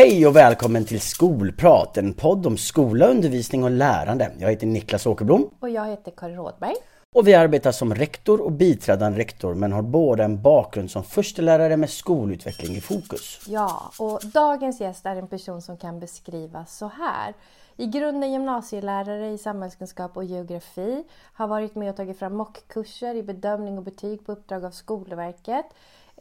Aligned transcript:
Hej 0.00 0.26
och 0.26 0.36
välkommen 0.36 0.84
till 0.84 1.00
Skolprat, 1.00 1.96
en 1.96 2.12
podd 2.12 2.46
om 2.46 2.56
skola, 2.56 3.06
undervisning 3.06 3.64
och 3.64 3.70
lärande. 3.70 4.32
Jag 4.38 4.50
heter 4.50 4.66
Niklas 4.66 5.06
Åkerblom. 5.06 5.50
Och 5.60 5.70
jag 5.70 5.86
heter 5.86 6.12
Karin 6.16 6.36
Rådberg. 6.36 6.74
Och 7.14 7.28
vi 7.28 7.34
arbetar 7.34 7.72
som 7.72 7.94
rektor 7.94 8.40
och 8.40 8.52
biträdande 8.52 9.18
rektor 9.18 9.54
men 9.54 9.72
har 9.72 9.82
båda 9.82 10.24
en 10.24 10.42
bakgrund 10.42 10.90
som 10.90 11.04
förstelärare 11.04 11.76
med 11.76 11.90
skolutveckling 11.90 12.76
i 12.76 12.80
fokus. 12.80 13.40
Ja, 13.46 13.92
och 13.98 14.20
dagens 14.24 14.80
gäst 14.80 15.06
är 15.06 15.16
en 15.16 15.28
person 15.28 15.62
som 15.62 15.76
kan 15.76 16.00
beskrivas 16.00 16.76
så 16.76 16.86
här. 16.86 17.34
I 17.76 17.86
grunden 17.86 18.32
gymnasielärare 18.32 19.30
i 19.30 19.38
samhällskunskap 19.38 20.16
och 20.16 20.24
geografi, 20.24 21.04
har 21.32 21.46
varit 21.46 21.74
med 21.74 21.90
och 21.90 21.96
tagit 21.96 22.18
fram 22.18 22.36
mockkurser 22.36 23.14
i 23.14 23.22
bedömning 23.22 23.78
och 23.78 23.84
betyg 23.84 24.26
på 24.26 24.32
uppdrag 24.32 24.64
av 24.64 24.70
Skolverket. 24.70 25.66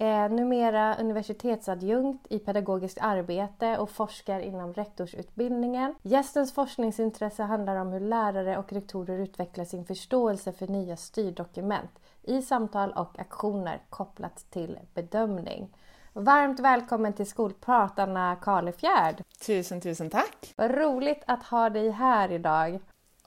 Eh, 0.02 0.30
numera 0.30 0.96
universitetsadjunkt 0.96 2.28
i 2.30 2.40
pedagogiskt 2.40 2.98
arbete 3.02 3.78
och 3.78 3.90
forskar 3.90 4.40
inom 4.40 4.74
rektorsutbildningen. 4.74 5.96
Gästens 6.02 6.54
forskningsintresse 6.54 7.44
handlar 7.44 7.76
om 7.76 7.92
hur 7.92 8.00
lärare 8.00 8.58
och 8.58 8.74
rektorer 8.74 9.20
utvecklar 9.20 9.66
sin 9.66 9.86
förståelse 9.86 10.52
för 10.52 10.68
nya 10.68 10.98
styrdokument 10.98 11.92
i 12.24 12.42
samtal 12.42 12.92
och 12.92 13.20
aktioner 13.20 13.82
kopplat 13.90 14.46
till 14.50 14.80
bedömning. 14.94 15.76
Varmt 16.14 16.60
välkommen 16.60 17.14
till 17.14 17.30
Skolprat 17.30 18.00
Anna 18.00 18.36
Karlefjärd! 18.36 19.24
Tusen, 19.46 19.82
tusen 19.82 20.10
tack! 20.10 20.54
Vad 20.56 20.72
roligt 20.72 21.24
att 21.28 21.44
ha 21.44 21.70
dig 21.70 21.90
här 21.90 22.32
idag! 22.32 22.80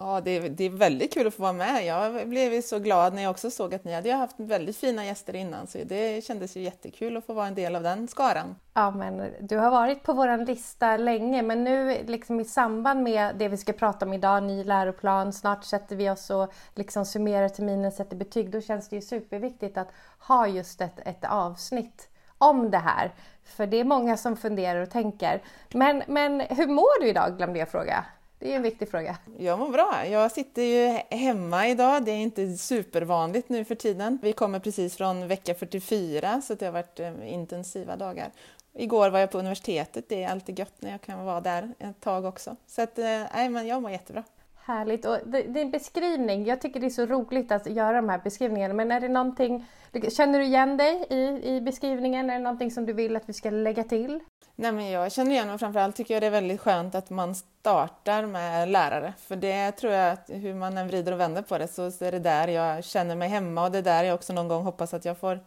Ja, 0.05 0.20
det 0.20 0.30
är, 0.30 0.48
det 0.48 0.65
är 0.65 0.70
väldigt 0.70 1.15
kul 1.15 1.27
att 1.27 1.34
få 1.34 1.42
vara 1.42 1.52
med. 1.52 1.87
Jag 1.87 2.29
blev 2.29 2.61
så 2.61 2.79
glad 2.79 3.15
när 3.15 3.23
jag 3.23 3.30
också 3.30 3.51
såg 3.51 3.74
att 3.74 3.84
ni 3.84 3.95
hade 3.95 4.12
haft 4.12 4.41
väldigt 4.41 4.77
fina 4.77 5.05
gäster 5.05 5.37
innan, 5.37 5.66
så 5.66 5.78
det 5.84 6.25
kändes 6.25 6.56
ju 6.56 6.61
jättekul 6.61 7.16
att 7.16 7.27
få 7.27 7.33
vara 7.33 7.47
en 7.47 7.55
del 7.55 7.77
av 7.77 7.83
den 7.83 8.08
skaran. 8.08 8.56
Ja, 8.75 8.91
men 8.91 9.33
du 9.41 9.58
har 9.58 9.70
varit 9.70 10.03
på 10.03 10.12
vår 10.12 10.47
lista 10.47 10.97
länge, 10.97 11.42
men 11.42 11.64
nu 11.64 12.05
liksom 12.06 12.41
i 12.41 12.45
samband 12.45 13.03
med 13.03 13.36
det 13.36 13.48
vi 13.48 13.56
ska 13.56 13.73
prata 13.73 14.06
om 14.06 14.12
idag, 14.12 14.42
ny 14.42 14.64
läroplan, 14.64 15.33
snart 15.33 15.64
sätter 15.64 15.97
vi 15.97 16.11
oss 16.11 16.30
och 16.30 16.53
liksom 16.75 17.05
summerar 17.05 17.48
terminen, 17.48 17.92
sätter 17.92 18.17
betyg, 18.17 18.50
då 18.50 18.61
känns 18.61 18.89
det 18.89 18.97
ju 18.97 19.03
superviktigt 19.03 19.78
att 19.78 19.89
ha 20.19 20.47
just 20.47 20.80
ett, 20.80 20.98
ett 21.05 21.25
avsnitt 21.25 22.08
om 22.39 22.70
det 22.70 22.78
här. 22.78 23.14
För 23.45 23.67
det 23.67 23.77
är 23.77 23.84
många 23.84 24.17
som 24.17 24.36
funderar 24.36 24.80
och 24.80 24.91
tänker. 24.91 25.42
Men, 25.73 26.03
men 26.06 26.41
hur 26.41 26.67
mår 26.67 27.00
du 27.00 27.08
idag, 27.08 27.36
glömde 27.36 27.58
jag 27.58 27.69
fråga. 27.69 28.05
Det 28.43 28.53
är 28.53 28.57
en 28.57 28.62
viktig 28.62 28.89
fråga. 28.89 29.17
Jag 29.39 29.59
mår 29.59 29.69
bra. 29.69 30.07
Jag 30.07 30.33
sitter 30.33 30.62
ju 30.62 31.17
hemma 31.17 31.69
idag. 31.69 32.05
Det 32.05 32.11
är 32.11 32.17
inte 32.17 32.57
supervanligt 32.57 33.48
nu 33.48 33.65
för 33.65 33.75
tiden. 33.75 34.19
Vi 34.23 34.33
kommer 34.33 34.59
precis 34.59 34.97
från 34.97 35.29
vecka 35.29 35.55
44 35.55 36.41
så 36.41 36.55
det 36.55 36.65
har 36.65 36.73
varit 36.73 37.01
eh, 37.01 37.33
intensiva 37.33 37.97
dagar. 37.97 38.31
Igår 38.73 39.11
var 39.11 39.19
jag 39.19 39.31
på 39.31 39.39
universitetet. 39.39 40.09
Det 40.09 40.23
är 40.23 40.31
alltid 40.31 40.59
gött 40.59 40.75
när 40.79 40.91
jag 40.91 41.01
kan 41.01 41.25
vara 41.25 41.41
där 41.41 41.75
ett 41.79 42.01
tag 42.01 42.25
också. 42.25 42.57
Så 42.67 42.83
att, 42.83 42.98
eh, 42.98 43.05
nej, 43.35 43.48
men 43.48 43.67
jag 43.67 43.83
mår 43.83 43.91
jättebra. 43.91 44.23
Härligt. 44.65 45.05
Och 45.05 45.19
din 45.29 45.70
beskrivning, 45.70 46.47
jag 46.47 46.61
tycker 46.61 46.81
det 46.81 46.87
är 46.87 46.91
så 46.91 47.07
roligt 47.07 47.53
att 47.53 47.67
göra 47.67 47.93
de 47.93 48.09
här 48.09 48.20
beskrivningarna. 48.25 48.75
Men 48.75 48.93
är 48.93 49.01
det 49.01 49.09
någonting, 49.09 49.67
känner 50.09 50.39
du 50.39 50.45
igen 50.45 50.77
dig 50.77 51.07
i, 51.11 51.55
i 51.57 51.61
beskrivningen? 51.61 52.31
Är 52.31 52.35
det 52.35 52.45
någonting 52.45 52.70
som 52.70 52.87
du 52.87 52.93
vill 52.93 53.17
att 53.17 53.29
vi 53.29 53.33
ska 53.33 53.51
lägga 53.51 53.85
till? 53.85 54.20
Nej, 54.62 54.72
men 54.72 54.91
jag 54.91 55.12
känner 55.12 55.30
igen 55.30 55.48
mig 55.48 55.58
framförallt 55.58 55.96
tycker 55.96 56.14
jag 56.14 56.22
det 56.22 56.27
är 56.27 56.30
väldigt 56.30 56.60
skönt 56.60 56.94
att 56.94 57.10
man 57.10 57.34
startar 57.34 58.27
med 58.27 58.68
lärare. 58.68 59.14
För 59.18 59.36
det 59.36 59.72
tror 59.72 59.92
jag 59.92 60.12
att 60.12 60.30
hur 60.30 60.55
man 60.55 60.78
än 60.78 60.88
vrider 60.88 61.12
och 61.12 61.20
vänder 61.20 61.42
på 61.42 61.58
det 61.58 61.68
så 61.68 61.82
är 61.82 62.12
det 62.12 62.18
där 62.18 62.48
jag 62.48 62.84
känner 62.84 63.16
mig 63.16 63.28
hemma 63.28 63.64
och 63.64 63.72
det 63.72 63.78
är 63.78 63.83
där 63.83 64.05
jag 64.05 64.14
också 64.14 64.33
någon 64.33 64.48
gång 64.48 64.64
hoppas 64.64 64.94
att 64.94 65.05
jag 65.05 65.18
får 65.18 65.40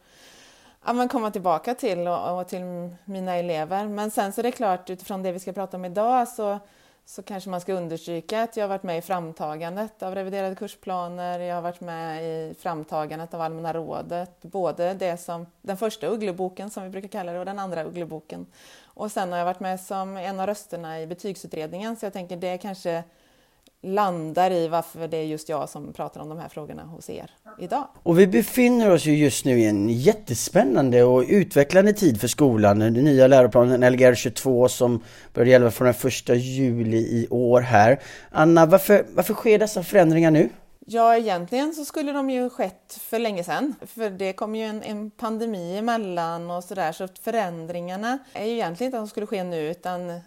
ja, 0.85 0.93
men 0.93 1.09
komma 1.09 1.31
tillbaka 1.31 1.75
till 1.75 2.07
och, 2.07 2.39
och 2.39 2.47
till 2.47 2.61
mina 3.05 3.35
elever. 3.35 3.87
Men 3.87 4.11
sen 4.11 4.33
så 4.33 4.41
är 4.41 4.43
det 4.43 4.51
klart 4.51 4.89
utifrån 4.89 5.23
det 5.23 5.31
vi 5.31 5.39
ska 5.39 5.53
prata 5.53 5.77
om 5.77 5.85
idag 5.85 6.27
så 6.27 6.59
så 7.05 7.23
kanske 7.23 7.49
man 7.49 7.61
ska 7.61 7.73
understryka 7.73 8.43
att 8.43 8.57
jag 8.57 8.63
har 8.63 8.69
varit 8.69 8.83
med 8.83 8.97
i 8.97 9.01
framtagandet 9.01 10.03
av 10.03 10.15
reviderade 10.15 10.55
kursplaner, 10.55 11.39
jag 11.39 11.55
har 11.55 11.61
varit 11.61 11.81
med 11.81 12.23
i 12.23 12.55
framtagandet 12.59 13.33
av 13.33 13.41
Allmänna 13.41 13.73
rådet, 13.73 14.41
både 14.41 14.93
det 14.93 15.17
som, 15.17 15.45
den 15.61 15.77
första 15.77 16.07
Uggleboken 16.07 16.69
som 16.69 16.83
vi 16.83 16.89
brukar 16.89 17.07
kalla 17.07 17.31
det 17.31 17.39
och 17.39 17.45
den 17.45 17.59
andra 17.59 17.83
Uggleboken. 17.83 18.45
Och 18.95 19.11
sen 19.11 19.31
har 19.31 19.37
jag 19.37 19.45
varit 19.45 19.59
med 19.59 19.79
som 19.79 20.17
en 20.17 20.39
av 20.39 20.47
rösterna 20.47 21.01
i 21.01 21.07
betygsutredningen 21.07 21.95
så 21.95 22.05
jag 22.05 22.13
tänker 22.13 22.37
det 22.37 22.57
kanske 22.57 23.03
landar 23.81 24.51
i 24.51 24.67
varför 24.67 25.07
det 25.07 25.17
är 25.17 25.23
just 25.23 25.49
jag 25.49 25.69
som 25.69 25.93
pratar 25.93 26.21
om 26.21 26.29
de 26.29 26.37
här 26.37 26.49
frågorna 26.49 26.83
hos 26.83 27.09
er 27.09 27.31
idag. 27.59 27.87
Och 28.03 28.19
vi 28.19 28.27
befinner 28.27 28.91
oss 28.91 29.05
ju 29.05 29.15
just 29.15 29.45
nu 29.45 29.59
i 29.59 29.65
en 29.65 29.89
jättespännande 29.89 31.03
och 31.03 31.23
utvecklande 31.27 31.93
tid 31.93 32.21
för 32.21 32.27
skolan. 32.27 32.79
Den 32.79 32.93
nya 32.93 33.27
läroplanen 33.27 33.93
Lgr 33.93 34.15
22 34.15 34.69
som 34.69 35.03
börjar 35.33 35.49
gälla 35.49 35.71
från 35.71 35.85
den 35.85 35.93
första 35.93 36.35
juli 36.35 36.97
i 36.97 37.27
år 37.29 37.61
här. 37.61 37.99
Anna, 38.31 38.65
varför, 38.65 39.05
varför 39.15 39.33
sker 39.33 39.59
dessa 39.59 39.83
förändringar 39.83 40.31
nu? 40.31 40.49
Ja, 40.87 41.17
egentligen 41.17 41.73
så 41.73 41.85
skulle 41.85 42.11
de 42.11 42.29
ju 42.29 42.49
skett 42.49 42.99
för 43.01 43.19
länge 43.19 43.43
sedan. 43.43 43.75
För 43.81 44.09
det 44.09 44.33
kom 44.33 44.55
ju 44.55 44.63
en, 44.63 44.83
en 44.83 45.11
pandemi 45.11 45.77
emellan 45.77 46.51
och 46.51 46.63
sådär. 46.63 46.91
Så 46.91 47.07
förändringarna 47.21 48.19
är 48.33 48.45
ju 48.45 48.51
egentligen 48.51 48.87
inte 48.87 48.97
att 48.97 49.01
de 49.01 49.09
skulle 49.09 49.27
ske 49.27 49.43
nu 49.43 49.69
utan 49.69 50.19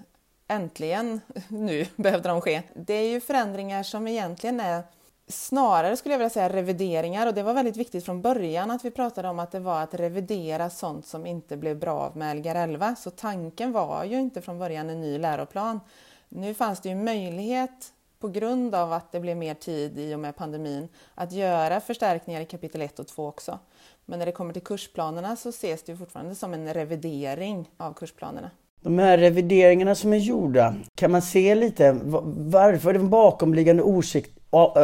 äntligen 0.49 1.21
nu 1.49 1.87
behövde 1.97 2.29
de 2.29 2.41
ske. 2.41 2.63
Det 2.75 2.95
är 2.95 3.09
ju 3.09 3.21
förändringar 3.21 3.83
som 3.83 4.09
egentligen 4.09 4.61
är 4.61 4.83
snarare 5.29 5.97
skulle 5.97 6.15
jag 6.15 6.19
vilja 6.19 6.31
säga 6.31 6.49
revideringar 6.49 7.27
och 7.27 7.35
det 7.35 7.43
var 7.43 7.55
väldigt 7.55 7.77
viktigt 7.77 8.05
från 8.05 8.23
början 8.23 8.71
att 8.71 8.85
vi 8.85 8.91
pratade 8.91 9.29
om 9.29 9.39
att 9.39 9.51
det 9.51 9.61
var 9.61 9.83
att 9.83 9.95
revidera 9.95 10.71
sånt 10.71 11.07
som 11.07 11.27
inte 11.27 11.57
blev 11.57 11.79
bra 11.79 12.13
med 12.15 12.37
Lgr 12.37 12.55
11. 12.55 12.97
Så 12.97 13.11
tanken 13.11 13.73
var 13.73 14.05
ju 14.05 14.21
inte 14.21 14.43
från 14.43 14.59
början 14.59 14.91
en 14.91 15.01
ny 15.01 15.19
läroplan. 15.19 15.81
Nu 16.29 16.55
fanns 16.55 16.81
det 16.81 16.89
ju 16.89 16.95
möjlighet 16.95 17.93
på 18.21 18.29
grund 18.29 18.75
av 18.75 18.93
att 18.93 19.13
det 19.13 19.21
blev 19.21 19.37
mer 19.37 19.55
tid 19.55 19.99
i 19.99 20.15
och 20.15 20.21
med 20.21 20.37
pandemin 20.37 20.89
att 21.15 21.33
göra 21.33 21.81
förstärkningar 21.81 22.41
i 22.41 22.45
kapitel 22.45 22.83
1 22.83 22.99
och 22.99 23.07
2 23.07 23.27
också. 23.27 23.59
Men 24.07 24.19
när 24.19 24.27
det 24.27 24.33
kommer 24.33 24.53
till 24.53 24.63
kursplanerna 24.63 25.37
så 25.37 25.49
ses 25.49 25.83
det 25.83 25.97
fortfarande 25.97 26.35
som 26.35 26.55
en 26.55 26.75
revidering 26.75 27.71
av 27.77 27.93
kursplanerna. 27.93 28.51
De 28.81 28.99
här 28.99 29.19
revideringarna 29.19 29.95
som 29.95 30.13
är 30.13 30.17
gjorda, 30.17 30.75
kan 30.95 31.11
man 31.11 31.23
se 31.23 31.55
lite 31.55 32.01
varför, 32.03 32.93
den 32.93 33.11
bakomliggande 33.11 33.83
orsak, 33.83 34.25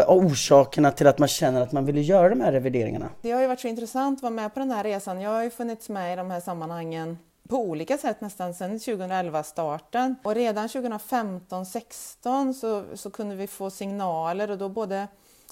orsakerna 0.09 0.91
till 0.91 1.07
att 1.07 1.19
man 1.19 1.29
känner 1.29 1.61
att 1.61 1.73
man 1.73 1.85
ville 1.87 2.01
göra 2.01 2.29
de 2.29 2.41
här 2.41 2.53
revideringarna? 2.53 3.09
Det 3.23 3.31
har 3.31 3.41
ju 3.41 3.47
varit 3.47 3.61
så 3.61 3.69
intressant 3.69 4.19
att 4.19 4.23
vara 4.23 4.33
med 4.33 4.55
på 4.55 4.61
den 4.61 4.71
här 4.71 4.85
resan. 4.85 5.21
Jag 5.21 5.31
har 5.31 5.43
ju 5.43 5.51
funnits 5.51 5.89
med 5.89 6.13
i 6.13 6.17
de 6.17 6.31
här 6.31 6.41
sammanhangen 6.41 7.19
på 7.55 7.61
olika 7.61 7.99
sätt 7.99 8.21
nästan 8.21 8.55
sedan 8.55 8.79
2011-starten. 8.79 10.17
Och 10.23 10.35
redan 10.35 10.67
2015-16 10.67 12.53
så, 12.53 12.85
så 12.97 13.11
kunde 13.11 13.35
vi 13.35 13.47
få 13.47 13.71
signaler 13.71 14.51
och 14.51 14.59
då 14.59 14.69
både 14.69 15.09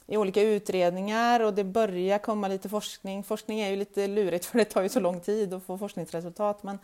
i 0.07 0.17
olika 0.17 0.43
utredningar 0.43 1.41
och 1.41 1.55
det 1.55 1.65
börjar 1.65 2.19
komma 2.19 2.49
lite 2.49 2.69
forskning. 2.69 3.23
Forskning 3.23 3.61
är 3.61 3.71
ju 3.71 3.77
lite 3.77 4.07
lurigt 4.07 4.45
för 4.47 4.59
det 4.59 4.65
tar 4.65 4.83
ju 4.83 4.89
så 4.89 5.01
lång 5.01 5.21
tid 5.21 5.55
att 5.55 5.63
få 5.63 5.79
forskningsresultat. 5.79 6.63
Men, 6.63 6.79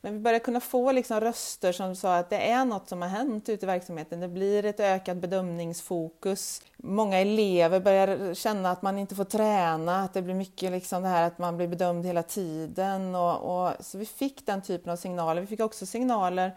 men 0.00 0.12
vi 0.12 0.18
börjar 0.18 0.38
kunna 0.38 0.60
få 0.60 0.92
liksom 0.92 1.20
röster 1.20 1.72
som 1.72 1.96
sa 1.96 2.16
att 2.16 2.30
det 2.30 2.50
är 2.50 2.64
något 2.64 2.88
som 2.88 3.02
har 3.02 3.08
hänt 3.08 3.48
ute 3.48 3.66
i 3.66 3.68
verksamheten. 3.68 4.20
Det 4.20 4.28
blir 4.28 4.64
ett 4.64 4.80
ökat 4.80 5.16
bedömningsfokus. 5.16 6.62
Många 6.76 7.18
elever 7.18 7.80
börjar 7.80 8.34
känna 8.34 8.70
att 8.70 8.82
man 8.82 8.98
inte 8.98 9.14
får 9.14 9.24
träna, 9.24 10.00
att 10.00 10.14
det 10.14 10.22
blir 10.22 10.34
mycket 10.34 10.72
liksom 10.72 11.02
det 11.02 11.08
här 11.08 11.26
att 11.26 11.38
man 11.38 11.56
blir 11.56 11.68
bedömd 11.68 12.06
hela 12.06 12.22
tiden. 12.22 13.14
Och, 13.14 13.66
och 13.66 13.72
så 13.80 13.98
vi 13.98 14.06
fick 14.06 14.46
den 14.46 14.62
typen 14.62 14.92
av 14.92 14.96
signaler. 14.96 15.40
Vi 15.40 15.46
fick 15.46 15.60
också 15.60 15.86
signaler 15.86 16.52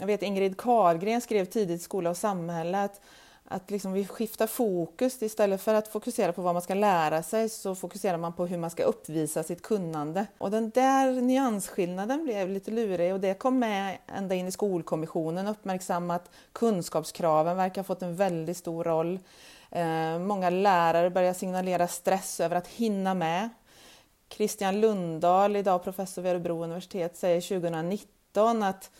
jag 0.00 0.06
vet 0.06 0.22
Ingrid 0.22 0.56
Karlgren 0.56 1.20
skrev 1.20 1.44
tidigt 1.44 1.80
i 1.80 1.84
Skola 1.84 2.10
och 2.10 2.16
samhälle 2.16 2.82
att 2.82 3.00
att 3.52 3.70
liksom 3.70 3.92
vi 3.92 4.06
skiftar 4.06 4.46
fokus. 4.46 5.22
Istället 5.22 5.62
för 5.62 5.74
att 5.74 5.88
fokusera 5.88 6.32
på 6.32 6.42
vad 6.42 6.54
man 6.54 6.62
ska 6.62 6.74
lära 6.74 7.22
sig 7.22 7.48
så 7.48 7.74
fokuserar 7.74 8.16
man 8.16 8.32
på 8.32 8.46
hur 8.46 8.58
man 8.58 8.70
ska 8.70 8.84
uppvisa 8.84 9.42
sitt 9.42 9.62
kunnande. 9.62 10.26
Och 10.38 10.50
den 10.50 10.70
där 10.70 11.12
nyansskillnaden 11.12 12.24
blev 12.24 12.48
lite 12.48 12.70
lurig 12.70 13.12
och 13.12 13.20
det 13.20 13.34
kom 13.34 13.58
med 13.58 13.98
ända 14.06 14.34
in 14.34 14.46
i 14.46 14.52
Skolkommissionen 14.52 15.46
uppmärksammat. 15.46 16.30
Kunskapskraven 16.52 17.56
verkar 17.56 17.76
ha 17.82 17.84
fått 17.84 18.02
en 18.02 18.16
väldigt 18.16 18.56
stor 18.56 18.84
roll. 18.84 19.18
Eh, 19.70 20.18
många 20.18 20.50
lärare 20.50 21.10
börjar 21.10 21.34
signalera 21.34 21.88
stress 21.88 22.40
över 22.40 22.56
att 22.56 22.68
hinna 22.68 23.14
med. 23.14 23.48
Christian 24.28 24.80
Lundahl, 24.80 25.56
idag 25.56 25.84
professor 25.84 26.22
vid 26.22 26.32
Örebro 26.32 26.64
universitet, 26.64 27.16
säger 27.16 27.40
2019 27.40 28.62
att 28.62 28.90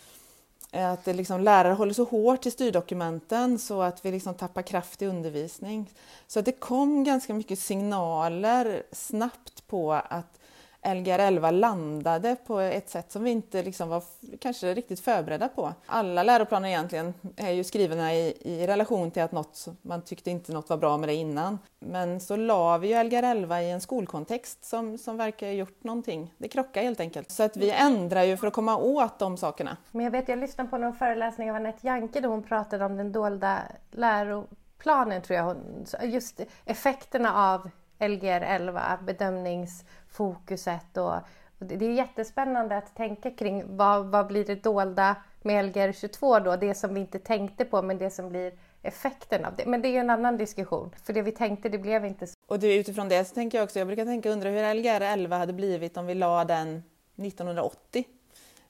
att 0.72 1.06
liksom, 1.06 1.40
lärare 1.40 1.74
håller 1.74 1.92
så 1.92 2.04
hårt 2.04 2.46
i 2.46 2.50
styrdokumenten 2.50 3.58
så 3.58 3.82
att 3.82 4.04
vi 4.04 4.10
liksom 4.10 4.34
tappar 4.34 4.62
kraft 4.62 5.02
i 5.02 5.06
undervisning. 5.06 5.90
Så 6.26 6.38
att 6.38 6.44
det 6.44 6.52
kom 6.52 7.04
ganska 7.04 7.34
mycket 7.34 7.58
signaler 7.58 8.82
snabbt 8.92 9.66
på 9.66 9.92
att 9.92 10.39
Lgr 10.82 11.18
11 11.18 11.50
landade 11.50 12.36
på 12.46 12.60
ett 12.60 12.90
sätt 12.90 13.12
som 13.12 13.24
vi 13.24 13.30
inte 13.30 13.62
liksom 13.62 13.88
var 13.88 14.02
kanske 14.38 14.74
riktigt 14.74 15.00
förberedda 15.00 15.48
på. 15.48 15.72
Alla 15.86 16.22
läroplaner 16.22 16.68
egentligen 16.68 17.14
är 17.36 17.50
ju 17.50 17.64
skrivna 17.64 18.14
i, 18.14 18.36
i 18.40 18.66
relation 18.66 19.10
till 19.10 19.22
att 19.22 19.32
något, 19.32 19.66
man 19.82 20.02
tyckte 20.02 20.30
inte 20.30 20.52
något 20.52 20.68
var 20.68 20.76
bra 20.76 20.96
med 20.96 21.08
det 21.08 21.14
innan. 21.14 21.58
Men 21.78 22.20
så 22.20 22.36
la 22.36 22.78
vi 22.78 22.88
ju 22.88 23.04
Lgr 23.04 23.22
11 23.22 23.62
i 23.62 23.70
en 23.70 23.80
skolkontext 23.80 24.64
som, 24.64 24.98
som 24.98 25.16
verkar 25.16 25.46
ha 25.46 25.52
gjort 25.52 25.84
någonting. 25.84 26.34
Det 26.38 26.48
krockar 26.48 26.82
helt 26.82 27.00
enkelt. 27.00 27.30
Så 27.30 27.42
att 27.42 27.56
vi 27.56 27.70
ändrar 27.70 28.22
ju 28.22 28.36
för 28.36 28.46
att 28.46 28.52
komma 28.52 28.76
åt 28.76 29.18
de 29.18 29.36
sakerna. 29.36 29.76
Men 29.90 30.04
jag 30.04 30.10
vet, 30.10 30.28
jag 30.28 30.38
lyssnade 30.38 30.70
på 30.70 30.78
någon 30.78 30.94
föreläsning 30.94 31.50
av 31.50 31.56
Anette 31.56 31.86
Janke 31.86 32.20
där 32.20 32.28
hon 32.28 32.42
pratade 32.42 32.84
om 32.84 32.96
den 32.96 33.12
dolda 33.12 33.58
läroplanen, 33.90 35.22
tror 35.22 35.38
jag. 35.38 35.56
Just 36.02 36.40
effekterna 36.64 37.52
av 37.54 37.70
Lgr 38.00 38.42
11, 38.42 38.98
bedömningsfokuset 39.06 40.96
och, 40.96 41.14
och 41.58 41.66
det 41.66 41.84
är 41.86 41.92
jättespännande 41.92 42.76
att 42.76 42.96
tänka 42.96 43.30
kring 43.30 43.76
vad, 43.76 44.06
vad 44.06 44.26
blir 44.26 44.44
det 44.44 44.62
dolda 44.62 45.16
med 45.42 45.64
Lgr 45.64 45.92
22 45.92 46.38
då, 46.38 46.56
det 46.56 46.74
som 46.74 46.94
vi 46.94 47.00
inte 47.00 47.18
tänkte 47.18 47.64
på 47.64 47.82
men 47.82 47.98
det 47.98 48.10
som 48.10 48.28
blir 48.28 48.52
effekten 48.82 49.44
av 49.44 49.56
det. 49.56 49.66
Men 49.66 49.82
det 49.82 49.88
är 49.88 49.92
ju 49.92 49.98
en 49.98 50.10
annan 50.10 50.36
diskussion, 50.36 50.94
för 51.04 51.12
det 51.12 51.22
vi 51.22 51.32
tänkte 51.32 51.68
det 51.68 51.78
blev 51.78 52.04
inte 52.04 52.26
så. 52.26 52.34
Och 52.46 52.58
det, 52.58 52.76
utifrån 52.76 53.08
det 53.08 53.24
så 53.24 53.34
tänker 53.34 53.58
jag 53.58 53.64
också, 53.64 53.78
jag 53.78 53.88
brukar 53.88 54.04
tänka 54.04 54.30
undra 54.30 54.48
hur 54.48 54.74
Lgr 54.74 55.02
11 55.02 55.36
hade 55.36 55.52
blivit 55.52 55.96
om 55.96 56.06
vi 56.06 56.14
la 56.14 56.44
den 56.44 56.82
1980 57.16 58.04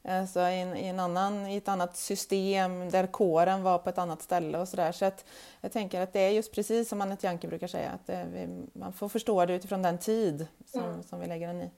Alltså 0.05 0.41
i, 0.41 0.61
en, 0.61 0.76
i, 0.76 0.87
en 0.87 1.00
annan, 1.00 1.47
i 1.47 1.56
ett 1.56 1.69
annat 1.69 1.97
system 1.97 2.91
där 2.91 3.06
kåren 3.06 3.62
var 3.62 3.79
på 3.79 3.88
ett 3.88 3.99
annat 3.99 4.23
ställe 4.23 4.58
och 4.58 4.69
sådär. 4.69 4.93
Så 4.93 5.05
att 5.05 5.25
jag 5.61 5.73
tänker 5.73 6.00
att 6.00 6.12
det 6.12 6.20
är 6.20 6.31
just 6.31 6.52
precis 6.52 6.88
som 6.88 7.00
Anette 7.00 7.26
Janke 7.26 7.49
brukar 7.49 7.67
säga, 7.67 7.91
att 7.91 8.06
det, 8.06 8.49
man 8.73 8.93
får 8.93 9.08
förstå 9.08 9.47
det 9.47 9.55
utifrån 9.55 9.82
den 9.82 9.99
tid 9.99 10.47
som, 10.67 10.85
mm. 10.85 11.02
som 11.02 11.20
vi 11.20 11.26
lägger 11.26 11.47
den 11.47 11.62
i. 11.62 11.70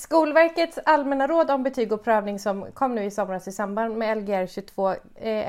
Skolverkets 0.00 0.78
allmänna 0.84 1.26
råd 1.26 1.50
om 1.50 1.62
betyg 1.62 1.92
och 1.92 2.04
prövning 2.04 2.38
som 2.38 2.66
kom 2.74 2.94
nu 2.94 3.04
i 3.04 3.10
somras 3.10 3.48
i 3.48 3.52
samband 3.52 3.96
med 3.96 4.18
Lgr 4.18 4.46
22 4.46 4.90
eh, 4.90 4.98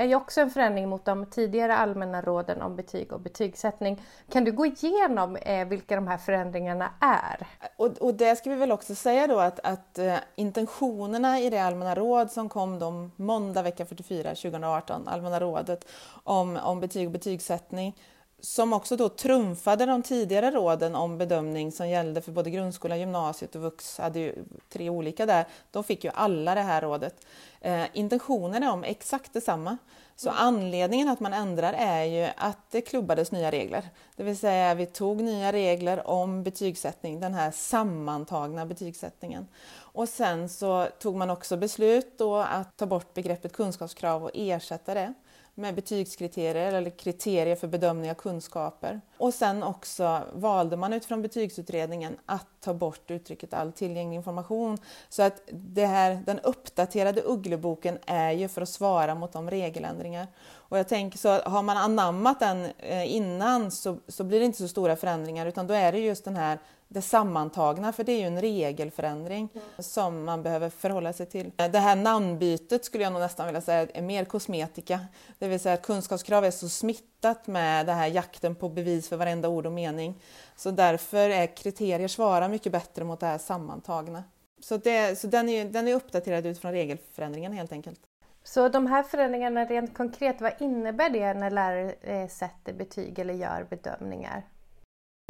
är 0.00 0.04
ju 0.04 0.14
också 0.14 0.40
en 0.40 0.50
förändring 0.50 0.88
mot 0.88 1.04
de 1.04 1.26
tidigare 1.26 1.76
allmänna 1.76 2.22
råden 2.22 2.62
om 2.62 2.76
betyg 2.76 3.12
och 3.12 3.20
betygssättning. 3.20 4.02
Kan 4.32 4.44
du 4.44 4.52
gå 4.52 4.66
igenom 4.66 5.36
eh, 5.36 5.68
vilka 5.68 5.94
de 5.94 6.08
här 6.08 6.18
förändringarna 6.18 6.90
är? 7.00 7.46
Och, 7.76 7.88
och 7.88 8.14
det 8.14 8.36
ska 8.36 8.50
vi 8.50 8.56
väl 8.56 8.72
också 8.72 8.94
säga 8.94 9.26
då 9.26 9.38
att, 9.38 9.60
att 9.60 9.98
eh, 9.98 10.16
intentionerna 10.34 11.40
i 11.40 11.50
det 11.50 11.58
allmänna 11.58 11.94
råd 11.94 12.30
som 12.30 12.48
kom 12.48 12.78
då 12.78 13.10
måndag 13.16 13.62
vecka 13.62 13.86
44 13.86 14.28
2018, 14.28 15.08
allmänna 15.08 15.40
rådet 15.40 15.88
om, 16.24 16.56
om 16.56 16.80
betyg 16.80 17.06
och 17.06 17.12
betygssättning 17.12 17.94
som 18.44 18.72
också 18.72 18.96
då 18.96 19.08
trumfade 19.08 19.86
de 19.86 20.02
tidigare 20.02 20.50
råden 20.50 20.94
om 20.94 21.18
bedömning 21.18 21.72
som 21.72 21.88
gällde 21.88 22.20
för 22.20 22.32
både 22.32 22.50
grundskolan, 22.50 23.00
gymnasiet 23.00 23.54
och 23.54 23.62
vux, 23.62 23.98
hade 23.98 24.18
ju 24.18 24.44
tre 24.68 24.90
olika 24.90 25.26
där. 25.26 25.46
De 25.70 25.84
fick 25.84 26.04
ju 26.04 26.10
alla 26.14 26.54
det 26.54 26.60
här 26.60 26.80
rådet. 26.80 27.26
Eh, 27.60 27.84
intentionen 27.92 28.62
är 28.62 28.72
om 28.72 28.84
exakt 28.84 29.32
detsamma. 29.32 29.76
Så 30.16 30.28
mm. 30.28 30.40
anledningen 30.40 31.08
att 31.08 31.20
man 31.20 31.32
ändrar 31.32 31.72
är 31.72 32.04
ju 32.04 32.28
att 32.36 32.70
det 32.70 32.80
klubbades 32.80 33.32
nya 33.32 33.50
regler. 33.50 33.88
Det 34.16 34.22
vill 34.22 34.38
säga 34.38 34.74
vi 34.74 34.86
tog 34.86 35.22
nya 35.22 35.52
regler 35.52 36.06
om 36.06 36.42
betygssättning, 36.42 37.20
den 37.20 37.34
här 37.34 37.50
sammantagna 37.50 38.66
betygssättningen. 38.66 39.46
Och 39.74 40.08
sen 40.08 40.48
så 40.48 40.88
tog 40.98 41.16
man 41.16 41.30
också 41.30 41.56
beslut 41.56 42.18
då 42.18 42.36
att 42.36 42.76
ta 42.76 42.86
bort 42.86 43.14
begreppet 43.14 43.52
kunskapskrav 43.52 44.24
och 44.24 44.30
ersätta 44.34 44.94
det 44.94 45.14
med 45.54 45.74
betygskriterier 45.74 46.72
eller 46.72 46.90
kriterier 46.90 47.56
för 47.56 47.68
bedömning 47.68 48.10
av 48.10 48.14
kunskaper. 48.14 49.00
Och 49.18 49.34
sen 49.34 49.62
också 49.62 50.22
valde 50.32 50.76
man 50.76 50.92
utifrån 50.92 51.22
betygsutredningen 51.22 52.16
att 52.26 52.46
ta 52.60 52.74
bort 52.74 53.10
uttrycket 53.10 53.54
all 53.54 53.72
tillgänglig 53.72 54.16
information. 54.16 54.78
Så 55.08 55.22
att 55.22 55.42
det 55.50 55.86
här, 55.86 56.22
den 56.26 56.38
uppdaterade 56.38 57.22
Uggleboken 57.22 57.98
är 58.06 58.30
ju 58.30 58.48
för 58.48 58.62
att 58.62 58.68
svara 58.68 59.14
mot 59.14 59.32
de 59.32 59.50
regeländringar. 59.50 60.26
Och 60.72 60.78
jag 60.78 60.88
tänker 60.88 61.18
så 61.18 61.28
har 61.28 61.62
man 61.62 61.76
anammat 61.76 62.40
den 62.40 62.66
eh, 62.78 63.14
innan 63.16 63.70
så, 63.70 63.98
så 64.08 64.24
blir 64.24 64.40
det 64.40 64.46
inte 64.46 64.58
så 64.58 64.68
stora 64.68 64.96
förändringar 64.96 65.46
utan 65.46 65.66
då 65.66 65.74
är 65.74 65.92
det 65.92 65.98
just 65.98 66.24
den 66.24 66.36
här 66.36 66.58
det 66.92 67.02
sammantagna, 67.02 67.92
för 67.92 68.04
det 68.04 68.12
är 68.12 68.18
ju 68.18 68.26
en 68.26 68.40
regelförändring 68.40 69.48
mm. 69.54 69.66
som 69.78 70.24
man 70.24 70.42
behöver 70.42 70.70
förhålla 70.70 71.12
sig 71.12 71.26
till. 71.26 71.52
Det 71.56 71.78
här 71.78 71.96
namnbytet 71.96 72.84
skulle 72.84 73.04
jag 73.04 73.12
nog 73.12 73.22
nästan 73.22 73.46
vilja 73.46 73.60
säga 73.60 73.86
är 73.94 74.02
mer 74.02 74.24
kosmetika. 74.24 75.00
Det 75.38 75.48
vill 75.48 75.60
säga 75.60 75.74
att 75.74 75.82
kunskapskrav 75.82 76.44
är 76.44 76.50
så 76.50 76.68
smittat 76.68 77.46
med 77.46 77.86
det 77.86 77.92
här 77.92 78.06
jakten 78.06 78.54
på 78.54 78.68
bevis 78.68 79.08
för 79.08 79.16
varenda 79.16 79.48
ord 79.48 79.66
och 79.66 79.72
mening. 79.72 80.22
Så 80.56 80.70
därför 80.70 81.30
är 81.30 81.56
kriterier 81.56 82.08
svara 82.08 82.48
mycket 82.48 82.72
bättre 82.72 83.04
mot 83.04 83.20
det 83.20 83.26
här 83.26 83.38
sammantagna. 83.38 84.24
Så, 84.60 84.76
det, 84.76 85.18
så 85.18 85.26
den, 85.26 85.48
är, 85.48 85.64
den 85.64 85.88
är 85.88 85.94
uppdaterad 85.94 86.46
utifrån 86.46 86.72
regelförändringen 86.72 87.52
helt 87.52 87.72
enkelt. 87.72 88.00
Så 88.44 88.68
de 88.68 88.86
här 88.86 89.02
förändringarna 89.02 89.64
rent 89.64 89.94
konkret, 89.94 90.40
vad 90.40 90.52
innebär 90.60 91.10
det 91.10 91.34
när 91.34 91.50
lärare 91.50 91.92
eh, 92.00 92.28
sätter 92.28 92.72
betyg 92.72 93.18
eller 93.18 93.34
gör 93.34 93.66
bedömningar? 93.70 94.42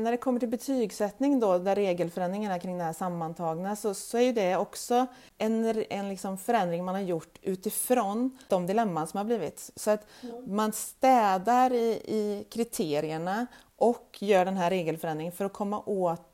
När 0.03 0.11
det 0.11 0.17
kommer 0.17 0.41
till 0.41 0.49
betygssättning 0.49 1.41
då, 1.41 1.59
där 1.59 1.75
regelförändringarna 1.75 2.59
kring 2.59 2.79
det 2.79 2.85
här 2.85 2.93
sammantagna, 2.93 3.77
så, 3.77 3.95
så 3.95 4.19
är 4.19 4.23
ju 4.23 4.33
det 4.33 4.57
också 4.57 5.07
en, 5.39 5.85
en 5.91 6.09
liksom 6.09 6.39
förändring 6.39 6.85
man 6.85 6.95
har 6.95 7.03
gjort 7.03 7.39
utifrån 7.43 8.39
de 8.49 8.67
dilemman 8.67 9.07
som 9.07 9.19
har 9.19 9.25
blivit. 9.25 9.71
Så 9.77 9.91
att 9.91 10.07
mm. 10.23 10.57
man 10.57 10.73
städar 10.73 11.73
i, 11.73 12.03
i 12.05 12.47
kriterierna 12.51 13.47
och 13.77 14.19
gör 14.21 14.45
den 14.45 14.57
här 14.57 14.71
regelförändringen 14.71 15.33
för 15.33 15.45
att 15.45 15.53
komma 15.53 15.83
åt 15.87 16.33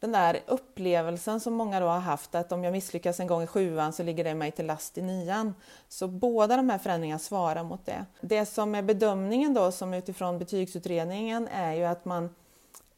den 0.00 0.12
där 0.12 0.40
upplevelsen 0.46 1.40
som 1.40 1.54
många 1.54 1.80
då 1.80 1.86
har 1.86 2.00
haft 2.00 2.34
att 2.34 2.52
om 2.52 2.64
jag 2.64 2.72
misslyckas 2.72 3.20
en 3.20 3.26
gång 3.26 3.42
i 3.42 3.46
sjuan 3.46 3.92
så 3.92 4.02
ligger 4.02 4.24
det 4.24 4.34
mig 4.34 4.52
till 4.52 4.66
last 4.66 4.98
i 4.98 5.02
nian. 5.02 5.54
Så 5.88 6.08
båda 6.08 6.56
de 6.56 6.70
här 6.70 6.78
förändringarna 6.78 7.18
svarar 7.18 7.62
mot 7.64 7.86
det. 7.86 8.04
Det 8.20 8.46
som 8.46 8.74
är 8.74 8.82
bedömningen 8.82 9.54
då 9.54 9.72
som 9.72 9.94
utifrån 9.94 10.38
betygsutredningen 10.38 11.48
är 11.48 11.74
ju 11.74 11.84
att 11.84 12.04
man 12.04 12.34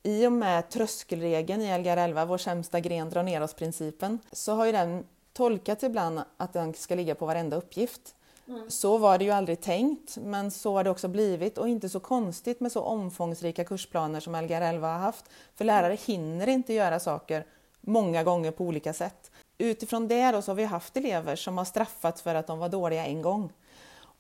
i 0.03 0.27
och 0.27 0.33
med 0.33 0.71
tröskelregeln 0.71 1.63
i 1.63 1.79
Lgr 1.79 1.97
11, 1.97 2.25
vår 2.25 2.39
sämsta 2.39 2.81
gren 2.81 3.11
drar 3.11 3.23
ner 3.23 3.43
oss-principen, 3.43 4.19
så 4.33 4.53
har 4.53 4.67
ju 4.67 4.73
den 4.73 5.05
tolkats 5.33 5.85
ibland 5.85 6.21
att 6.37 6.53
den 6.53 6.75
ska 6.75 6.95
ligga 6.95 7.15
på 7.15 7.27
varenda 7.27 7.57
uppgift. 7.57 8.15
Mm. 8.49 8.71
Så 8.71 8.99
var 8.99 9.19
det 9.19 9.25
ju 9.25 9.31
aldrig 9.31 9.61
tänkt, 9.61 10.17
men 10.17 10.51
så 10.51 10.75
har 10.75 10.85
det 10.85 10.91
också 10.91 11.09
blivit 11.09 11.59
och 11.59 11.69
inte 11.69 11.89
så 11.89 12.01
konstigt 12.01 12.61
med 12.61 12.73
så 12.73 12.83
omfångsrika 12.83 13.65
kursplaner 13.65 14.21
som 14.21 14.35
Lgr 14.35 14.61
11 14.61 14.93
har 14.93 14.99
haft. 14.99 15.25
För 15.55 15.65
lärare 15.65 15.97
hinner 16.07 16.47
inte 16.47 16.73
göra 16.73 17.01
saker 17.01 17.47
många 17.81 18.25
gånger 18.25 18.51
på 18.51 18.65
olika 18.65 18.93
sätt. 18.93 19.31
Utifrån 19.59 20.09
det 20.09 20.31
då 20.31 20.43
så 20.43 20.51
har 20.51 20.57
vi 20.57 20.65
haft 20.65 20.97
elever 20.97 21.37
som 21.37 21.59
har 21.59 21.65
straffats 21.65 22.23
för 22.23 22.35
att 22.35 22.47
de 22.47 22.59
var 22.59 22.69
dåliga 22.69 23.07
en 23.07 23.23
gång. 23.23 23.53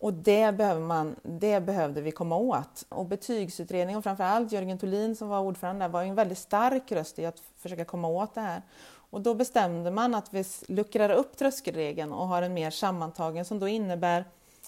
Och 0.01 0.13
det, 0.13 0.53
behöver 0.53 0.81
man, 0.81 1.17
det 1.23 1.61
behövde 1.61 2.01
vi 2.01 2.11
komma 2.11 2.37
åt. 2.37 2.87
Och 2.89 3.07
betygsutredningen 3.07 3.99
och 3.99 4.05
framförallt 4.05 4.53
Jörgen 4.53 4.79
Tolin 4.79 5.17
som 5.17 5.29
var 5.29 5.41
ordförande 5.41 5.89
var 5.89 6.03
en 6.03 6.15
väldigt 6.15 6.39
stark 6.39 6.93
röst 6.93 7.19
i 7.19 7.27
att 7.27 7.43
försöka 7.59 7.85
komma 7.85 8.09
åt 8.09 8.35
det 8.35 8.41
här. 8.41 8.63
Och 9.11 9.21
då 9.21 9.35
bestämde 9.35 9.91
man 9.91 10.15
att 10.15 10.35
vi 10.35 10.45
luckrar 10.69 11.11
upp 11.11 11.37
tröskelregeln 11.37 12.13
och 12.13 12.29
har 12.29 12.43
en 12.43 12.55
mer 12.55 12.71
sammantagen 12.71 13.45
som 13.45 13.59
då 13.59 13.69
innebär 13.69 14.25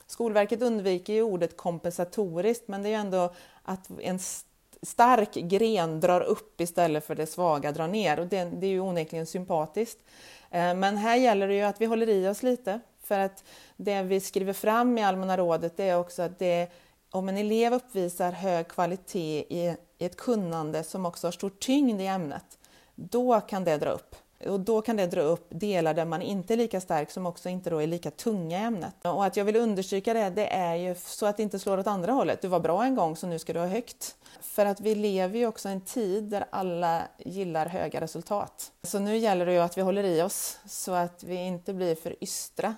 Skolverket 0.06 0.62
undviker 0.62 1.12
ju 1.12 1.22
ordet 1.22 1.56
kompensatoriskt 1.56 2.68
men 2.68 2.82
det 2.82 2.88
är 2.88 2.90
ju 2.90 2.96
ändå 2.96 3.32
att 3.62 3.90
en 4.00 4.18
stark 4.82 5.34
gren 5.34 6.00
drar 6.00 6.20
upp 6.20 6.60
istället 6.60 7.06
för 7.06 7.14
det 7.14 7.26
svaga 7.26 7.72
drar 7.72 7.88
ner 7.88 8.20
och 8.20 8.26
det, 8.26 8.44
det 8.44 8.66
är 8.66 8.70
ju 8.70 8.80
onekligen 8.80 9.26
sympatiskt. 9.26 9.98
Eh, 10.50 10.74
men 10.74 10.96
här 10.96 11.16
gäller 11.16 11.48
det 11.48 11.54
ju 11.54 11.62
att 11.62 11.80
vi 11.80 11.86
håller 11.86 12.08
i 12.08 12.28
oss 12.28 12.42
lite 12.42 12.80
för 13.02 13.18
att 13.18 13.44
det 13.76 14.02
vi 14.02 14.20
skriver 14.20 14.52
fram 14.52 14.98
i 14.98 15.02
Allmänna 15.02 15.36
rådet 15.36 15.80
är 15.80 15.98
också 15.98 16.22
att 16.22 16.38
det, 16.38 16.68
om 17.10 17.28
en 17.28 17.36
elev 17.36 17.72
uppvisar 17.72 18.32
hög 18.32 18.68
kvalitet 18.68 19.44
i, 19.48 19.76
i 19.98 20.04
ett 20.04 20.16
kunnande 20.16 20.84
som 20.84 21.06
också 21.06 21.26
har 21.26 21.32
stor 21.32 21.50
tyngd 21.50 22.00
i 22.00 22.06
ämnet, 22.06 22.58
då 22.94 23.40
kan 23.40 23.64
det 23.64 23.76
dra 23.76 23.90
upp. 23.90 24.16
Och 24.46 24.60
då 24.60 24.82
kan 24.82 24.96
det 24.96 25.06
dra 25.06 25.20
upp 25.20 25.46
delar 25.48 25.94
där 25.94 26.04
man 26.04 26.22
inte 26.22 26.54
är 26.54 26.56
lika 26.56 26.80
stark 26.80 27.10
som 27.10 27.26
också 27.26 27.48
inte 27.48 27.70
då 27.70 27.82
är 27.82 27.86
lika 27.86 28.10
tunga 28.10 28.58
i 28.58 28.62
ämnet. 28.62 28.94
Och 29.02 29.24
att 29.24 29.36
jag 29.36 29.44
vill 29.44 29.56
understryka 29.56 30.14
det, 30.14 30.30
det 30.30 30.46
är 30.46 30.74
ju 30.74 30.94
så 30.94 31.26
att 31.26 31.36
det 31.36 31.42
inte 31.42 31.58
slår 31.58 31.78
åt 31.78 31.86
andra 31.86 32.12
hållet. 32.12 32.42
Du 32.42 32.48
var 32.48 32.60
bra 32.60 32.84
en 32.84 32.94
gång 32.94 33.16
så 33.16 33.26
nu 33.26 33.38
ska 33.38 33.52
du 33.52 33.60
ha 33.60 33.66
högt. 33.66 34.16
För 34.40 34.66
att 34.66 34.80
vi 34.80 34.94
lever 34.94 35.38
ju 35.38 35.46
också 35.46 35.68
i 35.68 35.72
en 35.72 35.80
tid 35.80 36.24
där 36.24 36.44
alla 36.50 37.02
gillar 37.18 37.66
höga 37.66 38.00
resultat. 38.00 38.72
Så 38.82 38.98
nu 38.98 39.16
gäller 39.16 39.46
det 39.46 39.52
ju 39.52 39.58
att 39.58 39.78
vi 39.78 39.82
håller 39.82 40.04
i 40.04 40.22
oss 40.22 40.58
så 40.66 40.92
att 40.92 41.24
vi 41.24 41.34
inte 41.34 41.74
blir 41.74 41.94
för 41.94 42.24
ystra 42.24 42.74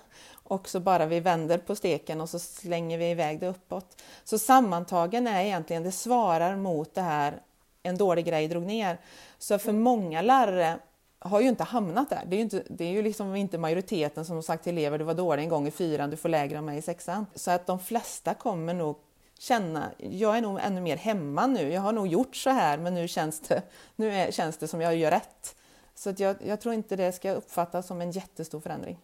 och 0.47 0.69
så 0.69 0.79
bara 0.79 1.05
vi 1.05 1.19
vänder 1.19 1.57
på 1.57 1.75
steken 1.75 2.21
och 2.21 2.29
så 2.29 2.39
slänger 2.39 2.97
vi 2.97 3.09
iväg 3.09 3.39
det 3.39 3.47
uppåt. 3.47 4.01
Så 4.23 4.39
sammantagen 4.39 5.27
är 5.27 5.43
egentligen, 5.43 5.83
det 5.83 5.91
svarar 5.91 6.55
mot 6.55 6.95
det 6.95 7.01
här 7.01 7.41
en 7.83 7.97
dålig 7.97 8.25
grej 8.25 8.47
drog 8.47 8.65
ner. 8.65 8.97
Så 9.37 9.59
för 9.59 9.71
många 9.71 10.21
lärare 10.21 10.79
har 11.25 11.41
ju 11.41 11.47
inte 11.47 11.63
hamnat 11.63 12.09
där. 12.09 12.23
Det 12.27 12.35
är 12.35 12.37
ju, 12.37 12.43
inte, 12.43 12.63
det 12.69 12.83
är 12.83 12.91
ju 12.91 13.01
liksom 13.01 13.35
inte 13.35 13.57
majoriteten 13.57 14.25
som 14.25 14.35
har 14.35 14.41
sagt 14.41 14.63
till 14.63 14.77
elever 14.77 14.97
du 14.97 15.05
var 15.05 15.13
dålig 15.13 15.43
en 15.43 15.49
gång 15.49 15.67
i 15.67 15.71
fyran, 15.71 16.09
du 16.09 16.17
får 16.17 16.29
lägre 16.29 16.57
än 16.57 16.65
mig 16.65 16.77
i 16.77 16.81
sexan. 16.81 17.25
Så 17.35 17.51
att 17.51 17.67
de 17.67 17.79
flesta 17.79 18.33
kommer 18.33 18.73
nog 18.73 18.95
känna, 19.39 19.91
jag 19.97 20.37
är 20.37 20.41
nog 20.41 20.59
ännu 20.61 20.81
mer 20.81 20.97
hemma 20.97 21.47
nu, 21.47 21.73
jag 21.73 21.81
har 21.81 21.91
nog 21.91 22.07
gjort 22.07 22.35
så 22.35 22.49
här 22.49 22.77
men 22.77 22.93
nu 22.93 23.07
känns 23.07 23.39
det, 23.39 23.61
nu 23.95 24.11
är, 24.11 24.31
känns 24.31 24.57
det 24.57 24.67
som 24.67 24.81
jag 24.81 24.95
gör 24.95 25.11
rätt. 25.11 25.55
Så 25.95 26.09
att 26.09 26.19
jag, 26.19 26.35
jag 26.45 26.61
tror 26.61 26.73
inte 26.73 26.95
det 26.95 27.11
ska 27.11 27.31
uppfattas 27.31 27.87
som 27.87 28.01
en 28.01 28.11
jättestor 28.11 28.59
förändring. 28.59 28.99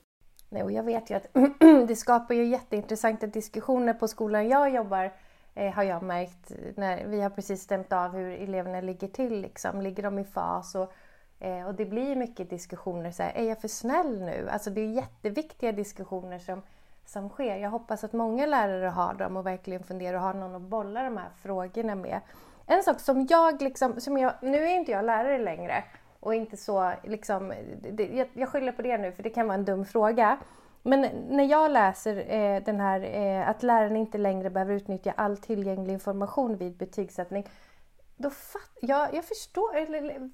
Nej, 0.50 0.64
och 0.64 0.72
jag 0.72 0.84
vet 0.84 1.10
ju 1.10 1.16
att 1.16 1.28
det 1.88 1.96
skapar 1.96 2.36
ju 2.36 2.46
jätteintressanta 2.46 3.28
diskussioner 3.28 3.94
på 3.94 4.08
skolan 4.08 4.48
jag 4.48 4.74
jobbar 4.74 5.14
eh, 5.56 5.74
har 5.74 5.84
jag 5.84 6.04
märkt. 6.04 6.52
När 6.76 7.06
vi 7.06 7.22
har 7.22 7.30
precis 7.30 7.62
stämt 7.62 7.94
av 7.94 8.12
hur 8.12 8.32
eleverna 8.32 8.82
ligger 8.82 9.08
till. 9.08 9.42
Liksom. 9.42 9.82
Ligger 9.82 10.04
de 10.04 10.20
i 10.20 10.24
fas? 10.24 10.76
Och, 10.76 10.94
eh, 11.42 11.68
och 11.68 11.76
det 11.76 11.86
blir 11.86 12.16
mycket 12.16 12.50
diskussioner. 12.50 13.12
Så 13.12 13.24
här, 13.24 13.32
är 13.36 13.44
jag 13.44 13.62
för 13.62 13.68
snäll 13.68 14.22
nu? 14.22 14.50
Alltså 14.50 14.70
det 14.70 14.82
är 14.82 14.86
jätteviktiga 14.88 15.72
diskussioner 15.72 16.40
som, 16.40 16.62
som 17.06 17.30
sker. 17.30 17.56
Jag 17.56 17.70
hoppas 17.70 18.04
att 18.04 18.14
många 18.14 18.46
lärare 18.46 18.88
har 18.88 19.14
dem 19.14 19.38
och 19.38 19.46
verkligen 19.46 19.84
funderar 19.84 20.18
och 20.18 20.24
har 20.24 20.34
någon 20.34 20.56
att 20.56 20.62
bolla 20.62 21.04
de 21.04 21.18
här 21.18 21.30
frågorna 21.42 21.96
med. 21.96 22.20
En 22.66 22.84
sak 22.84 23.00
som 23.00 23.28
jag 23.30 23.62
liksom, 23.62 24.02
som 24.02 24.18
jag, 24.18 24.34
nu 24.42 24.58
är 24.58 24.76
inte 24.76 24.92
jag 24.92 25.06
lärare 25.06 25.38
längre 25.38 25.84
och 26.20 26.36
inte 26.36 26.58
så 26.58 26.92
liksom, 27.04 27.54
det, 27.92 28.08
jag, 28.08 28.28
jag 28.34 28.50
skyller 28.50 28.72
på 28.72 28.82
det 28.82 28.98
nu 28.98 29.12
för 29.12 29.24
det 29.24 29.30
kan 29.30 29.48
vara 29.48 29.58
en 29.58 29.66
dum 29.66 29.86
fråga. 29.86 30.38
Men 30.84 31.08
när 31.30 31.44
jag 31.44 31.72
läser 31.72 32.34
eh, 32.34 32.64
den 32.64 32.80
här 32.80 33.02
eh, 33.02 33.50
att 33.50 33.64
läraren 33.64 33.96
inte 33.96 34.18
längre 34.18 34.50
behöver 34.50 34.74
utnyttja 34.74 35.14
all 35.18 35.38
tillgänglig 35.38 35.94
information 35.94 36.58
vid 36.58 36.78
betygssättning 36.78 37.48
då 38.22 38.30
fatt, 38.30 38.62
jag, 38.82 39.14
jag 39.14 39.26
förstår, 39.26 39.72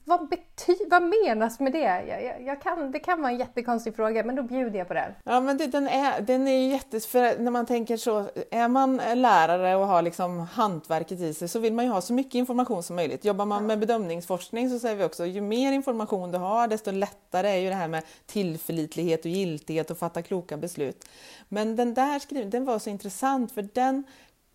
vad, 0.05 0.29
bety, 0.29 0.75
vad 0.89 1.03
menas 1.03 1.59
med 1.59 1.71
det? 1.71 2.05
Jag, 2.07 2.23
jag, 2.23 2.41
jag, 2.41 2.61
kan, 2.61 2.91
det 2.91 2.99
kan 2.99 3.21
vara 3.21 3.31
en 3.31 3.37
jättekonstig 3.37 3.95
fråga, 3.95 4.23
men 4.23 4.35
då 4.35 4.43
bjuder 4.43 4.79
jag 4.79 4.87
på 4.87 4.93
den. 4.93 5.11
Ja, 5.23 5.39
men 5.39 5.57
det, 5.57 5.67
den 5.67 5.87
är, 5.87 6.21
den 6.21 6.47
är 6.47 6.71
jättes... 6.71 7.07
För 7.07 7.39
när 7.39 7.51
man 7.51 7.65
tänker 7.65 7.97
så, 7.97 8.29
är 8.51 8.67
man 8.67 9.01
lärare 9.13 9.75
och 9.75 9.87
har 9.87 10.01
liksom 10.01 10.39
hantverket 10.39 11.19
i 11.19 11.33
sig 11.33 11.47
så 11.47 11.59
vill 11.59 11.73
man 11.73 11.85
ju 11.85 11.91
ha 11.91 12.01
så 12.01 12.13
mycket 12.13 12.35
information 12.35 12.83
som 12.83 12.95
möjligt. 12.95 13.25
Jobbar 13.25 13.45
man 13.45 13.65
med 13.65 13.79
bedömningsforskning 13.79 14.69
så 14.69 14.79
säger 14.79 14.95
vi 14.95 15.03
också, 15.03 15.25
ju 15.25 15.41
mer 15.41 15.71
information 15.71 16.31
du 16.31 16.37
har, 16.37 16.67
desto 16.67 16.91
lättare 16.91 17.49
är 17.49 17.57
ju 17.57 17.69
det 17.69 17.75
här 17.75 17.87
med 17.87 18.03
tillförlitlighet 18.25 19.19
och 19.19 19.31
giltighet 19.31 19.91
och 19.91 19.97
fatta 19.97 20.21
kloka 20.21 20.57
beslut. 20.57 21.09
Men 21.49 21.75
den 21.75 21.93
där 21.93 22.19
skrivningen, 22.19 22.49
den 22.49 22.65
var 22.65 22.79
så 22.79 22.89
intressant 22.89 23.51
för 23.51 23.69
den 23.73 24.03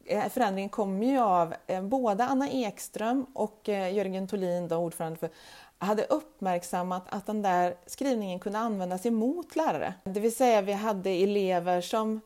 Eh, 0.04 0.28
förändringen 0.28 0.70
kommer 0.70 1.06
ju 1.06 1.18
av 1.18 1.54
eh, 1.66 1.82
både 1.82 2.24
Anna 2.24 2.48
Ekström 2.48 3.26
och 3.32 3.68
eh, 3.68 3.94
Jörgen 3.94 4.28
Tolin, 4.28 4.68
då, 4.68 4.76
ordförande 4.76 5.18
för 5.18 5.30
hade 5.78 6.04
uppmärksammat 6.04 7.04
att 7.08 7.26
den 7.26 7.42
där 7.42 7.74
skrivningen 7.86 8.38
kunde 8.38 8.58
användas 8.58 9.06
emot 9.06 9.56
lärare. 9.56 9.94
Det 10.04 10.20
vill 10.20 10.36
säga 10.36 10.62
vi 10.62 10.72
hade 10.72 11.10
elever 11.10 11.80
som 11.80 12.20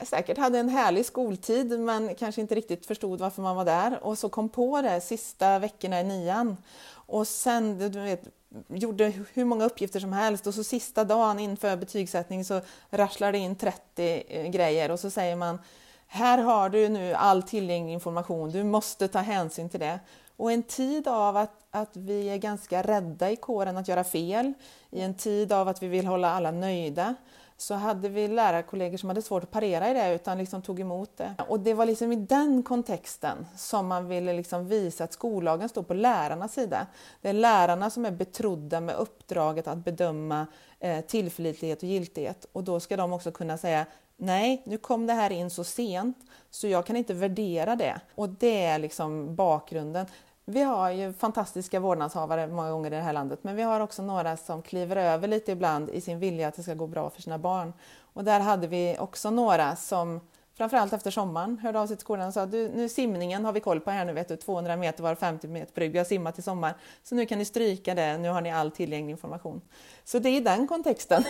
säkert 0.00 0.38
hade 0.38 0.58
en 0.58 0.68
härlig 0.68 1.06
skoltid 1.06 1.80
men 1.80 2.14
kanske 2.14 2.40
inte 2.40 2.54
riktigt 2.54 2.86
förstod 2.86 3.20
varför 3.20 3.42
man 3.42 3.56
var 3.56 3.64
där. 3.64 4.04
Och 4.04 4.18
så 4.18 4.28
kom 4.28 4.48
på 4.48 4.82
det 4.82 5.00
sista 5.00 5.58
veckorna 5.58 6.00
i 6.00 6.04
nian. 6.04 6.56
Och 6.88 7.28
sen 7.28 7.78
du 7.78 8.00
vet, 8.00 8.22
gjorde 8.68 9.12
hur 9.32 9.44
många 9.44 9.64
uppgifter 9.64 10.00
som 10.00 10.12
helst. 10.12 10.46
Och 10.46 10.54
så 10.54 10.64
sista 10.64 11.04
dagen 11.04 11.38
inför 11.38 11.76
betygssättning 11.76 12.44
så 12.44 12.60
rasslar 12.90 13.32
det 13.32 13.38
in 13.38 13.56
30 13.56 14.50
grejer. 14.50 14.90
Och 14.90 15.00
så 15.00 15.10
säger 15.10 15.36
man 15.36 15.58
här 16.06 16.38
har 16.38 16.68
du 16.68 16.88
nu 16.88 17.14
all 17.14 17.42
tillgänglig 17.42 17.92
information, 17.92 18.50
du 18.50 18.64
måste 18.64 19.08
ta 19.08 19.18
hänsyn 19.18 19.68
till 19.68 19.80
det. 19.80 20.00
Och 20.36 20.52
en 20.52 20.62
tid 20.62 21.08
av 21.08 21.36
att, 21.36 21.66
att 21.70 21.96
vi 21.96 22.28
är 22.28 22.36
ganska 22.36 22.82
rädda 22.82 23.30
i 23.30 23.36
kåren 23.36 23.76
att 23.76 23.88
göra 23.88 24.04
fel, 24.04 24.52
i 24.90 25.00
en 25.00 25.14
tid 25.14 25.52
av 25.52 25.68
att 25.68 25.82
vi 25.82 25.88
vill 25.88 26.06
hålla 26.06 26.30
alla 26.30 26.50
nöjda, 26.50 27.14
så 27.56 27.74
hade 27.74 28.08
vi 28.08 28.28
lärarkollegor 28.28 28.96
som 28.96 29.08
hade 29.08 29.22
svårt 29.22 29.42
att 29.42 29.50
parera 29.50 29.90
i 29.90 29.94
det 29.94 30.14
utan 30.14 30.38
liksom 30.38 30.62
tog 30.62 30.80
emot 30.80 31.16
det. 31.16 31.34
Och 31.48 31.60
det 31.60 31.74
var 31.74 31.86
liksom 31.86 32.12
i 32.12 32.16
den 32.16 32.62
kontexten 32.62 33.46
som 33.56 33.86
man 33.86 34.08
ville 34.08 34.32
liksom 34.32 34.68
visa 34.68 35.04
att 35.04 35.12
skollagen 35.12 35.68
står 35.68 35.82
på 35.82 35.94
lärarnas 35.94 36.54
sida. 36.54 36.86
Det 37.22 37.28
är 37.28 37.32
lärarna 37.32 37.90
som 37.90 38.04
är 38.04 38.10
betrodda 38.10 38.80
med 38.80 38.94
uppdraget 38.94 39.68
att 39.68 39.78
bedöma 39.78 40.46
eh, 40.80 41.00
tillförlitlighet 41.00 41.82
och 41.82 41.88
giltighet 41.88 42.46
och 42.52 42.64
då 42.64 42.80
ska 42.80 42.96
de 42.96 43.12
också 43.12 43.32
kunna 43.32 43.58
säga 43.58 43.86
nej, 44.16 44.62
nu 44.66 44.78
kom 44.78 45.06
det 45.06 45.12
här 45.12 45.32
in 45.32 45.50
så 45.50 45.64
sent 45.64 46.16
så 46.50 46.68
jag 46.68 46.86
kan 46.86 46.96
inte 46.96 47.14
värdera 47.14 47.76
det. 47.76 48.00
Och 48.14 48.28
det 48.28 48.64
är 48.64 48.78
liksom 48.78 49.34
bakgrunden. 49.34 50.06
Vi 50.44 50.62
har 50.62 50.90
ju 50.90 51.12
fantastiska 51.12 51.80
vårdnadshavare 51.80 52.46
många 52.46 52.70
gånger 52.70 52.92
i 52.92 52.96
det 52.96 53.02
här 53.02 53.12
landet, 53.12 53.38
men 53.42 53.56
vi 53.56 53.62
har 53.62 53.80
också 53.80 54.02
några 54.02 54.36
som 54.36 54.62
kliver 54.62 54.96
över 54.96 55.28
lite 55.28 55.52
ibland 55.52 55.90
i 55.90 56.00
sin 56.00 56.18
vilja 56.18 56.48
att 56.48 56.54
det 56.54 56.62
ska 56.62 56.74
gå 56.74 56.86
bra 56.86 57.10
för 57.10 57.22
sina 57.22 57.38
barn. 57.38 57.72
Och 58.00 58.24
där 58.24 58.40
hade 58.40 58.66
vi 58.66 58.96
också 58.98 59.30
några 59.30 59.76
som 59.76 60.20
framförallt 60.54 60.92
efter 60.92 61.10
sommaren 61.10 61.58
hörde 61.58 61.80
av 61.80 61.86
sig 61.86 61.96
till 61.96 62.04
skolan 62.04 62.28
och 62.28 62.34
sa 62.34 62.46
du, 62.46 62.68
nu 62.68 62.88
simningen 62.88 63.44
har 63.44 63.52
vi 63.52 63.60
koll 63.60 63.80
på 63.80 63.90
här 63.90 64.04
nu 64.04 64.12
vet 64.12 64.28
du, 64.28 64.36
200 64.36 64.76
meter 64.76 65.02
var 65.02 65.14
50 65.14 65.48
meter 65.48 65.74
brygg, 65.74 65.92
vi 65.92 65.98
har 65.98 66.04
simmat 66.04 66.38
i 66.38 66.42
sommar, 66.42 66.74
så 67.02 67.14
nu 67.14 67.26
kan 67.26 67.38
ni 67.38 67.44
stryka 67.44 67.94
det, 67.94 68.18
nu 68.18 68.28
har 68.28 68.40
ni 68.40 68.52
all 68.52 68.70
tillgänglig 68.70 69.10
information. 69.10 69.60
Så 70.04 70.18
det 70.18 70.28
är 70.28 70.36
i 70.36 70.40
den 70.40 70.68
kontexten. 70.68 71.24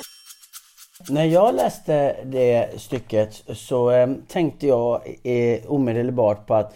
När 1.08 1.24
jag 1.24 1.54
läste 1.54 2.16
det 2.24 2.80
stycket 2.80 3.42
så 3.48 3.90
eh, 3.90 4.08
tänkte 4.28 4.66
jag 4.66 5.00
eh, 5.22 5.60
omedelbart 5.66 6.46
på 6.46 6.54
att 6.54 6.74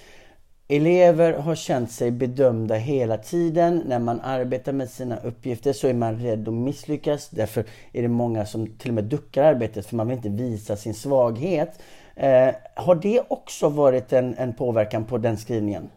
Elever 0.68 1.32
har 1.32 1.54
känt 1.54 1.90
sig 1.90 2.10
bedömda 2.10 2.74
hela 2.74 3.18
tiden. 3.18 3.82
När 3.86 3.98
man 3.98 4.20
arbetar 4.20 4.72
med 4.72 4.90
sina 4.90 5.16
uppgifter 5.16 5.72
så 5.72 5.88
är 5.88 5.94
man 5.94 6.18
rädd 6.18 6.48
att 6.48 6.54
misslyckas. 6.54 7.28
Därför 7.28 7.64
är 7.92 8.02
det 8.02 8.08
många 8.08 8.46
som 8.46 8.66
till 8.66 8.90
och 8.90 8.94
med 8.94 9.04
duckar 9.04 9.44
arbetet 9.44 9.86
för 9.86 9.96
man 9.96 10.08
vill 10.08 10.16
inte 10.16 10.28
visa 10.28 10.76
sin 10.76 10.94
svaghet. 10.94 11.78
Eh, 12.16 12.48
har 12.74 12.94
det 12.94 13.22
också 13.28 13.68
varit 13.68 14.12
en, 14.12 14.34
en 14.38 14.54
påverkan 14.54 15.04
på 15.04 15.18
den 15.18 15.36
skrivningen? 15.36 15.90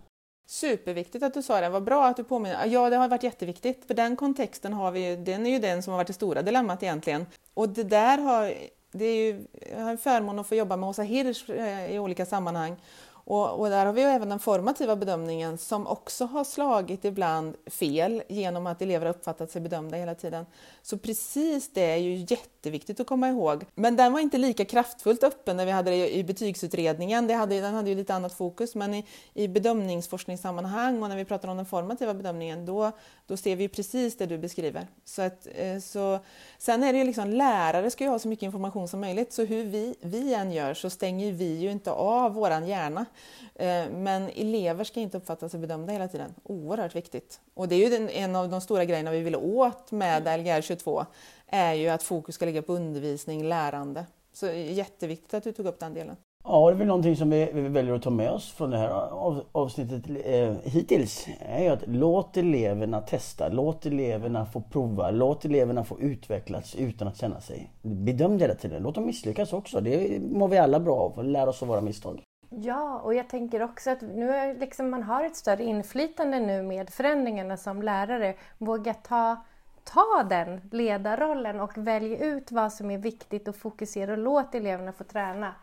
Superviktigt 0.46 1.24
att 1.24 1.34
du 1.34 1.42
sa 1.42 1.62
det, 1.62 1.70
vad 1.70 1.84
bra 1.84 2.08
att 2.08 2.18
du 2.18 2.24
påminner. 2.24 2.66
Ja, 2.66 2.90
det 2.90 2.96
har 2.96 3.08
varit 3.08 3.24
jätteviktigt, 3.24 3.86
för 3.88 3.94
den 3.94 4.16
kontexten 4.16 4.74
har 4.74 4.92
vi 4.92 5.16
den 5.16 5.46
är 5.46 5.50
ju 5.50 5.60
den 5.60 5.84
som 5.84 5.92
har 5.92 5.98
varit 5.98 6.08
det 6.08 6.14
stora 6.14 6.42
dilemmat 6.42 6.84
egentligen. 6.84 7.26
Och 7.54 7.70
det 7.70 7.84
där 7.84 8.18
har, 8.18 8.54
det 8.92 9.06
är 9.06 9.16
ju, 9.16 9.46
jag 9.72 9.84
har 9.84 9.92
en 9.92 9.98
förmån 9.98 10.40
att 10.40 10.48
få 10.48 10.56
jobba 10.56 10.78
med 10.78 10.90
Åsa 10.90 11.02
Hirsch 11.02 11.50
eh, 11.50 11.96
i 11.96 12.00
olika 12.00 12.26
sammanhang 12.26 12.76
och, 13.25 13.60
och, 13.60 13.70
där 13.70 13.86
har 13.86 13.94
vi 13.94 14.01
ju 14.01 14.08
även 14.08 14.30
den 14.30 14.39
formativa 14.39 14.96
bedömningen 14.96 15.58
som 15.58 15.88
också 15.88 16.25
har 16.25 16.44
slagit 16.44 17.06
ibland 17.06 17.56
fel 17.65 18.24
genom 18.27 18.68
att 18.68 18.82
elever 18.82 19.06
har 19.06 19.13
uppfattat 19.13 19.51
sig 19.51 19.62
bedömda 19.62 19.98
hela 19.98 20.15
tiden. 20.15 20.46
Så 20.82 20.98
precis 20.98 21.74
det 21.74 21.82
är 21.82 21.98
ju 21.98 22.15
jätteviktigt 22.15 23.00
att 23.00 23.08
komma 23.08 23.30
ihåg. 23.30 23.65
Men 23.75 23.96
den 23.96 24.13
var 24.13 24.20
inte 24.20 24.38
lika 24.38 24.65
kraftfullt 24.65 25.24
öppen 25.24 25.58
när 25.58 25.65
vi 25.65 25.72
hade 25.72 25.92
det 25.92 26.15
i 26.15 26.24
betygsutredningen. 26.24 27.27
Det 27.27 27.34
hade, 27.34 27.62
den 27.62 27.74
hade 27.74 27.89
ju 27.89 27.96
lite 27.96 28.13
annat 28.13 28.34
fokus, 28.34 28.75
men 28.75 28.94
i, 28.94 29.06
i 29.34 29.48
bedömningsforskningssammanhang 29.48 31.03
och 31.03 31.10
när 31.10 31.18
vi 31.18 31.25
pratar 31.25 31.48
om 31.48 31.58
den 31.58 31.65
formativa 31.65 32.13
bedömningen, 32.13 32.65
då, 32.65 32.92
då 33.27 33.38
ser 33.38 33.56
vi 33.56 33.68
precis 33.68 34.18
det 34.18 34.25
du 34.25 34.38
beskriver. 34.38 34.88
Så 35.06 35.22
att, 35.22 35.48
eh, 35.56 35.80
så, 35.80 36.20
sen 36.58 36.84
är 36.84 36.94
det 36.94 37.00
ju 37.00 37.06
liksom, 37.06 37.30
lärare 37.30 37.92
ska 37.92 38.03
ju 38.03 38.10
ha 38.10 38.20
så 38.20 38.27
mycket 38.27 38.44
information 38.44 38.88
som 38.88 39.00
möjligt, 39.00 39.34
så 39.34 39.44
hur 39.44 39.63
vi, 39.63 39.96
vi 40.01 40.34
än 40.34 40.51
gör 40.51 40.74
så 40.74 40.89
stänger 40.89 41.32
vi 41.32 41.58
ju 41.58 41.72
inte 41.72 41.92
av 41.92 42.34
våran 42.34 42.68
hjärna. 42.68 43.06
Eh, 43.55 43.89
men 43.91 44.29
elever 44.36 44.84
ska 44.84 45.00
inte 45.00 45.17
uppfatta 45.17 45.50
sig 45.50 45.60
bedömda 45.60 45.93
hela 45.93 46.08
tiden. 46.08 46.34
Oerhört 46.43 46.96
viktigt. 46.96 47.39
Och 47.53 47.67
det 47.67 47.75
är 47.75 47.89
ju 47.89 48.10
en 48.10 48.36
av 48.36 48.50
de 48.50 48.62
stora 48.62 48.86
grejerna 48.86 49.12
vi 49.12 49.22
vill 49.22 49.36
åt 49.36 49.91
med 49.91 50.39
Lgr 50.39 50.62
22, 50.62 51.05
är 51.48 51.74
ju 51.74 51.89
att 51.89 52.03
fokus 52.03 52.36
ska 52.36 52.46
ligga 52.46 52.62
på 52.62 52.74
undervisning, 52.74 53.43
lärande. 53.43 54.05
Så 54.34 54.48
jätteviktigt 54.48 55.34
att 55.34 55.43
du 55.43 55.51
tog 55.51 55.65
upp 55.65 55.79
den 55.79 55.93
delen. 55.93 56.15
Ja, 56.46 56.70
det 56.70 56.75
är 56.75 56.77
väl 56.77 56.88
någonting 56.88 57.15
som 57.15 57.29
vi, 57.29 57.50
vi 57.53 57.62
väljer 57.62 57.93
att 57.93 58.01
ta 58.01 58.10
med 58.10 58.32
oss 58.32 58.51
från 58.51 58.70
det 58.70 58.77
här 58.77 58.89
av, 58.89 59.43
avsnittet 59.51 60.03
eh, 60.25 60.72
hittills. 60.72 61.27
Är 61.39 61.72
att 61.72 61.84
låt 61.88 62.38
eleverna 62.38 63.01
testa, 63.01 63.50
låt 63.50 63.86
eleverna 63.86 64.46
få 64.46 64.62
prova, 64.62 65.12
låt 65.12 65.46
eleverna 65.46 65.84
få 65.84 66.00
utvecklas 66.00 66.75
utan 66.75 67.08
att 67.08 67.17
känna 67.17 67.41
sig 67.41 67.72
bedömda 67.82 68.46
hela 68.46 68.55
tiden. 68.55 68.84
Låt 68.84 68.96
dem 68.96 69.05
misslyckas 69.05 69.53
också. 69.53 69.82
Det 69.82 70.22
mår 70.22 70.48
vi 70.48 70.58
alla 70.58 70.79
bra 70.79 70.96
av, 70.96 71.25
lära 71.25 71.50
oss 71.50 71.62
av 71.62 71.67
våra 71.67 71.82
misstag. 71.82 72.22
Ja, 72.62 73.00
och 73.00 73.14
jag 73.14 73.30
tänker 73.30 73.62
också 73.64 73.90
att 73.90 74.02
nu 74.02 74.30
är 74.30 74.56
liksom, 74.56 74.90
man 74.90 75.04
har 75.04 75.24
ett 75.24 75.36
större 75.36 75.64
inflytande 75.64 76.40
nu 76.40 76.62
med 76.64 76.90
förändringarna 76.90 77.58
som 77.58 77.82
lärare. 77.82 78.36
Våga 78.58 78.94
ta, 78.94 79.44
ta 79.84 80.24
den 80.30 80.62
ledarrollen 80.72 81.60
och 81.60 81.78
välja 81.78 82.18
ut 82.18 82.52
vad 82.52 82.74
som 82.74 82.92
är 82.92 82.98
viktigt 82.98 83.48
och 83.48 83.56
fokusera 83.56 84.12
och 84.12 84.18
låt 84.18 84.56
eleverna 84.56 84.92
få 84.94 85.04
träna. 85.04 85.56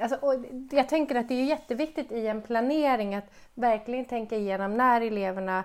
Alltså, 0.00 0.16
och 0.16 0.34
jag 0.70 0.88
tänker 0.88 1.14
att 1.14 1.28
det 1.28 1.34
är 1.34 1.44
jätteviktigt 1.44 2.12
i 2.12 2.26
en 2.26 2.42
planering 2.42 3.14
att 3.14 3.30
verkligen 3.54 4.04
tänka 4.04 4.36
igenom 4.36 4.76
när 4.76 5.00
eleverna 5.00 5.64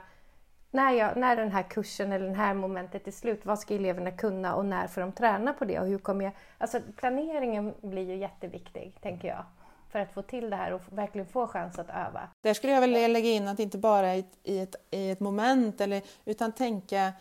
när, 0.71 0.91
jag, 0.91 1.17
när 1.17 1.35
den 1.35 1.51
här 1.51 1.63
kursen 1.63 2.11
eller 2.11 2.27
det 2.27 2.35
här 2.35 2.53
momentet 2.53 3.07
är 3.07 3.11
slut, 3.11 3.45
vad 3.45 3.59
ska 3.59 3.75
eleverna 3.75 4.11
kunna 4.11 4.55
och 4.55 4.65
när 4.65 4.87
får 4.87 5.01
de 5.01 5.11
träna 5.11 5.53
på 5.53 5.65
det? 5.65 5.79
Och 5.79 5.87
hur 5.87 5.97
kommer 5.97 6.25
jag, 6.25 6.33
alltså 6.57 6.79
planeringen 6.95 7.73
blir 7.81 8.09
ju 8.09 8.15
jätteviktig, 8.15 8.97
tänker 9.01 9.27
jag 9.27 9.45
för 9.95 10.01
att 10.01 10.13
få 10.13 10.21
till 10.21 10.49
det 10.49 10.55
här 10.55 10.73
och 10.73 10.81
verkligen 10.89 11.27
få 11.27 11.47
chans 11.47 11.79
att 11.79 11.89
öva. 11.89 12.29
Där 12.41 12.53
skulle 12.53 12.73
jag 12.73 12.81
vilja 12.81 13.07
lägga 13.07 13.29
in 13.29 13.47
att 13.47 13.59
inte 13.59 13.77
bara 13.77 14.15
i 14.15 14.19
ett, 14.19 14.37
i 14.43 14.59
ett, 14.59 14.75
i 14.91 15.09
ett 15.09 15.19
moment 15.19 15.81
eller, 15.81 16.01
utan 16.25 16.51
tänka 16.51 17.13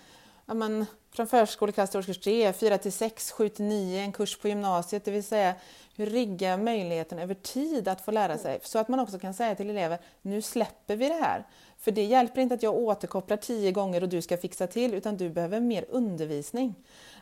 ja, 0.47 0.55
men, 0.55 0.87
från 1.13 1.27
förskoleklass 1.27 1.91
till 1.91 1.99
årskurs 1.99 2.19
3, 2.19 2.53
4 2.53 2.79
till 2.79 2.93
6, 2.93 3.33
7 3.33 3.49
till 3.49 3.65
9, 3.65 4.01
en 4.01 4.13
kurs 4.13 4.39
på 4.39 4.49
gymnasiet, 4.49 5.05
det 5.05 5.11
vill 5.11 5.25
säga 5.25 5.55
hur 5.97 6.07
riggar 6.07 6.59
möjligheten 6.59 7.19
över 7.19 7.35
tid 7.35 7.89
att 7.89 8.01
få 8.01 8.11
lära 8.11 8.39
sig 8.39 8.61
så 8.63 8.79
att 8.79 8.89
man 8.89 9.01
också 9.01 9.19
kan 9.19 9.35
säga 9.35 9.55
till 9.55 9.71
elever, 9.71 9.99
nu 10.23 10.43
släpper 10.43 10.97
vi 10.97 11.09
det 11.09 11.15
här. 11.15 11.45
För 11.79 11.91
det 11.91 12.05
hjälper 12.05 12.41
inte 12.41 12.55
att 12.55 12.63
jag 12.63 12.75
återkopplar 12.75 13.37
tio 13.37 13.73
gånger 13.73 14.03
och 14.03 14.09
du 14.09 14.23
ska 14.23 14.37
fixa 14.37 14.67
till, 14.67 14.95
utan 14.95 15.17
du 15.17 15.31
behöver 15.31 15.61
mer 15.61 15.85
undervisning. 15.89 16.75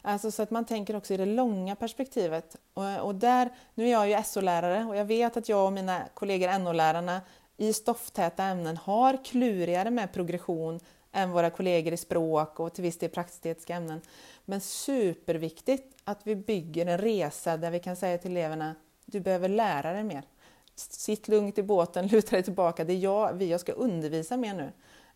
Alltså 0.03 0.31
så 0.31 0.43
att 0.43 0.51
man 0.51 0.65
tänker 0.65 0.97
också 0.97 1.15
i 1.15 1.17
det 1.17 1.27
långa 1.27 1.77
perspektivet. 1.77 2.57
Och, 2.75 3.07
och 3.07 3.15
där, 3.15 3.49
nu 3.75 3.87
är 3.87 3.91
jag 3.91 4.09
ju 4.09 4.23
SO-lärare 4.25 4.85
och 4.85 4.97
jag 4.97 5.05
vet 5.05 5.37
att 5.37 5.49
jag 5.49 5.67
och 5.67 5.73
mina 5.73 6.03
kollegor 6.15 6.59
NO-lärarna 6.59 7.21
i 7.57 7.73
stofftäta 7.73 8.45
ämnen 8.45 8.77
har 8.77 9.25
klurigare 9.25 9.91
med 9.91 10.13
progression 10.13 10.81
än 11.13 11.31
våra 11.31 11.51
kollegor 11.51 11.93
i 11.93 11.97
språk 11.97 12.61
och 12.61 12.75
till 12.75 12.83
viss 12.83 12.99
del 12.99 13.11
praktiska 13.11 13.75
ämnen. 13.75 14.01
Men 14.45 14.61
superviktigt 14.61 15.92
att 16.05 16.27
vi 16.27 16.37
bygger 16.37 16.87
en 16.87 16.99
resa 16.99 17.57
där 17.57 17.71
vi 17.71 17.79
kan 17.79 17.97
säga 17.97 18.19
till 18.19 18.31
eleverna, 18.31 18.75
du 19.07 19.21
behöver 19.21 19.49
lära 19.49 19.93
dig 19.93 20.05
mer. 20.05 20.25
Sitt 20.75 21.29
lugnt 21.29 21.59
i 21.59 21.63
båten, 21.63 22.07
luta 22.09 22.31
dig 22.31 22.43
tillbaka, 22.43 22.85
det 22.85 22.93
är 22.93 22.99
jag, 22.99 23.33
vi 23.33 23.51
jag 23.51 23.61
ska 23.61 23.73
undervisa 23.73 24.37
mer 24.37 24.55
nu. 24.55 24.73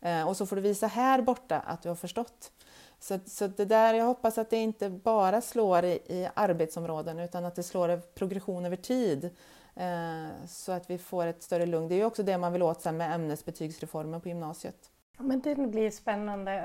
Eh, 0.08 0.28
och 0.28 0.36
så 0.36 0.46
får 0.46 0.56
du 0.56 0.62
visa 0.62 0.86
här 0.86 1.22
borta 1.22 1.58
att 1.58 1.82
du 1.82 1.88
har 1.88 1.96
förstått. 1.96 2.52
Så, 2.98 3.18
så 3.26 3.46
det 3.46 3.64
där, 3.64 3.94
jag 3.94 4.04
hoppas 4.04 4.38
att 4.38 4.50
det 4.50 4.56
inte 4.56 4.90
bara 4.90 5.40
slår 5.40 5.84
i, 5.84 5.92
i 6.06 6.28
arbetsområden 6.34 7.18
utan 7.18 7.44
att 7.44 7.54
det 7.54 7.62
slår 7.62 7.90
i 7.90 8.00
progression 8.14 8.66
över 8.66 8.76
tid. 8.76 9.30
Eh, 9.74 10.46
så 10.48 10.72
att 10.72 10.90
vi 10.90 10.98
får 10.98 11.26
ett 11.26 11.42
större 11.42 11.66
lugn. 11.66 11.88
Det 11.88 11.94
är 11.94 11.96
ju 11.96 12.04
också 12.04 12.22
det 12.22 12.38
man 12.38 12.52
vill 12.52 12.62
åt 12.62 12.82
sen 12.82 12.96
med 12.96 13.14
ämnesbetygsreformen 13.14 14.20
på 14.20 14.28
gymnasiet. 14.28 14.90
Men 15.18 15.40
det 15.40 15.54
blir 15.54 15.90
spännande 15.90 16.64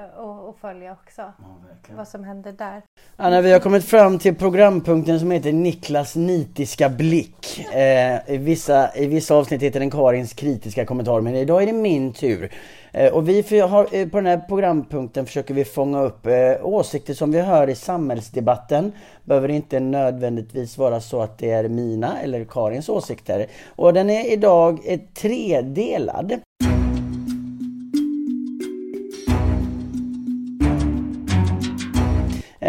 att 0.49 0.57
följa 0.61 0.91
också, 0.91 1.21
ja, 1.21 1.33
vad 1.95 2.07
som 2.07 2.23
händer 2.23 2.51
där. 2.51 2.81
Anna, 3.15 3.41
vi 3.41 3.51
har 3.51 3.59
kommit 3.59 3.85
fram 3.85 4.19
till 4.19 4.35
programpunkten 4.35 5.19
som 5.19 5.31
heter 5.31 5.53
Niklas 5.53 6.15
nitiska 6.15 6.89
blick. 6.89 7.65
Eh, 7.73 8.33
i, 8.33 8.37
vissa, 8.37 8.95
I 8.95 9.07
vissa 9.07 9.35
avsnitt 9.35 9.61
heter 9.61 9.79
den 9.79 9.91
Karins 9.91 10.33
kritiska 10.33 10.85
kommentar, 10.85 11.21
men 11.21 11.35
idag 11.35 11.63
är 11.63 11.65
det 11.65 11.73
min 11.73 12.13
tur. 12.13 12.51
Eh, 12.91 13.13
och 13.13 13.29
vi 13.29 13.59
har, 13.59 13.87
eh, 13.91 14.07
på 14.07 14.17
den 14.17 14.25
här 14.25 14.41
programpunkten 14.47 15.25
försöker 15.25 15.53
vi 15.53 15.65
fånga 15.65 16.01
upp 16.01 16.25
eh, 16.25 16.33
åsikter 16.65 17.13
som 17.13 17.31
vi 17.31 17.41
hör 17.41 17.69
i 17.69 17.75
samhällsdebatten. 17.75 18.91
Behöver 19.23 19.49
inte 19.49 19.79
nödvändigtvis 19.79 20.77
vara 20.77 21.01
så 21.01 21.21
att 21.21 21.37
det 21.37 21.51
är 21.51 21.69
mina 21.69 22.21
eller 22.21 22.45
Karins 22.45 22.89
åsikter. 22.89 23.45
Och 23.75 23.93
den 23.93 24.09
är 24.09 24.33
idag 24.33 24.99
tredelad. 25.13 26.41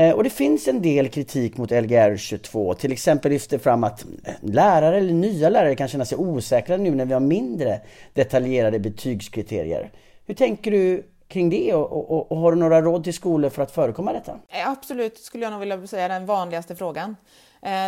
Eh, 0.02 0.14
och 0.14 0.24
det 0.24 0.30
finns 0.30 0.68
en 0.68 0.82
del 0.82 1.08
kritik 1.08 1.56
mot 1.56 1.70
Lgr 1.70 2.16
22. 2.16 2.74
Till 2.74 2.92
exempel 2.92 3.32
lyfter 3.32 3.58
fram 3.58 3.84
att 3.84 4.04
eh, 4.24 4.34
lärare 4.42 4.96
eller 4.96 5.12
nya 5.12 5.48
lärare 5.48 5.74
kan 5.74 5.88
känna 5.88 6.04
sig 6.04 6.18
osäkra 6.18 6.76
nu 6.76 6.90
när 6.90 7.04
vi 7.04 7.12
har 7.12 7.20
mindre 7.20 7.80
detaljerade 8.12 8.78
betygskriterier. 8.78 9.92
Hur 10.26 10.34
tänker 10.34 10.70
du 10.70 11.06
kring 11.28 11.50
det 11.50 11.74
och, 11.74 12.10
och, 12.10 12.32
och, 12.32 12.38
har 12.38 12.52
du 12.52 12.58
några 12.58 12.82
råd 12.82 13.04
till 13.04 13.14
skolor 13.14 13.50
för 13.50 13.62
att 13.62 13.70
förekomma 13.70 14.12
detta? 14.12 14.32
Eh, 14.48 14.68
absolut, 14.70 15.18
skulle 15.18 15.44
jag 15.44 15.50
nog 15.50 15.60
vilja 15.60 15.86
säga 15.86 16.08
den 16.08 16.26
vanligaste 16.26 16.76
frågan. 16.76 17.16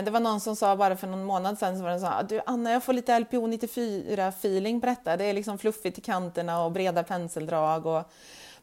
Det 0.05 0.11
var 0.11 0.21
någon 0.21 0.41
som 0.41 0.57
sa 0.57 0.77
bara 0.77 0.97
för 0.97 1.07
någon 1.07 1.25
månad 1.25 1.59
sedan, 1.59 1.77
så 1.77 1.83
var 1.83 1.91
det 1.91 2.01
så, 2.01 2.07
ah, 2.07 2.23
du 2.29 2.41
Anna 2.47 2.73
jag 2.73 2.85
får 2.85 2.93
lite 2.93 3.19
LPO 3.19 3.47
94 3.47 4.29
feeling 4.29 4.81
på 4.81 4.87
detta. 4.87 5.17
Det 5.17 5.25
är 5.25 5.33
liksom 5.33 5.59
fluffigt 5.59 5.99
i 5.99 6.01
kanterna 6.01 6.65
och 6.65 6.73
breda 6.73 7.03
penseldrag. 7.03 7.87
Och 7.87 8.03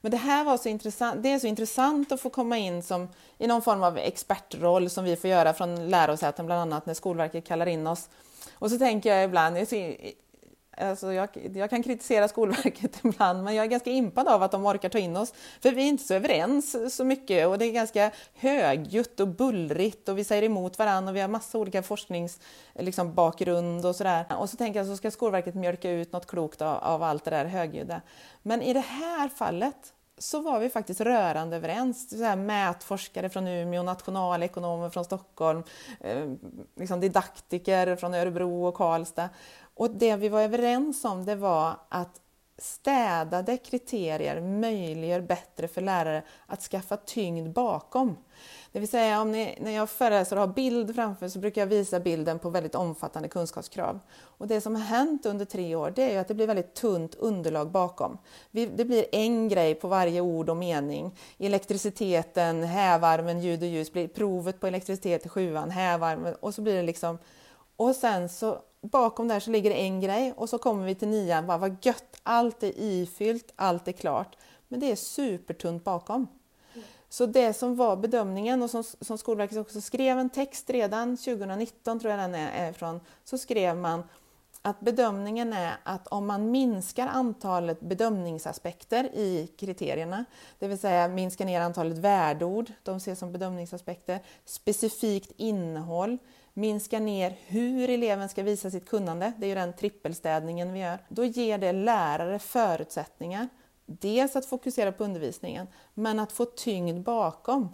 men 0.02 0.12
det 0.12 0.18
här 0.18 0.44
var 0.44 0.58
så 0.58 0.70
intressant. 0.70 1.24
Det 1.24 1.30
är 1.30 1.40
så 1.40 1.48
intressant 1.48 2.12
att 2.12 2.22
få 2.22 2.30
komma 2.30 2.58
in 2.58 2.84
som, 2.84 3.08
i 3.38 3.48
någon 3.48 3.62
form 3.62 3.84
av 3.84 3.98
expertroll 3.98 4.90
som 4.90 5.04
vi 5.04 5.16
får 5.16 5.30
göra 5.30 5.54
från 5.54 5.90
lärosäten, 5.90 6.46
bland 6.46 6.62
annat 6.62 6.86
när 6.86 6.94
Skolverket 6.94 7.48
kallar 7.48 7.66
in 7.66 7.88
oss. 7.88 8.10
Och 8.54 8.72
så 8.72 8.78
tänker 8.78 9.16
jag 9.16 9.26
ibland, 9.26 9.58
Alltså 10.78 11.14
jag, 11.14 11.30
jag, 11.56 11.70
kan 11.70 11.84
kritisera 11.84 12.28
Skolverket 12.28 13.00
ibland, 13.04 13.44
men 13.44 13.56
jag 13.56 13.66
är 13.66 13.70
ganska 13.70 13.90
impad 13.90 14.28
av 14.28 14.44
att 14.44 14.52
de 14.52 14.66
orkar 14.66 14.90
ta 14.90 14.98
in 14.98 15.18
oss. 15.18 15.34
För 15.62 15.72
vi 15.72 15.84
är 15.84 15.88
inte 15.88 16.04
så 16.04 16.14
överens 16.14 16.96
så 16.96 17.04
mycket 17.04 17.48
och 17.48 17.58
det 17.58 17.66
är 17.66 17.72
ganska 17.72 18.12
högljutt 18.34 19.20
och 19.20 19.28
bullrigt 19.28 20.10
och 20.10 20.18
vi 20.18 20.24
säger 20.24 20.44
emot 20.44 20.80
varandra 20.80 21.10
och 21.10 21.16
vi 21.16 21.22
har 21.22 21.28
massa 21.28 21.58
olika 21.58 21.84
forskningsbakgrund 21.84 23.76
liksom, 23.76 23.90
och 23.90 23.96
sådär. 23.96 24.26
Och 24.38 24.50
så 24.50 24.58
tänker 24.58 24.80
jag 24.80 24.88
så 24.88 24.98
ska 24.98 25.12
Skolverket 25.12 25.56
mjölka 25.56 25.92
ut 25.92 26.12
något 26.12 26.28
klokt 26.28 26.62
av, 26.62 26.78
av 26.78 27.04
allt 27.04 27.26
det 27.26 27.32
där 27.32 27.46
högljudda. 27.46 28.02
Men 28.42 28.62
i 28.62 28.74
det 28.74 28.80
här 28.80 29.30
fallet 29.30 29.94
så 30.22 30.40
var 30.40 30.60
vi 30.60 30.70
faktiskt 30.70 31.02
rörande 31.02 31.56
överens. 31.56 32.10
Så 32.10 32.24
här, 32.24 32.36
mätforskare 32.36 33.30
från 33.30 33.48
Umeå, 33.48 33.84
nationalekonomer 33.84 34.90
från 34.90 35.06
Stockholm, 35.06 35.64
eh, 36.00 36.26
liksom 36.76 37.00
didaktiker 37.00 37.96
från 37.96 38.14
Örebro 38.14 38.66
och 38.66 38.76
Karlstad. 38.76 39.30
Och 39.74 39.92
det 39.92 40.16
vi 40.16 40.30
var 40.30 40.42
överens 40.42 41.06
om 41.06 41.26
det 41.26 41.36
var 41.36 41.76
att 41.90 42.22
städade 42.62 43.58
kriterier 43.58 44.42
möjliggör 44.42 45.22
bättre 45.22 45.68
för 45.68 45.82
lärare 45.82 46.24
att 46.46 46.62
skaffa 46.62 46.98
tyngd 46.98 47.54
bakom. 47.54 48.18
Det 48.72 48.80
vill 48.80 48.90
säga, 48.90 49.22
om 49.22 49.32
ni, 49.32 49.58
när 49.62 49.72
jag 49.72 49.90
föreläser 49.90 50.36
och 50.36 50.40
har 50.40 50.54
bild 50.54 50.96
framför 50.96 51.28
så 51.28 51.40
brukar 51.40 51.62
jag 51.62 51.68
visa 51.68 52.00
bilden 52.00 52.40
på 52.40 52.50
väldigt 52.50 52.76
omfattande 52.76 53.30
kunskapskrav. 53.30 54.00
Och 54.14 54.48
det 54.48 54.62
som 54.62 54.76
har 54.76 54.82
hänt 54.82 55.26
under 55.26 55.46
tre 55.46 55.76
år 55.76 55.94
det 55.96 56.16
är 56.16 56.20
att 56.20 56.28
det 56.28 56.34
blir 56.34 56.48
väldigt 56.48 56.74
tunt 56.74 57.16
underlag 57.16 57.72
bakom. 57.72 58.18
Det 58.52 58.86
blir 58.86 59.06
en 59.12 59.50
grej 59.50 59.76
på 59.76 59.88
varje 59.88 60.22
ord 60.22 60.50
och 60.50 60.58
mening. 60.58 61.18
Elektriciteten, 61.38 62.64
hävarmen, 62.64 63.42
ljud 63.42 63.62
och 63.62 63.68
ljus, 63.68 63.94
blir 63.94 64.08
provet 64.08 64.60
på 64.60 64.68
elektricitet 64.68 65.26
i 65.26 65.30
sjuan, 65.30 65.70
hävarmen 65.70 66.36
och 66.36 66.56
så 66.56 66.62
blir 66.62 66.76
det 66.76 66.84
liksom... 66.84 67.18
Och 67.76 67.96
sen 67.96 68.30
så 68.30 68.58
bakom 68.82 69.28
där 69.28 69.40
så 69.40 69.52
ligger 69.52 69.70
det 69.70 69.82
en 69.82 70.02
grej 70.02 70.34
och 70.38 70.50
så 70.50 70.58
kommer 70.58 70.86
vi 70.86 70.96
till 70.96 71.08
nian, 71.08 71.48
bara 71.48 71.58
vad 71.58 71.78
gött, 71.82 72.20
allt 72.24 72.64
är 72.64 72.74
ifyllt, 72.78 73.54
allt 73.56 73.88
är 73.88 73.92
klart. 73.92 74.38
Men 74.68 74.80
det 74.80 74.92
är 74.92 74.96
supertunt 74.96 75.84
bakom. 75.84 76.28
Så 77.10 77.26
det 77.26 77.54
som 77.54 77.76
var 77.76 77.96
bedömningen 77.96 78.64
och 78.64 78.70
som, 78.70 78.84
som 78.84 79.18
Skolverket 79.18 79.58
också 79.58 79.82
skrev 79.82 80.20
en 80.20 80.30
text 80.30 80.70
redan 80.70 81.18
2019, 81.18 82.00
tror 82.00 82.12
jag 82.12 82.20
den 82.20 82.36
är 82.36 82.70
ifrån, 82.70 83.00
så 83.24 83.38
skrev 83.38 83.78
man 83.78 84.04
att 84.62 84.80
bedömningen 84.80 85.54
är 85.54 85.78
att 85.84 86.08
om 86.08 86.28
man 86.28 86.52
minskar 86.52 87.08
antalet 87.08 87.80
bedömningsaspekter 87.80 89.04
i 89.04 89.52
kriterierna, 89.58 90.26
det 90.60 90.68
vill 90.68 90.80
säga 90.80 91.08
minskar 91.08 91.46
ner 91.46 91.62
antalet 91.62 91.98
värdeord, 91.98 92.72
de 92.84 92.98
ses 92.98 93.20
som 93.20 93.32
bedömningsaspekter, 93.32 94.20
specifikt 94.46 95.32
innehåll, 95.38 96.18
minska 96.54 97.00
ner 97.00 97.38
hur 97.46 97.90
eleven 97.90 98.30
ska 98.30 98.44
visa 98.44 98.72
sitt 98.72 98.90
kunnande, 98.90 99.34
det 99.38 99.46
är 99.46 99.50
ju 99.50 99.56
den 99.56 99.74
trippelstädningen 99.74 100.74
vi 100.74 100.80
gör, 100.80 101.00
då 101.10 101.26
ger 101.26 101.58
det 101.58 101.72
lärare 101.72 102.40
förutsättningar 102.40 103.48
dels 103.86 104.36
att 104.36 104.46
fokusera 104.46 104.92
på 104.92 105.04
undervisningen, 105.04 105.68
men 105.94 106.20
att 106.20 106.32
få 106.32 106.46
tyngd 106.46 107.04
bakom. 107.04 107.70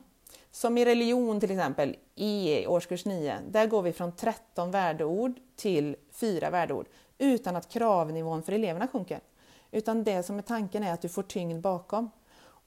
Som 0.52 0.78
i 0.78 0.86
religion 0.86 1.40
till 1.40 1.52
exempel, 1.52 1.96
i 2.16 2.68
årskurs 2.68 3.06
9, 3.06 3.38
där 3.50 3.68
går 3.68 3.82
vi 3.82 3.94
från 3.94 4.12
13 4.12 4.72
värdeord 4.72 5.34
till 5.56 5.96
4 6.12 6.50
värdeord 6.50 6.86
utan 7.18 7.56
att 7.56 7.70
kravnivån 7.70 8.44
för 8.44 8.54
eleverna 8.54 8.88
sjunker. 8.88 9.20
Utan 9.72 10.04
det 10.04 10.24
som 10.24 10.38
är 10.38 10.42
tanken 10.42 10.84
är 10.84 10.94
att 10.94 11.02
du 11.02 11.10
får 11.10 11.24
tyngd 11.24 11.62
bakom. 11.62 12.12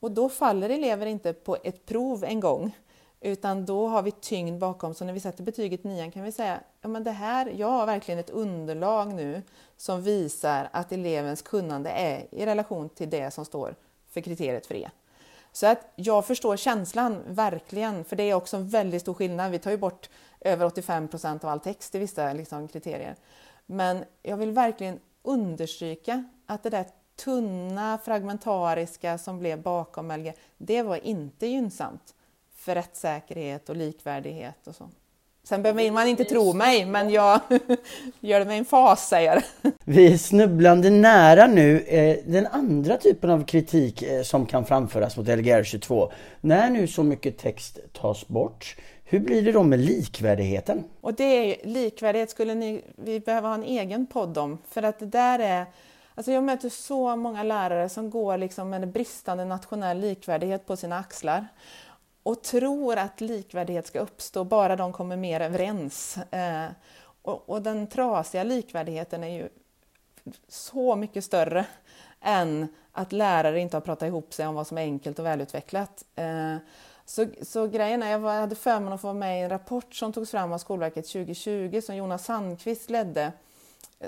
Och 0.01 0.11
då 0.11 0.29
faller 0.29 0.71
elever 0.71 1.07
inte 1.07 1.33
på 1.33 1.57
ett 1.65 1.87
prov 1.87 2.25
en 2.25 2.41
gång, 2.41 2.77
utan 3.21 3.67
då 3.67 3.89
har 3.89 4.03
vi 4.03 4.11
tyngd 4.11 4.59
bakom. 4.59 4.95
Så 4.95 5.05
när 5.05 5.13
vi 5.13 5.21
sätter 5.21 5.45
betyget 5.45 5.85
9 5.85 6.11
kan 6.11 6.23
vi 6.23 6.33
säga, 6.33 6.61
ja 6.81 6.89
men 6.89 7.05
det 7.05 7.11
här, 7.11 7.53
jag 7.57 7.71
har 7.71 7.87
verkligen 7.87 8.21
ett 8.21 8.31
underlag 8.31 9.15
nu 9.15 9.43
som 9.77 10.03
visar 10.03 10.69
att 10.73 10.93
elevens 10.93 11.43
kunnande 11.43 11.91
är 11.91 12.27
i 12.31 12.47
relation 12.47 12.89
till 12.89 13.11
det 13.11 13.31
som 13.31 13.45
står 13.45 13.75
för 14.11 14.21
kriteriet 14.21 14.67
för 14.67 14.75
E. 14.75 14.91
Så 15.53 15.67
att 15.67 15.93
jag 15.97 16.27
förstår 16.27 16.57
känslan, 16.57 17.23
verkligen, 17.27 18.05
för 18.05 18.17
det 18.17 18.23
är 18.23 18.35
också 18.35 18.57
en 18.57 18.69
väldigt 18.69 19.03
stor 19.03 19.15
skillnad. 19.15 19.51
Vi 19.51 19.59
tar 19.59 19.71
ju 19.71 19.77
bort 19.77 20.11
över 20.41 20.67
85 20.67 21.09
procent 21.09 21.45
av 21.45 21.51
all 21.51 21.61
text 21.61 21.95
i 21.95 21.99
vissa 21.99 22.33
liksom, 22.33 22.69
kriterier. 22.69 23.17
Men 23.67 24.05
jag 24.23 24.37
vill 24.37 24.51
verkligen 24.51 25.01
understryka 25.23 26.25
att 26.47 26.63
det 26.63 26.71
där 26.71 26.87
tunna, 27.17 27.99
fragmentariska 28.05 29.19
som 29.19 29.39
blev 29.39 29.63
bakom 29.63 30.11
LG, 30.11 30.33
det 30.59 30.83
var 30.83 31.07
inte 31.07 31.47
gynnsamt 31.47 32.15
för 32.61 32.75
rättssäkerhet 32.75 33.69
och 33.69 33.77
likvärdighet 33.77 34.67
och 34.67 34.75
så. 34.75 34.89
Sen 35.45 35.63
behöver 35.63 35.91
man 35.91 36.09
inte 36.09 36.25
tro 36.25 36.53
mig, 36.53 36.87
men 36.87 37.11
jag 37.11 37.41
gör 38.21 38.41
det 38.41 38.47
med 38.47 38.59
en 38.59 38.65
fas, 38.65 39.09
säger 39.09 39.45
Vi 39.85 40.13
är 40.13 40.17
snubblande 40.17 40.91
nära 40.91 41.47
nu 41.47 41.81
eh, 41.81 42.17
den 42.27 42.47
andra 42.47 42.97
typen 42.97 43.31
av 43.31 43.45
kritik 43.45 44.03
eh, 44.03 44.23
som 44.23 44.47
kan 44.47 44.65
framföras 44.65 45.17
mot 45.17 45.29
Lgr 45.29 45.63
22. 45.63 46.13
När 46.41 46.71
nu 46.71 46.87
så 46.87 47.03
mycket 47.03 47.39
text 47.39 47.79
tas 47.93 48.29
bort, 48.29 48.77
hur 49.05 49.21
blir 49.21 49.43
det 49.43 49.53
då 49.53 49.63
med 49.63 49.79
likvärdigheten? 49.79 50.85
Och 51.01 51.15
det 51.15 51.25
är, 51.25 51.67
likvärdighet 51.67 52.31
skulle 52.31 52.55
ni, 52.55 52.85
vi 52.97 53.21
behöva 53.21 53.49
ha 53.49 53.55
en 53.55 53.65
egen 53.65 54.07
podd 54.07 54.39
om, 54.39 54.59
för 54.69 54.83
att 54.83 54.99
det 54.99 55.07
där 55.07 55.39
är 55.39 55.67
Alltså 56.15 56.33
jag 56.33 56.45
möter 56.45 56.69
så 56.69 57.17
många 57.17 57.43
lärare 57.43 57.89
som 57.89 58.11
går 58.11 58.39
liksom 58.39 58.71
med 58.71 58.83
en 58.83 58.93
bristande 58.93 59.45
nationell 59.45 60.01
likvärdighet 60.01 60.67
på 60.67 60.77
sina 60.77 60.99
axlar 60.99 61.47
och 62.31 62.43
tror 62.43 62.97
att 62.97 63.21
likvärdighet 63.21 63.87
ska 63.87 64.01
uppstå 64.01 64.45
bara 64.45 64.77
de 64.77 64.93
kommer 64.93 65.17
mer 65.17 65.41
överens. 65.41 66.17
Eh, 66.17 66.69
och, 67.23 67.49
och, 67.51 67.63
den 67.63 67.87
trasiga 67.87 68.45
likvärdigheten 68.45 69.25
är 69.25 69.29
ju 69.29 69.49
så 70.49 70.97
mycket 70.97 71.25
större 71.25 71.67
än 72.21 72.69
att 72.93 73.13
lärare 73.13 73.61
inte 73.61 73.77
har 73.77 73.81
pratat 73.81 74.09
ihop 74.09 74.35
sig 74.35 74.47
om 74.47 74.55
vad 74.55 74.67
som 74.67 74.79
är 74.79 74.83
enkelt 74.83 75.19
och 75.19 75.27
välutvecklat. 75.27 76.05
Eh, 76.15 76.57
så, 77.05 77.27
så 77.43 77.67
grejen 77.67 78.03
är, 78.03 78.11
jag 78.11 78.21
hade 78.21 78.55
förmånen 78.55 78.93
att 78.93 79.01
få 79.01 79.07
vara 79.07 79.15
med 79.15 79.41
i 79.41 79.43
en 79.43 79.51
rapport 79.51 79.95
som 79.95 80.13
togs 80.13 80.31
fram 80.31 80.53
av 80.53 80.59
Skolverket 80.59 81.07
2020 81.09 81.81
som 81.85 81.97
Jonas 81.97 82.25
Sandqvist 82.25 82.91
ledde 82.91 83.33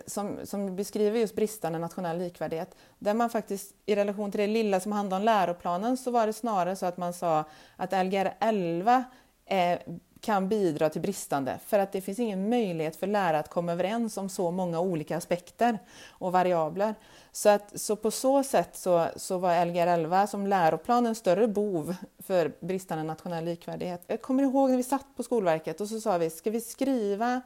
som, 0.07 0.39
som 0.45 0.77
beskriver 0.77 1.21
just 1.21 1.37
bristande 1.37 1.79
nationell 1.79 2.19
likvärdighet. 2.19 2.77
Där 2.99 3.15
man 3.15 3.31
faktiskt 3.31 3.75
i 3.87 3.97
relation 3.97 4.31
till 4.31 4.41
det 4.41 4.47
lilla 4.47 4.81
som 4.81 4.93
handlar 4.93 5.17
om 5.17 5.25
läroplanen 5.25 5.97
så 5.97 6.11
var 6.11 6.27
det 6.27 6.33
snarare 6.33 6.77
så 6.77 6.87
att 6.87 6.97
man 6.97 7.13
sa 7.13 7.45
att 7.77 7.93
Lgr 7.93 8.35
11 8.41 9.05
eh, 9.47 9.79
kan 10.21 10.49
bidra 10.49 10.89
till 10.89 11.01
bristande 11.01 11.59
för 11.67 11.79
att 11.79 11.93
det 11.93 12.01
finns 12.01 12.19
ingen 12.19 12.49
möjlighet 12.49 12.97
för 12.97 13.07
lärare 13.07 13.39
att 13.39 13.49
komma 13.49 13.73
överens 13.73 14.17
om 14.17 14.29
så 14.29 14.51
många 14.51 14.81
olika 14.81 15.17
aspekter 15.17 15.79
och 16.09 16.33
variabler. 16.33 16.95
Så, 17.33 17.49
att, 17.49 17.81
så 17.81 17.97
på 17.97 18.11
så 18.11 18.43
sätt 18.43 18.77
så, 18.77 19.07
så 19.17 19.39
var 19.39 19.67
Lgr 19.67 19.87
11 19.87 20.27
som 20.27 20.47
läroplan 20.47 21.07
en 21.07 21.15
större 21.15 21.49
bov 21.49 21.97
för 22.19 22.53
bristande 22.61 23.05
nationell 23.05 23.45
likvärdighet. 23.45 24.03
Jag 24.07 24.23
kommer 24.23 24.43
ihåg 24.43 24.71
när 24.71 24.77
vi 24.77 24.83
satt 24.83 25.07
på 25.17 25.23
Skolverket 25.23 25.81
och 25.81 25.89
så 25.89 26.01
sa 26.01 26.19
vi, 26.19 26.31
ska 26.31 26.51
vi 26.51 26.61
skriva 26.61 27.41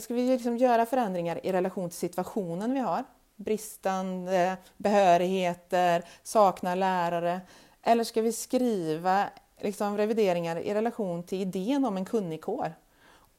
Ska 0.00 0.14
vi 0.14 0.28
liksom 0.28 0.56
göra 0.56 0.86
förändringar 0.86 1.46
i 1.46 1.52
relation 1.52 1.90
till 1.90 1.98
situationen 1.98 2.74
vi 2.74 2.80
har? 2.80 3.04
Bristande 3.36 4.56
behörigheter, 4.76 6.04
saknar 6.22 6.76
lärare. 6.76 7.40
Eller 7.82 8.04
ska 8.04 8.22
vi 8.22 8.32
skriva 8.32 9.28
liksom 9.60 9.96
revideringar 9.96 10.56
i 10.56 10.74
relation 10.74 11.22
till 11.22 11.40
idén 11.40 11.84
om 11.84 11.96
en 11.96 12.04
kunnigkår? 12.04 12.72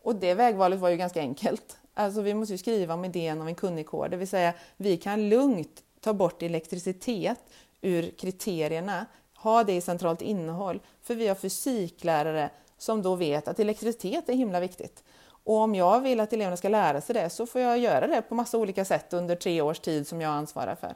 Och 0.04 0.15
det 0.15 0.34
vägvalet 0.34 0.80
var 0.80 0.89
ju 0.89 0.98
ganska 0.98 1.20
enkelt. 1.20 1.78
Alltså 1.93 2.22
vi 2.22 2.34
måste 2.34 2.54
ju 2.54 2.58
skriva 2.58 2.93
om 2.93 3.06
idén 3.06 3.41
om 3.41 3.48
en 3.48 3.56
kunnig 3.56 3.88
kår. 3.88 4.10
det 4.10 4.17
vill 4.17 4.28
säga 4.28 4.54
vi 4.78 4.98
kan 4.98 5.30
lugnt 5.30 5.84
ta 6.02 6.13
bort 6.13 6.43
elektricitet 6.43 7.39
ur 7.82 8.12
kriterierna, 8.17 9.06
ha 9.36 9.63
det 9.63 9.74
i 9.74 9.82
centralt 9.82 10.22
innehåll, 10.22 10.80
för 11.02 11.15
vi 11.15 11.28
har 11.28 11.36
fysiklärare 11.36 12.50
som 12.78 13.02
då 13.02 13.15
vet 13.15 13.48
att 13.48 13.60
elektricitet 13.60 14.30
är 14.30 14.34
himla 14.34 14.60
viktigt. 14.60 15.04
Och 15.47 15.55
om 15.55 15.75
jag 15.75 16.01
vill 16.01 16.19
att 16.19 16.33
eleverna 16.33 16.57
ska 16.57 16.69
lära 16.69 17.01
sig 17.01 17.13
det 17.13 17.29
så 17.29 17.45
får 17.45 17.62
jag 17.62 17.79
göra 17.79 18.07
det 18.07 18.21
på 18.21 18.36
massa 18.36 18.57
olika 18.57 18.86
sätt 18.86 19.13
under 19.13 19.36
tre 19.36 19.62
års 19.62 19.79
tid 19.79 20.07
som 20.07 20.21
jag 20.21 20.31
ansvarar 20.31 20.75
för. 20.75 20.95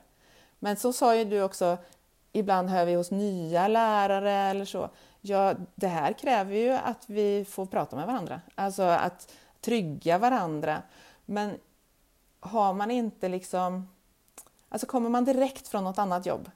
Men 0.59 0.75
så 0.75 0.93
sa 0.93 1.15
ju 1.15 1.25
du 1.25 1.41
också, 1.41 1.77
ibland 2.31 2.69
hör 2.69 2.85
vi 2.85 2.93
hos 2.93 3.11
nya 3.11 3.67
lärare 3.67 4.31
eller 4.31 4.65
så. 4.65 4.89
Ja, 5.21 5.53
det 5.75 5.87
här 5.87 6.13
kräver 6.13 6.55
ju 6.55 6.71
att 6.71 7.03
vi 7.05 7.45
får 7.45 7.65
prata 7.65 7.95
med 7.95 8.07
varandra, 8.07 8.41
alltså 8.55 8.83
att 8.83 9.33
trygga 9.61 10.17
varandra. 10.17 10.81
Men 11.25 11.57
har 12.39 12.73
man 12.73 12.91
inte 12.91 13.29
liksom, 13.29 13.89
alltså 14.69 14.87
kommer 14.87 15.09
man 15.09 15.25
direkt 15.25 15.67
från 15.67 15.83
något 15.83 15.99
annat 15.99 16.25
jobb 16.25 16.51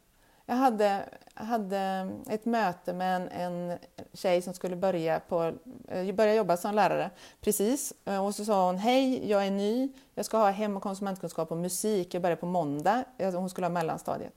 jag 0.45 0.55
hade, 0.55 1.09
hade 1.33 2.09
ett 2.29 2.45
möte 2.45 2.93
med 2.93 3.15
en, 3.15 3.29
en 3.29 3.77
tjej 4.13 4.41
som 4.41 4.53
skulle 4.53 4.75
börja, 4.75 5.19
på, 5.19 5.53
eh, 5.87 6.15
börja 6.15 6.35
jobba 6.35 6.57
som 6.57 6.75
lärare 6.75 7.09
precis. 7.41 7.93
Eh, 8.05 8.25
och 8.25 8.35
så 8.35 8.45
sa 8.45 8.65
hon, 8.65 8.77
hej, 8.77 9.29
jag 9.29 9.47
är 9.47 9.51
ny, 9.51 9.89
jag 10.13 10.25
ska 10.25 10.37
ha 10.37 10.49
hem 10.49 10.77
och 10.77 10.83
konsumentkunskap 10.83 11.51
och 11.51 11.57
musik, 11.57 12.13
jag 12.13 12.21
börjar 12.21 12.37
på 12.37 12.45
måndag. 12.45 13.03
Hon 13.17 13.49
skulle 13.49 13.65
ha 13.65 13.71
mellanstadiet. 13.71 14.33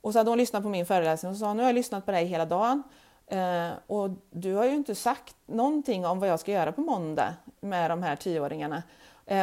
Och 0.00 0.12
så 0.12 0.18
hade 0.18 0.30
hon 0.30 0.38
lyssnat 0.38 0.62
på 0.62 0.68
min 0.68 0.86
föreläsning 0.86 1.32
och 1.32 1.38
sa, 1.38 1.54
nu 1.54 1.62
har 1.62 1.68
jag 1.68 1.74
lyssnat 1.74 2.06
på 2.06 2.12
dig 2.12 2.24
hela 2.24 2.46
dagen. 2.46 2.82
Eh, 3.26 3.70
och 3.86 4.10
du 4.30 4.54
har 4.54 4.64
ju 4.64 4.74
inte 4.74 4.94
sagt 4.94 5.36
någonting 5.46 6.06
om 6.06 6.20
vad 6.20 6.28
jag 6.28 6.40
ska 6.40 6.52
göra 6.52 6.72
på 6.72 6.80
måndag 6.80 7.34
med 7.60 7.90
de 7.90 8.02
här 8.02 8.16
tioåringarna. 8.16 8.82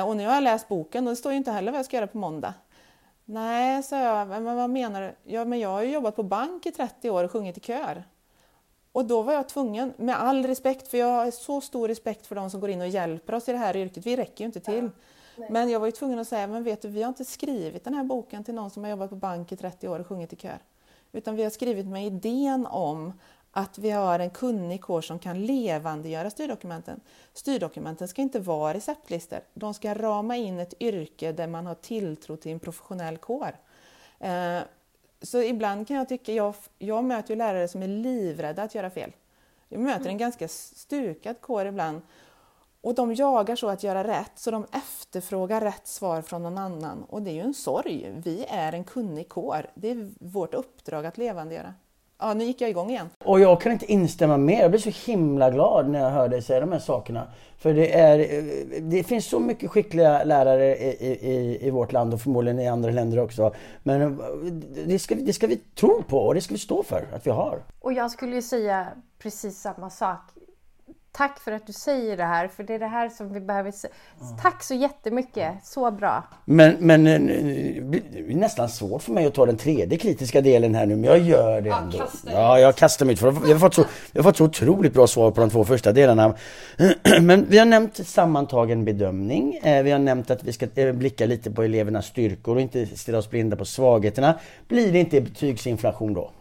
Och 0.05 0.17
nu 0.17 0.25
har 0.25 0.33
jag 0.33 0.43
läst 0.43 0.67
boken 0.67 1.07
och 1.07 1.11
det 1.11 1.15
står 1.15 1.31
ju 1.31 1.37
inte 1.37 1.51
heller 1.51 1.71
vad 1.71 1.79
jag 1.79 1.85
ska 1.85 1.95
göra 1.95 2.07
på 2.07 2.17
måndag. 2.17 2.53
Nej, 3.29 3.83
sa 3.83 3.99
jag, 3.99 4.27
men 4.27 4.55
vad 4.55 4.69
menar 4.69 5.01
du? 5.01 5.15
Ja, 5.23 5.45
men 5.45 5.59
jag 5.59 5.69
har 5.69 5.83
ju 5.83 5.91
jobbat 5.91 6.15
på 6.15 6.23
bank 6.23 6.65
i 6.65 6.71
30 6.71 7.09
år 7.09 7.23
och 7.23 7.31
sjungit 7.31 7.57
i 7.57 7.59
kör. 7.59 8.03
Och 8.91 9.05
då 9.05 9.21
var 9.21 9.33
jag 9.33 9.49
tvungen, 9.49 9.93
med 9.97 10.21
all 10.21 10.45
respekt, 10.45 10.87
för 10.87 10.97
jag 10.97 11.07
har 11.07 11.31
så 11.31 11.61
stor 11.61 11.87
respekt 11.87 12.27
för 12.27 12.35
de 12.35 12.49
som 12.49 12.59
går 12.59 12.69
in 12.69 12.81
och 12.81 12.87
hjälper 12.87 13.33
oss 13.33 13.49
i 13.49 13.51
det 13.51 13.57
här 13.57 13.75
yrket, 13.77 14.05
vi 14.05 14.15
räcker 14.15 14.43
ju 14.43 14.45
inte 14.45 14.59
till. 14.59 14.89
Ja, 15.35 15.45
men 15.49 15.69
jag 15.69 15.79
var 15.79 15.85
ju 15.87 15.91
tvungen 15.91 16.19
att 16.19 16.27
säga, 16.27 16.47
men 16.47 16.63
vet 16.63 16.81
du, 16.81 16.87
vi 16.87 17.01
har 17.01 17.09
inte 17.09 17.25
skrivit 17.25 17.83
den 17.83 17.93
här 17.93 18.03
boken 18.03 18.43
till 18.43 18.53
någon 18.53 18.69
som 18.69 18.83
har 18.83 18.89
jobbat 18.89 19.09
på 19.09 19.15
bank 19.15 19.51
i 19.51 19.55
30 19.55 19.87
år 19.87 19.99
och 19.99 20.07
sjungit 20.07 20.33
i 20.33 20.35
kör. 20.35 20.59
Utan 21.11 21.35
vi 21.35 21.43
har 21.43 21.49
skrivit 21.49 21.85
med 21.85 22.05
idén 22.05 22.65
om 22.65 23.13
att 23.51 23.77
vi 23.77 23.91
har 23.91 24.19
en 24.19 24.29
kunnig 24.29 24.81
kår 24.81 25.01
som 25.01 25.19
kan 25.19 25.45
levandegöra 25.45 26.29
styrdokumenten. 26.29 26.99
Styrdokumenten 27.33 28.07
ska 28.07 28.21
inte 28.21 28.39
vara 28.39 28.73
receptlistor. 28.73 29.39
De 29.53 29.73
ska 29.73 29.93
rama 29.93 30.35
in 30.35 30.59
ett 30.59 30.73
yrke 30.79 31.31
där 31.31 31.47
man 31.47 31.65
har 31.65 31.75
tilltro 31.75 32.37
till 32.37 32.51
en 32.51 32.59
professionell 32.59 33.17
kår. 33.17 33.55
Eh, 34.19 34.59
så 35.21 35.41
ibland 35.41 35.87
kan 35.87 35.97
jag 35.97 36.09
tycka, 36.09 36.33
jag, 36.33 36.53
jag 36.77 37.03
möter 37.03 37.29
ju 37.29 37.35
lärare 37.35 37.67
som 37.67 37.83
är 37.83 37.87
livrädda 37.87 38.63
att 38.63 38.75
göra 38.75 38.89
fel. 38.89 39.11
Jag 39.69 39.79
möter 39.79 39.99
en 39.99 40.07
mm. 40.07 40.17
ganska 40.17 40.47
stukad 40.47 41.41
kår 41.41 41.65
ibland 41.65 42.01
och 42.81 42.95
de 42.95 43.13
jagar 43.13 43.55
så 43.55 43.69
att 43.69 43.83
göra 43.83 44.03
rätt, 44.03 44.31
så 44.35 44.51
de 44.51 44.65
efterfrågar 44.71 45.61
rätt 45.61 45.87
svar 45.87 46.21
från 46.21 46.43
någon 46.43 46.57
annan. 46.57 47.03
Och 47.03 47.21
det 47.21 47.31
är 47.31 47.33
ju 47.33 47.41
en 47.41 47.53
sorg. 47.53 48.13
Vi 48.23 48.45
är 48.49 48.73
en 48.73 48.83
kunnig 48.83 49.29
kår. 49.29 49.69
Det 49.75 49.89
är 49.89 50.11
vårt 50.19 50.53
uppdrag 50.53 51.05
att 51.05 51.17
levandegöra. 51.17 51.73
Ja, 52.19 52.33
nu 52.33 52.43
gick 52.43 52.61
jag 52.61 52.69
igång 52.69 52.89
igen. 52.89 53.09
Och 53.25 53.39
jag 53.39 53.61
kan 53.61 53.71
inte 53.71 53.91
instämma 53.91 54.37
mer. 54.37 54.61
Jag 54.61 54.71
blir 54.71 54.91
så 54.91 55.11
himla 55.11 55.49
glad 55.49 55.89
när 55.89 55.99
jag 55.99 56.09
hör 56.09 56.27
dig 56.27 56.41
säga 56.41 56.59
de 56.59 56.71
här 56.71 56.79
sakerna. 56.79 57.27
För 57.57 57.73
det, 57.73 57.99
är, 57.99 58.17
det 58.81 59.03
finns 59.03 59.25
så 59.25 59.39
mycket 59.39 59.71
skickliga 59.71 60.23
lärare 60.23 60.77
i, 60.77 61.07
i, 61.21 61.67
i 61.67 61.69
vårt 61.69 61.91
land 61.91 62.13
och 62.13 62.21
förmodligen 62.21 62.59
i 62.59 62.67
andra 62.67 62.91
länder 62.91 63.19
också. 63.19 63.53
Men 63.83 64.21
det 64.85 64.99
ska, 64.99 65.15
det 65.15 65.33
ska 65.33 65.47
vi 65.47 65.57
tro 65.57 66.03
på 66.03 66.19
och 66.19 66.35
det 66.35 66.41
ska 66.41 66.53
vi 66.53 66.59
stå 66.59 66.83
för 66.83 67.07
att 67.13 67.27
vi 67.27 67.31
har. 67.31 67.59
Och 67.79 67.93
jag 67.93 68.11
skulle 68.11 68.35
ju 68.35 68.41
säga 68.41 68.87
precis 69.19 69.61
samma 69.61 69.89
sak. 69.89 70.19
Tack 71.17 71.39
för 71.39 71.51
att 71.51 71.67
du 71.67 71.73
säger 71.73 72.17
det 72.17 72.23
här, 72.23 72.47
för 72.47 72.63
det 72.63 72.73
är 72.73 72.79
det 72.79 72.87
här 72.87 73.09
som 73.09 73.33
vi 73.33 73.39
behöver 73.39 73.71
se. 73.71 73.87
Tack 74.41 74.63
så 74.63 74.73
jättemycket, 74.73 75.53
så 75.63 75.91
bra. 75.91 76.23
Men, 76.45 76.75
men 76.79 77.07
eh, 77.07 77.19
det 77.83 78.19
är 78.19 78.35
nästan 78.35 78.69
svårt 78.69 79.01
för 79.01 79.11
mig 79.11 79.25
att 79.25 79.33
ta 79.33 79.45
den 79.45 79.57
tredje 79.57 79.97
kritiska 79.97 80.41
delen 80.41 80.75
här 80.75 80.85
nu, 80.85 80.95
men 80.95 81.03
jag 81.03 81.19
gör 81.19 81.61
det 81.61 81.69
ändå. 81.69 82.03
Ja, 82.25 82.59
jag 82.59 82.75
kastar 82.75 83.05
mig 83.05 83.13
ut, 83.13 83.19
för 83.19 83.27
jag 83.27 83.55
har, 83.55 83.59
fått 83.59 83.73
så, 83.73 83.85
jag 84.11 84.23
har 84.23 84.31
fått 84.31 84.37
så 84.37 84.45
otroligt 84.45 84.93
bra 84.93 85.07
svar 85.07 85.31
på 85.31 85.41
de 85.41 85.49
två 85.49 85.65
första 85.65 85.91
delarna. 85.91 86.35
Men 87.21 87.45
vi 87.49 87.57
har 87.57 87.65
nämnt 87.65 88.07
sammantagen 88.07 88.85
bedömning. 88.85 89.55
Eh, 89.63 89.83
vi 89.83 89.91
har 89.91 89.99
nämnt 89.99 90.31
att 90.31 90.43
vi 90.43 90.53
ska 90.53 90.67
eh, 90.75 90.93
blicka 90.93 91.25
lite 91.25 91.51
på 91.51 91.63
elevernas 91.63 92.05
styrkor 92.05 92.55
och 92.55 92.61
inte 92.61 92.85
stirra 92.85 93.17
oss 93.17 93.29
blinda 93.29 93.55
på 93.55 93.65
svagheterna. 93.65 94.39
Blir 94.67 94.91
det 94.91 94.99
inte 94.99 95.21
betygsinflation 95.21 96.13
då? 96.13 96.31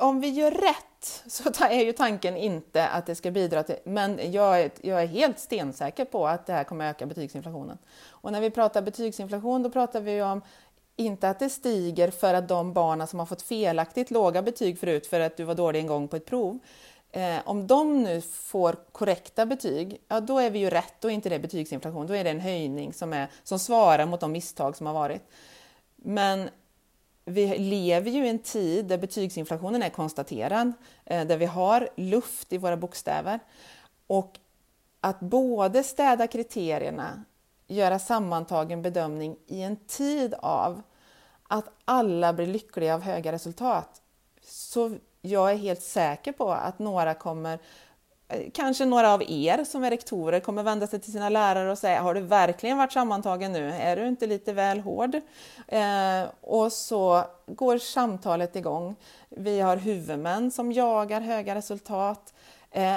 Om 0.00 0.20
vi 0.20 0.28
gör 0.28 0.50
rätt 0.50 0.87
så 1.26 1.64
är 1.64 1.84
ju 1.84 1.92
tanken 1.92 2.36
inte 2.36 2.88
att 2.88 3.06
det 3.06 3.14
ska 3.14 3.30
bidra 3.30 3.62
till, 3.62 3.76
men 3.84 4.32
jag 4.32 4.60
är, 4.60 4.70
jag 4.80 5.02
är 5.02 5.06
helt 5.06 5.38
stensäker 5.38 6.04
på 6.04 6.28
att 6.28 6.46
det 6.46 6.52
här 6.52 6.64
kommer 6.64 6.90
öka 6.90 7.06
betygsinflationen. 7.06 7.78
Och 8.08 8.32
när 8.32 8.40
vi 8.40 8.50
pratar 8.50 8.82
betygsinflation 8.82 9.62
då 9.62 9.70
pratar 9.70 10.00
vi 10.00 10.22
om 10.22 10.42
inte 10.96 11.28
att 11.28 11.38
det 11.38 11.50
stiger 11.50 12.10
för 12.10 12.34
att 12.34 12.48
de 12.48 12.72
barnen 12.72 13.06
som 13.06 13.18
har 13.18 13.26
fått 13.26 13.42
felaktigt 13.42 14.10
låga 14.10 14.42
betyg 14.42 14.78
förut 14.78 15.06
för 15.06 15.20
att 15.20 15.36
du 15.36 15.44
var 15.44 15.54
dålig 15.54 15.80
en 15.80 15.86
gång 15.86 16.08
på 16.08 16.16
ett 16.16 16.26
prov, 16.26 16.58
eh, 17.12 17.36
om 17.44 17.66
de 17.66 18.02
nu 18.02 18.20
får 18.20 18.76
korrekta 18.92 19.46
betyg, 19.46 20.00
ja 20.08 20.20
då 20.20 20.38
är 20.38 20.50
vi 20.50 20.58
ju 20.58 20.70
rätt, 20.70 20.94
då 21.00 21.08
är 21.08 21.12
inte 21.12 21.28
det 21.28 21.38
betygsinflation, 21.38 22.06
då 22.06 22.14
är 22.14 22.24
det 22.24 22.30
en 22.30 22.40
höjning 22.40 22.92
som, 22.92 23.12
är, 23.12 23.30
som 23.42 23.58
svarar 23.58 24.06
mot 24.06 24.20
de 24.20 24.32
misstag 24.32 24.76
som 24.76 24.86
har 24.86 24.94
varit. 24.94 25.22
Men 25.96 26.50
vi 27.28 27.58
lever 27.58 28.10
ju 28.10 28.26
i 28.26 28.28
en 28.28 28.38
tid 28.38 28.86
där 28.86 28.98
betygsinflationen 28.98 29.82
är 29.82 29.90
konstaterad, 29.90 30.72
eh, 31.04 31.26
där 31.26 31.36
vi 31.36 31.46
har 31.46 31.88
luft 31.96 32.52
i 32.52 32.58
våra 32.58 32.76
bokstäver. 32.76 33.40
Och 34.06 34.38
att 35.00 35.20
både 35.20 35.82
städa 35.82 36.26
kriterierna, 36.26 37.24
göra 37.66 37.98
sammantagen 37.98 38.82
bedömning 38.82 39.36
i 39.46 39.62
en 39.62 39.76
tid 39.76 40.34
av 40.34 40.82
att 41.42 41.68
alla 41.84 42.32
blir 42.32 42.46
lyckliga 42.46 42.94
av 42.94 43.02
höga 43.02 43.32
resultat. 43.32 44.02
Så 44.42 44.96
jag 45.20 45.50
är 45.50 45.56
helt 45.56 45.82
säker 45.82 46.32
på 46.32 46.52
att 46.52 46.78
några 46.78 47.14
kommer 47.14 47.58
Eh, 48.28 48.50
kanske 48.54 48.84
några 48.84 49.12
av 49.12 49.22
er 49.22 49.64
som 49.64 49.84
är 49.84 49.90
rektorer 49.90 50.40
kommer 50.40 50.62
vända 50.62 50.86
sig 50.86 51.00
till 51.00 51.12
sina 51.12 51.28
lärare 51.28 51.70
och 51.70 51.78
säga, 51.78 52.02
har 52.02 52.14
du 52.14 52.20
verkligen 52.20 52.78
varit 52.78 52.92
sammantagen 52.92 53.52
nu? 53.52 53.70
Är 53.70 53.96
du 53.96 54.08
inte 54.08 54.26
lite 54.26 54.52
väl 54.52 54.80
hård? 54.80 55.14
Eh, 55.68 56.22
och 56.40 56.72
så 56.72 57.24
går 57.46 57.78
samtalet 57.78 58.56
igång. 58.56 58.96
Vi 59.28 59.60
har 59.60 59.76
huvudmän 59.76 60.50
som 60.50 60.72
jagar 60.72 61.20
höga 61.20 61.54
resultat. 61.54 62.34
Eh, 62.70 62.96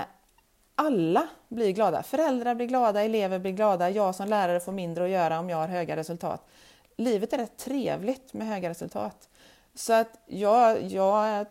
alla 0.75 1.27
blir 1.47 1.71
glada. 1.71 2.03
Föräldrar 2.03 2.55
blir 2.55 2.67
glada, 2.67 3.01
elever 3.01 3.39
blir 3.39 3.51
glada, 3.51 3.89
jag 3.89 4.15
som 4.15 4.27
lärare 4.27 4.59
får 4.59 4.71
mindre 4.71 5.03
att 5.03 5.09
göra 5.09 5.39
om 5.39 5.49
jag 5.49 5.57
har 5.57 5.67
höga 5.67 5.95
resultat. 5.95 6.47
livet 6.97 7.33
är 7.33 7.37
rätt 7.37 7.57
trevligt 7.57 8.33
med 8.33 8.47
höga 8.47 8.69
resultat. 8.69 9.29
Så 9.75 9.93
att 9.93 10.19
jag, 10.25 10.83
jag, 10.83 11.45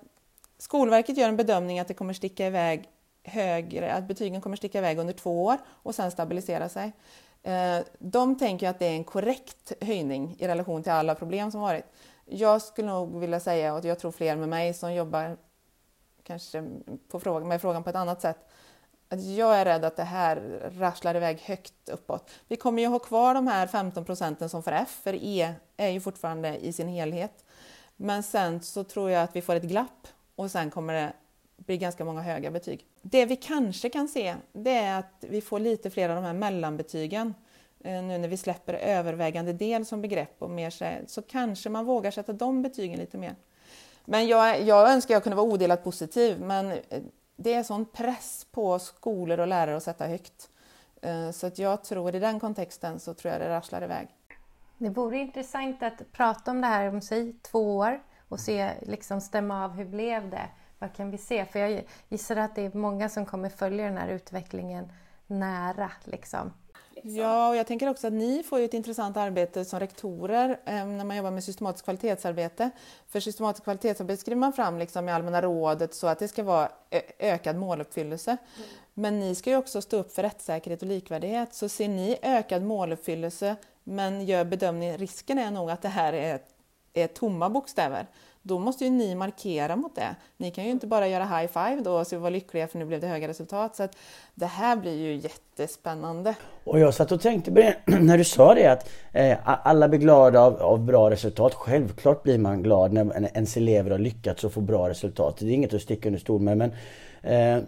Skolverket 0.58 1.16
gör 1.16 1.28
en 1.28 1.36
bedömning 1.36 1.80
att 1.80 1.88
det 1.88 1.94
kommer 1.94 2.12
sticka 2.12 2.46
iväg 2.46 2.88
högre, 3.24 3.92
att 3.92 4.04
betygen 4.04 4.40
kommer 4.40 4.56
sticka 4.56 4.78
iväg 4.78 4.98
under 4.98 5.12
två 5.12 5.44
år 5.44 5.56
och 5.66 5.94
sen 5.94 6.10
stabilisera 6.10 6.68
sig. 6.68 6.92
Eh, 7.42 7.78
de 7.98 8.38
tänker 8.38 8.68
att 8.68 8.78
det 8.78 8.86
är 8.86 8.94
en 8.94 9.04
korrekt 9.04 9.72
höjning 9.80 10.36
i 10.38 10.48
relation 10.48 10.82
till 10.82 10.92
alla 10.92 11.14
problem 11.14 11.50
som 11.50 11.60
varit. 11.60 11.84
Jag 12.24 12.62
skulle 12.62 12.88
nog 12.88 13.20
vilja 13.20 13.40
säga, 13.40 13.74
och 13.74 13.84
jag 13.84 13.98
tror 13.98 14.12
fler 14.12 14.36
med 14.36 14.48
mig 14.48 14.74
som 14.74 14.94
jobbar 14.94 15.36
kanske 16.22 16.68
på 17.08 17.20
frågan, 17.20 17.48
med 17.48 17.60
frågan 17.60 17.84
på 17.84 17.90
ett 17.90 17.96
annat 17.96 18.22
sätt, 18.22 18.48
att 19.08 19.24
jag 19.24 19.56
är 19.56 19.64
rädd 19.64 19.84
att 19.84 19.96
det 19.96 20.04
här 20.04 20.60
rasslar 20.78 21.14
iväg 21.14 21.40
högt 21.40 21.88
uppåt. 21.88 22.30
Vi 22.48 22.56
kommer 22.56 22.82
ju 22.82 22.88
ha 22.88 22.98
kvar 22.98 23.34
de 23.34 23.46
här 23.46 23.66
15 23.66 24.04
procenten 24.04 24.48
som 24.48 24.62
för 24.62 24.72
F, 24.72 25.00
för 25.02 25.14
E 25.14 25.54
är 25.76 25.88
ju 25.88 26.00
fortfarande 26.00 26.58
i 26.58 26.72
sin 26.72 26.88
helhet. 26.88 27.44
Men 27.96 28.22
sen 28.22 28.62
så 28.62 28.84
tror 28.84 29.10
jag 29.10 29.22
att 29.22 29.36
vi 29.36 29.42
får 29.42 29.54
ett 29.54 29.62
glapp 29.62 30.08
och 30.36 30.50
sen 30.50 30.70
kommer 30.70 30.94
det 30.94 31.12
blir 31.66 31.76
ganska 31.76 32.04
många 32.04 32.20
höga 32.20 32.50
betyg. 32.50 32.86
Det 33.02 33.26
vi 33.26 33.36
kanske 33.36 33.88
kan 33.88 34.08
se, 34.08 34.34
det 34.52 34.74
är 34.74 34.98
att 34.98 35.24
vi 35.28 35.40
får 35.40 35.58
lite 35.58 35.90
fler 35.90 36.08
av 36.08 36.16
de 36.16 36.24
här 36.24 36.32
mellanbetygen. 36.32 37.34
Eh, 37.84 38.02
nu 38.02 38.18
när 38.18 38.28
vi 38.28 38.36
släpper 38.36 38.74
övervägande 38.74 39.52
del 39.52 39.86
som 39.86 40.02
begrepp 40.02 40.34
och 40.38 40.50
mer 40.50 40.70
så, 40.70 40.92
så 41.06 41.22
kanske 41.22 41.68
man 41.68 41.84
vågar 41.84 42.10
sätta 42.10 42.32
de 42.32 42.62
betygen 42.62 42.98
lite 42.98 43.18
mer. 43.18 43.36
Men 44.04 44.26
jag, 44.26 44.62
jag 44.62 44.90
önskar 44.90 45.14
jag 45.14 45.22
kunde 45.22 45.36
vara 45.36 45.46
odelat 45.46 45.84
positiv, 45.84 46.40
men 46.40 46.72
eh, 46.72 46.78
det 47.36 47.54
är 47.54 47.62
sån 47.62 47.84
press 47.84 48.46
på 48.50 48.78
skolor 48.78 49.40
och 49.40 49.46
lärare 49.46 49.76
att 49.76 49.82
sätta 49.82 50.06
högt. 50.06 50.50
Eh, 51.02 51.30
så 51.30 51.46
att 51.46 51.58
jag 51.58 51.84
tror 51.84 52.14
i 52.14 52.18
den 52.18 52.40
kontexten 52.40 53.00
så 53.00 53.14
tror 53.14 53.32
jag 53.32 53.40
det 53.40 53.48
rasslar 53.48 53.82
iväg. 53.82 54.08
Det 54.78 54.88
vore 54.88 55.18
intressant 55.18 55.82
att 55.82 56.12
prata 56.12 56.50
om 56.50 56.60
det 56.60 56.66
här 56.66 56.88
om 56.88 57.00
sig 57.00 57.32
två 57.42 57.76
år 57.76 58.02
och 58.28 58.40
se, 58.40 58.70
liksom 58.82 59.20
stämma 59.20 59.64
av 59.64 59.70
hur 59.70 59.84
blev 59.84 60.30
det? 60.30 60.48
Vad 60.80 60.92
kan 60.92 61.10
vi 61.10 61.18
se? 61.18 61.44
För 61.44 61.58
jag 61.58 61.84
gissar 62.08 62.36
att 62.36 62.54
det 62.54 62.62
är 62.62 62.76
många 62.76 63.08
som 63.08 63.26
kommer 63.26 63.48
följa 63.48 63.84
den 63.84 63.96
här 63.96 64.08
utvecklingen 64.08 64.92
nära. 65.26 65.90
Liksom. 66.04 66.52
Ja, 67.02 67.48
och 67.48 67.56
jag 67.56 67.66
tänker 67.66 67.88
också 67.88 68.06
att 68.06 68.12
ni 68.12 68.42
får 68.42 68.60
ett 68.60 68.74
intressant 68.74 69.16
arbete 69.16 69.64
som 69.64 69.80
rektorer 69.80 70.60
eh, 70.64 70.86
när 70.86 71.04
man 71.04 71.16
jobbar 71.16 71.30
med 71.30 71.44
systematiskt 71.44 71.84
kvalitetsarbete. 71.84 72.70
För 73.08 73.20
systematiskt 73.20 73.64
kvalitetsarbete 73.64 74.20
skriver 74.20 74.40
man 74.40 74.52
fram 74.52 74.78
liksom 74.78 75.08
i 75.08 75.12
Allmänna 75.12 75.42
rådet 75.42 75.94
så 75.94 76.06
att 76.06 76.18
det 76.18 76.28
ska 76.28 76.42
vara 76.42 76.68
eh, 76.90 77.02
ökad 77.18 77.56
måluppfyllelse. 77.56 78.30
Mm. 78.30 78.68
Men 78.94 79.20
ni 79.20 79.34
ska 79.34 79.50
ju 79.50 79.56
också 79.56 79.82
stå 79.82 79.96
upp 79.96 80.12
för 80.12 80.22
rättssäkerhet 80.22 80.82
och 80.82 80.88
likvärdighet. 80.88 81.54
Så 81.54 81.68
ser 81.68 81.88
ni 81.88 82.18
ökad 82.22 82.62
måluppfyllelse 82.62 83.56
men 83.84 84.26
gör 84.26 84.44
bedömningen, 84.44 84.98
risken 84.98 85.38
är 85.38 85.50
nog 85.50 85.70
att 85.70 85.82
det 85.82 85.88
här 85.88 86.12
är, 86.12 86.40
är 86.92 87.06
tomma 87.06 87.50
bokstäver 87.50 88.06
då 88.42 88.58
måste 88.58 88.84
ju 88.84 88.90
ni 88.90 89.14
markera 89.14 89.76
mot 89.76 89.94
det. 89.94 90.16
Ni 90.36 90.50
kan 90.50 90.64
ju 90.64 90.70
inte 90.70 90.86
bara 90.86 91.08
göra 91.08 91.24
high 91.24 91.46
five 91.52 91.80
då 91.84 91.92
och 91.92 92.06
så 92.06 92.18
vara 92.18 92.30
lyckliga 92.30 92.68
för 92.68 92.78
nu 92.78 92.84
blev 92.84 93.00
det 93.00 93.06
höga 93.06 93.28
resultat. 93.28 93.76
Så 93.76 93.82
att 93.82 93.96
det 94.34 94.46
här 94.46 94.76
blir 94.76 94.96
ju 94.96 95.14
jättespännande. 95.14 96.34
Och 96.64 96.78
jag 96.78 96.94
satt 96.94 97.12
och 97.12 97.20
tänkte 97.20 97.50
på 97.50 97.56
det 97.60 97.76
när 98.00 98.18
du 98.18 98.24
sa 98.24 98.54
det 98.54 98.66
att 98.66 98.90
eh, 99.12 99.38
alla 99.42 99.88
blir 99.88 100.00
glada 100.00 100.40
av, 100.40 100.62
av, 100.62 100.84
bra 100.84 101.10
resultat. 101.10 101.54
Självklart 101.54 102.22
blir 102.22 102.38
man 102.38 102.62
glad 102.62 102.92
när 102.92 103.30
ens 103.34 103.56
elever 103.56 103.90
har 103.90 103.98
lyckats 103.98 104.44
och 104.44 104.52
får 104.52 104.62
bra 104.62 104.88
resultat. 104.88 105.36
Det 105.38 105.46
är 105.46 105.50
inget 105.50 105.74
att 105.74 105.82
sticka 105.82 106.08
under 106.08 106.20
stol 106.20 106.40
med. 106.40 106.58
Men, 106.58 106.72
eh, 107.22 107.62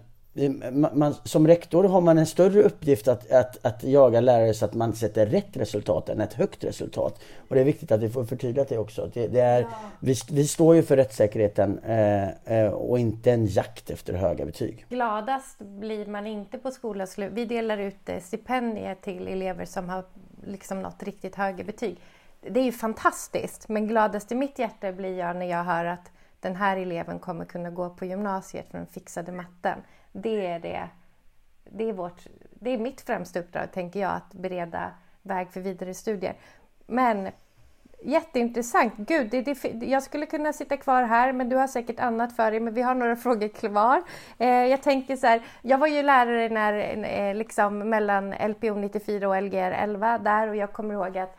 man, 0.92 1.14
som 1.25 1.47
rektor 1.47 1.85
har 1.85 2.01
man 2.01 2.18
en 2.18 2.27
större 2.27 2.62
uppgift 2.62 3.09
att, 3.09 3.31
att, 3.31 3.66
att 3.66 3.85
jaga 3.85 4.21
lärare 4.21 4.55
så 4.55 4.64
att 4.64 4.75
man 4.75 4.92
sätter 4.92 5.27
rätt 5.27 5.57
resultat 5.57 6.09
än 6.09 6.21
ett 6.21 6.35
högt 6.35 6.64
resultat. 6.64 7.21
Och 7.49 7.55
det 7.55 7.61
är 7.61 7.64
viktigt 7.64 7.92
att 7.92 8.01
vi 8.01 8.09
får 8.09 8.25
förtydliga 8.25 8.64
det 8.68 8.79
också. 8.79 9.11
Det, 9.14 9.27
det 9.27 9.40
är, 9.40 9.61
ja. 9.61 9.68
vi, 10.01 10.14
vi 10.31 10.47
står 10.47 10.75
ju 10.75 10.83
för 10.83 10.97
rättssäkerheten 10.97 11.79
eh, 11.79 12.29
eh, 12.45 12.73
och 12.73 12.99
inte 12.99 13.33
en 13.33 13.47
jakt 13.47 13.90
efter 13.90 14.14
höga 14.14 14.47
betyg. 14.47 14.87
Gladast 14.88 15.59
blir 15.59 16.07
man 16.07 16.27
inte 16.27 16.59
på 16.59 16.71
skolans 16.71 17.12
slut. 17.12 17.33
Vi 17.33 17.45
delar 17.45 17.79
ut 17.79 18.09
eh, 18.09 18.21
stipendier 18.21 18.95
till 18.95 19.29
elever 19.29 19.64
som 19.64 19.88
har 19.88 20.05
liksom 20.47 20.83
nått 20.83 21.03
riktigt 21.03 21.35
höga 21.37 21.64
betyg. 21.64 22.01
Det 22.40 22.61
är 22.61 22.64
ju 22.64 22.73
fantastiskt, 22.73 23.68
men 23.68 23.88
gladast 23.88 24.33
i 24.33 24.35
mitt 24.35 24.59
hjärta 24.59 24.92
blir 24.92 25.18
jag 25.18 25.37
när 25.37 25.47
jag 25.47 25.64
hör 25.64 25.85
att 25.85 26.11
den 26.40 26.57
här 26.57 26.77
eleven 26.77 27.18
kommer 27.18 27.45
kunna 27.45 27.71
gå 27.71 27.90
på 27.90 28.05
gymnasiet 28.05 28.66
för 28.71 28.79
den 28.79 28.87
fixade 28.87 29.33
matten. 29.33 29.79
Det 30.12 30.46
är, 30.46 30.61
det, 30.61 30.88
det, 31.64 31.88
är 31.88 31.92
vårt, 31.92 32.27
det 32.51 32.70
är 32.70 32.79
mitt 32.79 33.01
främsta 33.01 33.40
uppdrag, 33.40 33.72
tänker 33.72 34.01
jag, 34.01 34.12
att 34.12 34.33
bereda 34.33 34.90
väg 35.22 35.51
för 35.51 35.61
vidare 35.61 35.94
studier. 35.94 36.35
Men 36.87 37.29
jätteintressant. 38.05 38.92
Gud, 38.96 39.31
det, 39.31 39.42
det, 39.42 39.87
jag 39.87 40.03
skulle 40.03 40.27
kunna 40.27 40.53
sitta 40.53 40.77
kvar 40.77 41.03
här, 41.03 41.33
men 41.33 41.48
du 41.48 41.57
har 41.57 41.66
säkert 41.66 42.01
annat 42.01 42.37
för 42.37 42.51
dig. 42.51 42.61
Men 42.61 42.75
vi 42.75 42.83
har 42.83 42.94
några 42.94 43.16
frågor 43.27 43.48
kvar. 43.48 44.03
Eh, 44.38 44.48
jag 44.48 44.83
tänker 44.83 45.16
så 45.16 45.27
här, 45.27 45.42
jag 45.62 45.79
var 45.79 45.87
ju 45.87 46.03
lärare 46.03 46.48
när, 46.48 47.05
eh, 47.05 47.35
liksom 47.35 47.79
mellan 47.79 48.35
LPO 48.48 48.75
94 48.75 49.29
och 49.29 49.42
Lgr 49.42 49.72
11 49.72 50.18
där 50.18 50.48
och 50.48 50.57
jag 50.57 50.72
kommer 50.72 50.94
ihåg 50.94 51.18
att 51.18 51.37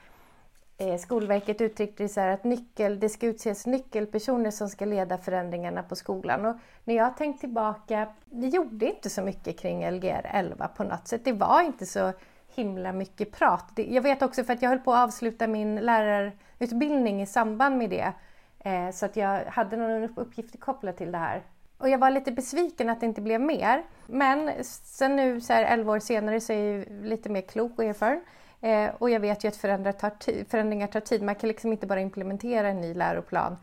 Eh, 0.78 0.98
skolverket 0.98 1.62
uttryckte 1.62 2.04
det 2.04 2.10
så 2.10 2.20
här 2.20 2.28
att 2.28 2.44
nyckel, 2.44 3.00
det 3.00 3.10
ska 3.10 3.28
utses 3.28 3.66
nyckelpersoner 3.66 4.52
som 4.52 4.70
ska 4.70 4.86
leda 4.86 5.18
förändringarna 5.18 5.84
på 5.84 5.96
skolan. 5.96 6.46
Och 6.46 6.56
när 6.84 6.96
jag 6.96 7.18
tänkt 7.18 7.40
tillbaka, 7.40 8.08
vi 8.26 8.48
gjorde 8.48 8.86
inte 8.86 9.10
så 9.10 9.22
mycket 9.22 9.60
kring 9.60 9.90
Lgr 9.92 10.30
11 10.34 10.68
på 10.68 10.84
något 10.84 11.08
sätt. 11.08 11.22
Det 11.26 11.34
var 11.34 11.62
inte 11.62 11.86
så 11.86 12.14
himla 12.56 12.92
mycket 12.92 13.32
prat. 13.32 13.72
Jag 13.76 14.02
vet 14.02 14.22
också 14.22 14.44
för 14.44 14.54
att 14.54 14.62
jag 14.62 14.70
höll 14.70 14.80
på 14.80 14.94
att 14.94 15.08
avsluta 15.08 15.48
min 15.48 15.76
lärarutbildning 15.76 17.22
i 17.22 17.26
samband 17.26 17.78
med 17.78 17.90
det. 17.90 18.14
Eh, 18.60 18.92
så 18.92 19.06
att 19.06 19.16
jag 19.16 19.46
hade 19.46 19.78
någon 19.78 20.10
uppgift 20.16 20.60
kopplad 20.60 20.98
till 20.98 21.12
det 21.12 21.18
här. 21.18 21.42
Och 21.78 21.90
jag 21.90 21.98
var 21.98 22.10
lite 22.10 22.32
besviken 22.32 22.90
att 22.90 23.00
det 23.00 23.06
inte 23.06 23.22
blev 23.22 23.42
mer. 23.42 23.84
Men 24.08 24.52
sen 24.64 25.16
nu 25.16 25.42
så 25.42 25.54
här 25.54 25.64
11 25.64 25.94
år 25.94 26.00
senare 26.00 26.42
så 26.42 26.54
är 26.54 26.78
jag 26.78 26.86
lite 27.06 27.30
mer 27.30 27.42
klok 27.42 27.72
och 27.78 27.84
erfaren. 27.84 28.22
Eh, 28.64 28.92
och 28.98 29.10
jag 29.10 29.20
vet 29.20 29.44
ju 29.44 29.48
att 29.48 29.56
förändringar 29.56 29.92
tar, 29.92 30.10
tid, 30.10 30.48
förändringar 30.50 30.88
tar 30.88 31.00
tid. 31.00 31.24
Man 31.24 31.36
kan 31.36 31.48
liksom 31.48 31.72
inte 31.72 31.88
bara 31.88 32.00
implementera 32.00 32.68
en 32.68 32.82
ny 32.82 32.94
läroplan 32.94 33.58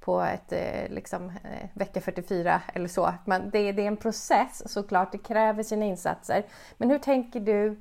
på 0.00 0.20
ett, 0.20 0.52
eh, 0.52 0.88
liksom, 0.94 1.28
eh, 1.28 1.68
vecka 1.74 2.00
44 2.00 2.62
eller 2.74 2.88
så. 2.88 3.14
Man, 3.24 3.50
det, 3.50 3.72
det 3.72 3.82
är 3.82 3.86
en 3.86 3.96
process 3.96 4.72
såklart, 4.72 5.12
det 5.12 5.18
kräver 5.18 5.62
sina 5.62 5.84
insatser. 5.84 6.46
Men 6.76 6.90
hur 6.90 6.98
tänker 6.98 7.40
du 7.40 7.80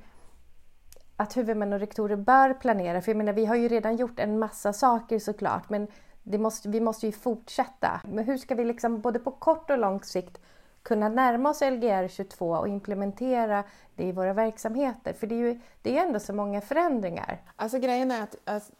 att 1.16 1.38
huvudmän 1.38 1.74
och 1.74 1.80
rektorer 1.80 2.16
bör 2.16 2.54
planera? 2.54 3.02
För 3.02 3.12
jag 3.12 3.18
menar, 3.18 3.34
vi 3.34 3.46
har 3.46 3.56
ju 3.56 3.68
redan 3.68 3.96
gjort 3.96 4.20
en 4.20 4.40
massa 4.40 4.74
saker 4.74 5.20
såklart, 5.20 5.70
men 5.70 5.88
måste, 6.24 6.70
vi 6.70 6.82
måste 6.82 7.06
ju 7.06 7.12
fortsätta. 7.12 8.02
Men 8.04 8.26
hur 8.26 8.38
ska 8.38 8.56
vi 8.56 8.66
liksom 8.66 9.02
både 9.02 9.20
på 9.20 9.32
kort 9.32 9.70
och 9.70 9.78
lång 9.78 10.04
sikt 10.04 10.40
kunna 10.84 11.10
närma 11.10 11.50
oss 11.50 11.62
Lgr 11.62 12.08
22 12.08 12.52
och 12.52 12.68
implementera 12.68 13.64
det 13.96 14.04
i 14.04 14.12
våra 14.12 14.34
verksamheter? 14.34 15.14
För 15.14 15.28
det 15.28 15.36
är 15.36 15.40
ju 15.40 15.60
det 15.82 15.98
är 15.98 16.04
ändå 16.04 16.20
så 16.20 16.34
många 16.34 16.62
förändringar. 16.62 17.42
Alltså 17.56 17.80
grejen 17.80 18.12
är 18.12 18.24
att 18.24 18.36
alltså, 18.44 18.72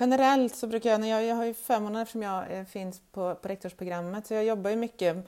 generellt 0.00 0.56
så 0.56 0.66
brukar 0.66 0.90
jag, 0.90 1.00
när 1.00 1.08
jag, 1.08 1.24
jag 1.24 1.36
har 1.36 1.44
ju 1.44 1.54
förmånen 1.54 2.02
eftersom 2.02 2.22
jag 2.22 2.58
eh, 2.58 2.64
finns 2.64 3.00
på, 3.12 3.34
på 3.34 3.48
rektorsprogrammet, 3.48 4.26
så 4.26 4.34
jag 4.34 4.44
jobbar 4.44 4.70
ju 4.70 4.76
mycket 4.76 5.26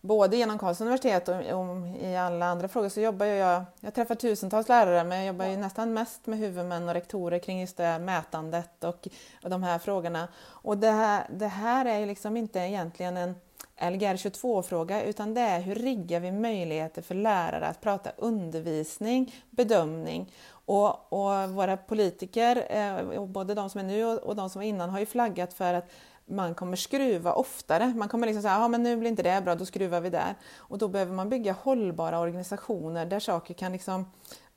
både 0.00 0.36
genom 0.36 0.58
Karlstads 0.58 0.80
universitet 0.80 1.28
och, 1.28 1.34
och, 1.34 1.96
i 2.02 2.16
alla 2.16 2.46
andra 2.46 2.68
frågor 2.68 2.88
så 2.88 3.00
jobbar 3.00 3.26
jag, 3.26 3.64
jag 3.80 3.94
träffar 3.94 4.14
tusentals 4.14 4.68
lärare 4.68 5.04
men 5.04 5.18
jag 5.18 5.26
jobbar 5.26 5.46
ju 5.46 5.56
nästan 5.56 5.92
mest 5.92 6.26
med 6.26 6.38
huvudmän 6.38 6.88
och 6.88 6.94
rektorer 6.94 7.38
kring 7.38 7.60
just 7.60 7.76
det 7.76 7.98
mätandet 7.98 8.84
och, 8.84 9.08
och 9.42 9.50
de 9.50 9.62
här 9.62 9.78
frågorna. 9.78 10.28
Och 10.42 10.78
det 10.78 10.90
här, 10.90 11.26
det 11.30 11.46
här 11.46 11.86
är 11.86 11.98
ju 11.98 12.06
liksom 12.06 12.36
inte 12.36 12.58
egentligen 12.58 13.16
en 13.16 13.34
Lgr 13.80 14.16
22-fråga 14.16 15.02
utan 15.02 15.34
det 15.34 15.40
är 15.40 15.60
hur 15.60 15.74
riggar 15.74 16.20
vi 16.20 16.32
möjligheter 16.32 17.02
för 17.02 17.14
lärare 17.14 17.66
att 17.66 17.80
prata 17.80 18.10
undervisning, 18.16 19.34
bedömning 19.50 20.32
och, 20.50 21.12
och 21.12 21.50
våra 21.50 21.76
politiker, 21.76 22.66
eh, 22.70 23.24
både 23.26 23.54
de 23.54 23.70
som 23.70 23.80
är 23.80 23.84
nu 23.84 24.04
och 24.04 24.36
de 24.36 24.50
som 24.50 24.60
var 24.60 24.66
innan, 24.66 24.90
har 24.90 25.00
ju 25.00 25.06
flaggat 25.06 25.54
för 25.54 25.74
att 25.74 25.90
man 26.30 26.54
kommer 26.54 26.76
skruva 26.76 27.32
oftare. 27.32 27.92
Man 27.96 28.08
kommer 28.08 28.26
liksom 28.26 28.42
säga, 28.42 28.54
ja 28.54 28.68
men 28.68 28.82
nu 28.82 28.96
blir 28.96 29.10
inte 29.10 29.22
det 29.22 29.42
bra, 29.44 29.54
då 29.54 29.66
skruvar 29.66 30.00
vi 30.00 30.10
där. 30.10 30.34
Och 30.56 30.78
då 30.78 30.88
behöver 30.88 31.12
man 31.12 31.28
bygga 31.28 31.52
hållbara 31.52 32.18
organisationer 32.18 33.06
där 33.06 33.20
saker 33.20 33.54
kan 33.54 33.72
liksom 33.72 34.10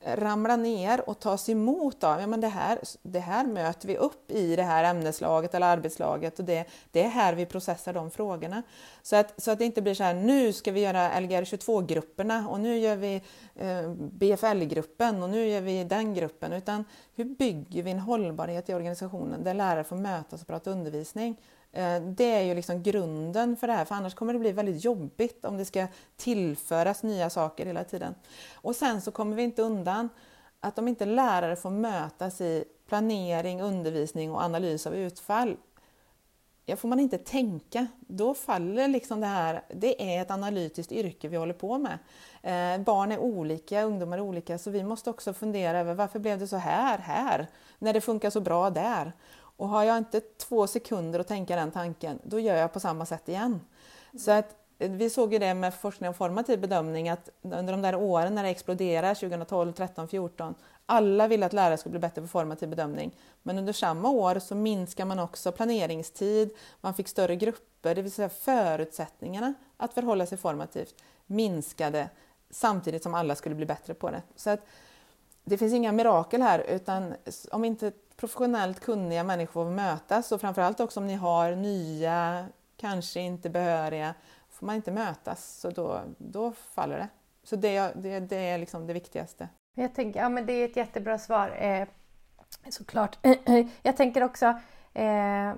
ramla 0.06 0.56
ner 0.56 1.10
och 1.10 1.20
tas 1.20 1.50
emot 1.50 2.04
av, 2.04 2.22
ja 2.22 2.28
men 2.28 2.42
det 2.42 2.48
här, 2.48 2.80
det 3.02 3.20
här 3.20 3.46
möter 3.46 3.88
vi 3.88 3.98
upp 3.98 4.32
i 4.32 4.56
det 4.56 4.64
här 4.64 4.84
ämneslaget 4.84 5.54
eller 5.54 5.68
arbetslaget 5.68 6.40
och 6.40 6.46
det, 6.46 6.66
det 6.92 7.04
är 7.04 7.10
här 7.10 7.34
vi 7.34 7.46
processar 7.46 7.94
de 7.94 8.12
frågorna. 8.12 8.64
Så 9.02 9.16
att, 9.16 9.42
så 9.42 9.52
att 9.52 9.60
det 9.60 9.66
inte 9.66 9.82
blir 9.82 9.94
så 9.94 10.04
här, 10.04 10.14
nu 10.14 10.54
ska 10.54 10.72
vi 10.72 10.80
göra 10.80 11.20
Lgr 11.20 11.44
22-grupperna 11.44 12.48
och 12.50 12.60
nu 12.60 12.78
gör 12.78 12.96
vi 12.96 13.22
eh, 13.56 13.90
BFL-gruppen 13.94 15.24
och 15.24 15.30
nu 15.30 15.48
gör 15.48 15.62
vi 15.62 15.84
den 15.84 16.14
gruppen, 16.14 16.54
utan 16.54 16.86
hur 17.16 17.26
bygger 17.26 17.84
vi 17.84 17.92
en 17.92 18.00
hållbarhet 18.00 18.70
i 18.70 18.74
organisationen 18.74 19.44
där 19.44 19.54
lärare 19.54 19.84
får 19.84 19.96
mötas 19.96 20.42
och 20.42 20.48
prata 20.48 20.72
undervisning? 20.72 21.38
Eh, 21.74 22.02
det 22.02 22.32
är 22.32 22.42
ju 22.42 22.54
liksom 22.56 22.84
grunden 22.84 23.58
för 23.58 23.68
det 23.68 23.74
här, 23.74 23.86
för 23.86 23.96
annars 23.96 24.14
kommer 24.14 24.34
det 24.34 24.40
bli 24.40 24.52
väldigt 24.52 24.84
jobbigt 24.84 25.46
om 25.46 25.58
det 25.58 25.66
ska 25.66 25.88
tillföras 26.16 27.04
nya 27.04 27.30
saker 27.30 27.66
hela 27.66 27.84
tiden. 27.84 28.16
Och 28.54 28.76
sen 28.76 29.02
så 29.02 29.12
kommer 29.12 29.36
vi 29.36 29.44
inte 29.44 29.62
undan 29.62 30.10
att 30.60 30.80
om 30.80 30.88
inte 30.88 31.06
lärare 31.06 31.56
får 31.56 31.70
mötas 31.70 32.42
i 32.42 32.64
planering, 32.88 33.62
undervisning 33.62 34.32
och 34.32 34.42
analys 34.42 34.88
av 34.88 34.96
utfall. 34.96 35.58
Ja, 36.66 36.76
får 36.76 36.88
man 36.88 37.00
inte 37.00 37.18
tänka, 37.18 37.88
då 38.00 38.34
faller 38.34 38.88
liksom 38.88 39.20
det 39.20 39.28
här, 39.28 39.62
det 39.70 40.16
är 40.16 40.22
ett 40.22 40.32
analytiskt 40.32 40.92
yrke 40.92 41.28
vi 41.28 41.38
håller 41.38 41.54
på 41.54 41.78
med. 41.78 41.98
Eh, 42.42 42.84
barn 42.84 43.12
är 43.12 43.20
olika, 43.20 43.84
ungdomar 43.84 44.18
är 44.18 44.22
olika, 44.22 44.58
så 44.58 44.72
vi 44.72 44.84
måste 44.84 45.10
också 45.10 45.34
fundera 45.34 45.80
över 45.80 45.94
varför 45.94 46.20
blev 46.20 46.40
det 46.40 46.48
så 46.48 46.58
här, 46.58 46.98
här, 46.98 47.48
när 47.80 47.94
det 47.94 48.02
funkar 48.02 48.30
så 48.30 48.42
bra 48.42 48.70
där? 48.70 49.14
Och 49.58 49.68
har 49.68 49.84
jag 49.84 49.98
inte 49.98 50.20
två 50.20 50.68
sekunder 50.68 51.20
att 51.20 51.28
tänka 51.28 51.56
den 51.56 51.72
tanken, 51.72 52.20
då 52.24 52.40
gör 52.40 52.56
jag 52.56 52.74
på 52.74 52.80
samma 52.80 53.06
sätt 53.06 53.30
igen. 53.30 53.62
Så 54.20 54.32
att 54.32 54.56
eh, 54.80 54.92
vi 54.92 55.10
såg 55.10 55.34
ju 55.34 55.40
det 55.40 55.54
med 55.54 55.74
forskning 55.74 56.08
om 56.08 56.14
formativ 56.14 56.60
bedömning 56.60 57.10
att 57.10 57.30
under 57.42 57.74
de 57.74 57.82
där 57.82 57.96
åren 57.96 58.36
när 58.36 58.44
det 58.44 58.50
exploderar 58.50 59.14
2012, 59.14 59.74
13, 59.74 60.08
14 60.08 60.56
alla 60.86 61.28
ville 61.28 61.46
att 61.46 61.54
lärare 61.54 61.78
skulle 61.78 61.92
bli 61.92 62.00
bättre 62.00 62.22
på 62.22 62.28
formativ 62.28 62.70
bedömning. 62.70 63.16
Men 63.44 63.58
under 63.58 63.74
samma 63.74 64.10
år 64.10 64.40
så 64.40 64.56
minskar 64.56 65.06
man 65.06 65.20
också 65.20 65.52
planeringstid, 65.52 66.50
man 66.82 66.94
fick 66.94 67.08
större 67.08 67.36
grupper, 67.36 67.96
det 67.96 68.02
vill 68.02 68.12
säga 68.12 68.30
förutsättningarna 68.30 69.54
att 69.78 69.94
förhålla 69.94 70.26
sig 70.26 70.38
formativt 70.38 70.96
minskade 71.26 72.10
samtidigt 72.50 73.04
som 73.04 73.14
alla 73.14 73.36
skulle 73.36 73.56
bli 73.56 73.66
bättre 73.66 73.94
på 73.94 74.12
det. 74.12 74.22
Så 74.36 74.50
att 74.50 74.60
det 75.44 75.58
finns 75.58 75.74
inga 75.74 75.92
mirakel 75.92 76.42
här 76.42 76.60
utan 76.60 77.14
om 77.52 77.66
inte 77.66 77.92
professionellt 78.18 78.80
kunniga 78.80 79.24
människor 79.24 79.64
får 79.64 79.72
mötas 79.72 80.32
och 80.32 80.42
framförallt 80.42 80.80
också 80.80 81.00
om 81.00 81.08
ni 81.08 81.16
har 81.16 81.56
nya, 81.56 82.46
kanske 82.78 83.20
inte 83.20 83.50
behöriga, 83.50 84.14
får 84.50 84.66
man 84.66 84.76
inte 84.76 84.92
mötas 84.92 85.60
så 85.60 85.70
då, 85.70 86.02
då 86.18 86.52
faller 86.52 86.98
det. 86.98 87.10
Så 87.44 87.56
det, 87.56 87.92
det, 87.96 88.20
det 88.20 88.50
är 88.50 88.58
liksom 88.58 88.88
det 88.88 88.94
viktigaste. 88.94 89.50
Jag 89.74 89.96
tänker, 89.96 90.20
ja 90.20 90.30
men 90.30 90.46
det 90.46 90.54
är 90.54 90.66
ett 90.66 90.76
jättebra 90.76 91.18
svar. 91.18 91.56
Eh, 91.58 91.88
såklart. 92.70 93.18
Jag 93.82 93.98
tänker 93.98 94.24
också 94.24 94.46
eh, 94.94 95.54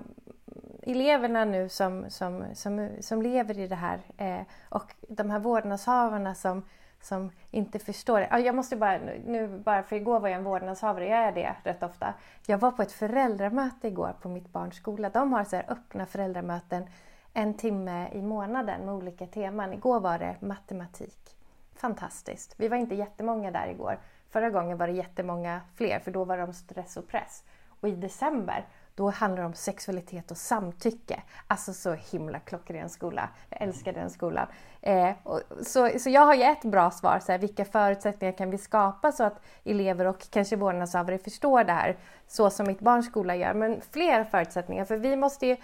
eleverna 0.82 1.44
nu 1.44 1.68
som, 1.68 2.10
som, 2.10 2.44
som, 2.54 2.90
som 3.00 3.22
lever 3.22 3.58
i 3.58 3.68
det 3.68 3.76
här 3.76 4.00
eh, 4.16 4.46
och 4.68 4.94
de 5.08 5.30
här 5.30 5.38
vårdnadshavarna 5.38 6.34
som, 6.34 6.62
som 7.06 7.30
inte 7.50 7.78
förstår 7.78 8.20
det. 8.20 8.38
Jag 8.38 8.54
måste 8.54 8.76
bara, 8.76 8.98
nu 9.26 9.48
bara 9.48 9.82
för 9.82 9.96
igår 9.96 10.20
var 10.20 10.28
jag 10.28 10.38
en 10.38 10.44
vårdnadshavare, 10.44 11.08
jag 11.08 11.18
är 11.18 11.32
det 11.32 11.56
rätt 11.62 11.82
ofta. 11.82 12.14
Jag 12.46 12.58
var 12.58 12.70
på 12.70 12.82
ett 12.82 12.92
föräldramöte 12.92 13.88
igår 13.88 14.14
på 14.22 14.28
mitt 14.28 14.52
barns 14.52 14.76
skola. 14.76 15.10
De 15.10 15.32
har 15.32 15.44
så 15.44 15.56
här 15.56 15.64
öppna 15.68 16.06
föräldramöten 16.06 16.86
en 17.32 17.54
timme 17.54 18.08
i 18.12 18.22
månaden 18.22 18.80
med 18.80 18.94
olika 18.94 19.26
teman. 19.26 19.72
Igår 19.72 20.00
var 20.00 20.18
det 20.18 20.36
matematik 20.40 21.36
fantastiskt. 21.76 22.54
Vi 22.56 22.68
var 22.68 22.76
inte 22.76 22.94
jättemånga 22.94 23.50
där 23.50 23.68
igår. 23.68 23.98
Förra 24.30 24.50
gången 24.50 24.78
var 24.78 24.86
det 24.86 24.92
jättemånga 24.92 25.60
fler 25.74 25.98
för 25.98 26.10
då 26.10 26.24
var 26.24 26.36
det 26.36 26.44
om 26.44 26.52
stress 26.52 26.96
och 26.96 27.08
press. 27.08 27.44
Och 27.80 27.88
i 27.88 27.94
december 27.96 28.64
då 28.96 29.10
handlar 29.10 29.42
det 29.42 29.46
om 29.46 29.54
sexualitet 29.54 30.30
och 30.30 30.36
samtycke. 30.36 31.22
Alltså 31.46 31.72
så 31.72 31.92
himla 31.92 32.38
klockren 32.38 32.90
skola. 32.90 33.28
Jag 33.50 33.62
älskar 33.62 33.92
den 33.92 34.10
skolan. 34.10 34.46
Eh, 34.80 35.10
och, 35.22 35.40
så, 35.62 35.90
så 35.98 36.10
jag 36.10 36.20
har 36.26 36.34
ju 36.34 36.42
ett 36.42 36.64
bra 36.64 36.90
svar, 36.90 37.20
så 37.22 37.32
här, 37.32 37.38
vilka 37.38 37.64
förutsättningar 37.64 38.32
kan 38.32 38.50
vi 38.50 38.58
skapa 38.58 39.12
så 39.12 39.24
att 39.24 39.40
elever 39.64 40.04
och 40.04 40.30
kanske 40.30 40.56
vårdnadshavare 40.56 41.18
förstår 41.18 41.64
det 41.64 41.72
här 41.72 41.96
så 42.26 42.50
som 42.50 42.66
mitt 42.66 42.80
barns 42.80 43.06
skola 43.06 43.36
gör. 43.36 43.54
Men 43.54 43.80
fler 43.90 44.24
förutsättningar, 44.24 44.84
för 44.84 44.96
vi 44.96 45.16
måste 45.16 45.46
ju 45.46 45.56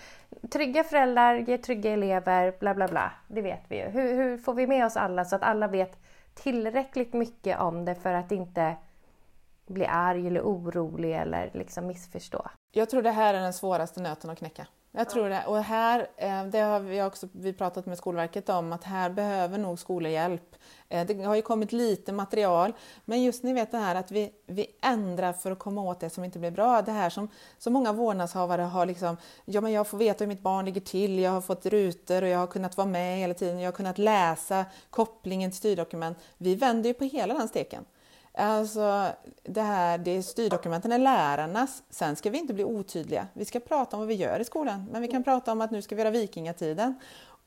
trygga 0.51 0.85
föräldrar, 0.85 1.35
ge 1.35 1.59
trygga 1.59 1.92
elever, 1.92 2.55
bla 2.61 2.75
bla 2.75 2.88
bla. 2.88 3.12
Det 3.29 3.42
vet 3.42 3.62
vi 3.68 3.77
ju. 3.77 3.88
Hur, 3.88 4.14
hur 4.14 4.38
får 4.38 4.55
vi 4.55 4.66
med 4.66 4.87
oss 4.87 4.97
alla 4.97 5.25
så 5.25 5.37
att 5.37 5.42
alla 5.42 5.68
vet 5.68 5.99
tillräckligt 6.35 7.12
mycket 7.12 7.61
om 7.61 7.85
det 7.85 7.95
för 7.95 8.14
att 8.14 8.33
inte 8.33 8.77
bli 9.66 9.87
arg 9.87 10.27
eller 10.27 10.40
orolig 10.40 11.16
eller 11.16 11.51
liksom 11.55 11.87
missförstå. 11.87 12.51
Jag 12.75 12.91
tror 12.91 13.03
det 13.03 13.11
här 13.11 13.35
är 13.35 13.41
den 13.41 13.53
svåraste 13.53 14.01
nöten 14.01 14.31
att 14.31 14.39
knäcka. 14.39 14.67
Jag 14.95 15.11
tror 15.11 15.29
det. 15.29 15.45
Och 15.47 15.59
här, 15.59 16.07
eh, 16.17 16.45
det 16.45 16.61
har 16.61 16.81
vi 16.81 17.03
också 17.03 17.29
vi 17.33 17.53
pratat 17.53 17.87
med 17.87 17.99
Skolverket 17.99 18.49
om, 18.49 18.73
att 18.73 18.85
här 18.85 19.11
behöver 19.11 19.59
nog 19.59 19.79
skolor 19.79 20.11
hjälp. 20.11 20.57
Eh, 20.89 21.07
det 21.07 21.23
har 21.23 21.35
ju 21.35 21.43
kommit 21.43 21.73
lite 21.73 22.13
material, 22.13 22.73
men 23.05 23.23
just 23.23 23.43
ni 23.43 23.53
vet 23.53 23.71
det 23.71 23.79
här 23.79 23.95
att 23.95 24.11
vi, 24.11 24.33
vi 24.47 24.67
ändrar 24.83 25.33
för 25.33 25.51
att 25.51 25.59
komma 25.59 25.83
åt 25.83 26.01
det 26.01 26.11
som 26.11 26.25
inte 26.25 26.39
blir 26.39 26.51
bra. 26.51 26.83
Det 26.83 26.93
här 26.93 27.11
som 27.11 27.29
så 27.59 27.71
många 27.71 27.93
vårdnadshavare 27.93 28.63
har 28.63 28.87
liksom, 28.87 29.17
ja 29.45 29.61
men 29.61 29.73
jag 29.73 29.87
får 29.87 29.99
veta 29.99 30.25
hur 30.25 30.29
mitt 30.29 30.43
barn 30.43 30.65
ligger 30.65 30.81
till, 30.81 31.19
jag 31.19 31.31
har 31.31 31.41
fått 31.41 31.67
rutor 31.67 32.23
och 32.23 32.29
jag 32.29 32.39
har 32.39 32.47
kunnat 32.47 32.77
vara 32.77 32.89
med 32.89 33.19
hela 33.19 33.35
tiden, 33.35 33.61
jag 33.61 33.67
har 33.67 33.77
kunnat 33.77 33.99
läsa 33.99 34.65
kopplingen 34.91 35.51
till 35.51 35.59
styrdokument. 35.59 36.19
Vi 36.39 36.55
vänder 36.55 36.91
ju 36.91 36.95
på 36.95 37.05
hela 37.05 37.35
den 37.35 37.49
steken. 37.49 37.85
Alltså, 38.35 39.09
det 39.42 39.62
här, 39.62 39.99
det 39.99 40.23
styrdokumenten 40.23 40.92
är 40.92 40.99
lärarnas. 40.99 41.83
Sen 41.90 42.16
ska 42.16 42.31
vi 42.31 42.38
inte 42.38 42.55
bli 42.55 42.64
otydliga. 42.64 43.27
Vi 43.33 43.45
ska 43.45 43.61
prata 43.61 43.97
om 43.97 44.01
vad 44.01 44.09
vi 44.09 44.14
gör 44.14 44.40
i 44.40 44.45
skolan, 44.45 44.88
men 44.92 45.03
vi 45.03 45.09
kan 45.09 45.25
prata 45.25 45.53
om 45.53 45.61
att 45.61 45.71
nu 45.71 45.83
ska 45.83 45.95
vi 45.95 46.03
göra 46.03 46.11
vikingatiden. 46.11 46.95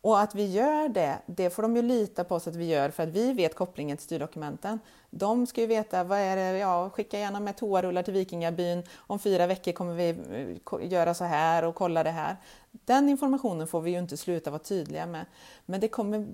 Och 0.01 0.19
att 0.19 0.35
vi 0.35 0.51
gör 0.51 0.89
det, 0.89 1.17
det 1.25 1.49
får 1.49 1.61
de 1.61 1.75
ju 1.75 1.81
lita 1.81 2.23
på 2.23 2.35
oss 2.35 2.47
att 2.47 2.55
vi 2.55 2.65
gör 2.65 2.89
för 2.89 3.03
att 3.03 3.09
vi 3.09 3.33
vet 3.33 3.55
kopplingen 3.55 3.97
till 3.97 4.05
styrdokumenten. 4.05 4.79
De 5.09 5.47
ska 5.47 5.61
ju 5.61 5.67
veta, 5.67 6.03
vad 6.03 6.19
är 6.19 6.35
det, 6.35 6.57
ja, 6.57 6.89
skicka 6.89 7.19
gärna 7.19 7.39
med 7.39 7.57
toarullar 7.57 8.03
till 8.03 8.13
vikingabyn, 8.13 8.83
om 8.97 9.19
fyra 9.19 9.47
veckor 9.47 9.71
kommer 9.71 9.93
vi 9.93 10.09
eh, 10.09 10.91
göra 10.91 11.13
så 11.13 11.23
här 11.23 11.63
och 11.63 11.75
kolla 11.75 12.03
det 12.03 12.11
här. 12.11 12.37
Den 12.71 13.09
informationen 13.09 13.67
får 13.67 13.81
vi 13.81 13.91
ju 13.91 13.99
inte 13.99 14.17
sluta 14.17 14.51
vara 14.51 14.59
tydliga 14.59 15.05
med. 15.05 15.25
Men 15.65 15.79
det 15.79 15.87
kommer 15.87 16.27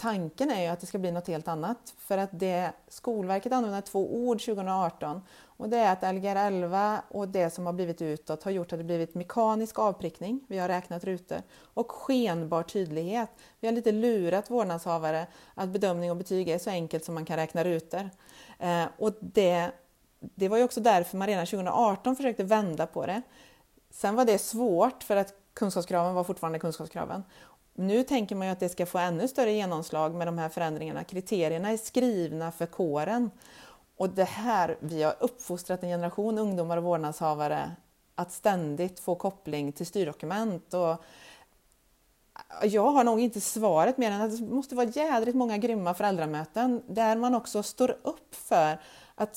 Tanken 0.00 0.50
är 0.50 0.62
ju 0.62 0.66
att 0.68 0.80
det 0.80 0.86
ska 0.86 0.98
bli 0.98 1.12
något 1.12 1.28
helt 1.28 1.48
annat 1.48 1.94
för 1.98 2.18
att 2.18 2.30
det, 2.32 2.72
Skolverket 2.88 3.52
använder 3.52 3.80
två 3.80 4.14
ord 4.14 4.44
2018 4.44 5.22
och 5.44 5.68
det 5.68 5.76
är 5.76 5.92
att 5.92 6.14
Lgr 6.14 6.36
11 6.36 7.02
och 7.08 7.28
det 7.28 7.50
som 7.50 7.66
har 7.66 7.72
blivit 7.72 8.02
utåt 8.02 8.42
har 8.42 8.50
gjort 8.50 8.72
att 8.72 8.78
det 8.78 8.84
blivit 8.84 9.14
mekanisk 9.14 9.78
avprickning, 9.78 10.40
vi 10.48 10.58
har 10.58 10.68
räknat 10.68 11.04
rutor, 11.04 11.42
och 11.74 11.90
skenbar 11.90 12.62
tydlighet. 12.62 13.30
Vi 13.60 13.68
har 13.68 13.72
lite 13.72 13.92
lurat 13.92 14.50
vårdnadshavare 14.50 15.26
att 15.54 15.68
bedömning 15.68 16.10
och 16.10 16.16
betyg 16.16 16.48
är 16.48 16.58
så 16.58 16.70
enkelt 16.70 17.04
som 17.04 17.14
man 17.14 17.24
kan 17.24 17.36
räkna 17.36 17.64
rutor. 17.64 18.10
Eh, 18.58 18.84
och 18.98 19.12
det, 19.20 19.70
det 20.20 20.48
var 20.48 20.56
ju 20.56 20.64
också 20.64 20.80
därför 20.80 21.16
man 21.16 21.28
redan 21.28 21.46
2018 21.46 22.16
försökte 22.16 22.44
vända 22.44 22.86
på 22.86 23.06
det. 23.06 23.22
Sen 23.90 24.14
var 24.14 24.24
det 24.24 24.38
svårt 24.38 25.02
för 25.02 25.16
att 25.16 25.34
kunskapskraven 25.54 26.14
var 26.14 26.24
fortfarande 26.24 26.58
kunskapskraven 26.58 27.22
nu 27.78 28.02
tänker 28.02 28.36
man 28.36 28.46
ju 28.46 28.52
att 28.52 28.60
det 28.60 28.68
ska 28.68 28.86
få 28.86 28.98
ännu 28.98 29.28
större 29.28 29.52
genomslag 29.52 30.14
med 30.14 30.26
de 30.26 30.38
här 30.38 30.48
förändringarna. 30.48 31.04
Kriterierna 31.04 31.70
är 31.70 31.76
skrivna 31.76 32.52
för 32.52 32.66
kåren. 32.66 33.30
Och 33.96 34.10
det 34.10 34.24
här, 34.24 34.76
vi 34.80 35.02
har 35.02 35.16
uppfostrat 35.20 35.82
en 35.82 35.88
generation 35.88 36.38
ungdomar 36.38 36.76
och 36.76 36.82
vårdnadshavare 36.82 37.70
att 38.14 38.32
ständigt 38.32 39.00
få 39.00 39.14
koppling 39.14 39.72
till 39.72 39.86
styrdokument. 39.86 40.74
Och 40.74 40.96
jag 42.62 42.90
har 42.90 43.04
nog 43.04 43.20
inte 43.20 43.40
svaret 43.40 43.98
mer 43.98 44.10
än 44.10 44.20
att 44.20 44.38
det 44.38 44.44
måste 44.44 44.74
vara 44.74 44.86
jädrigt 44.86 45.36
många 45.36 45.58
grymma 45.58 45.94
föräldramöten 45.94 46.82
där 46.88 47.16
man 47.16 47.34
också 47.34 47.62
står 47.62 47.90
upp 48.02 48.34
för 48.34 48.80
att 49.14 49.36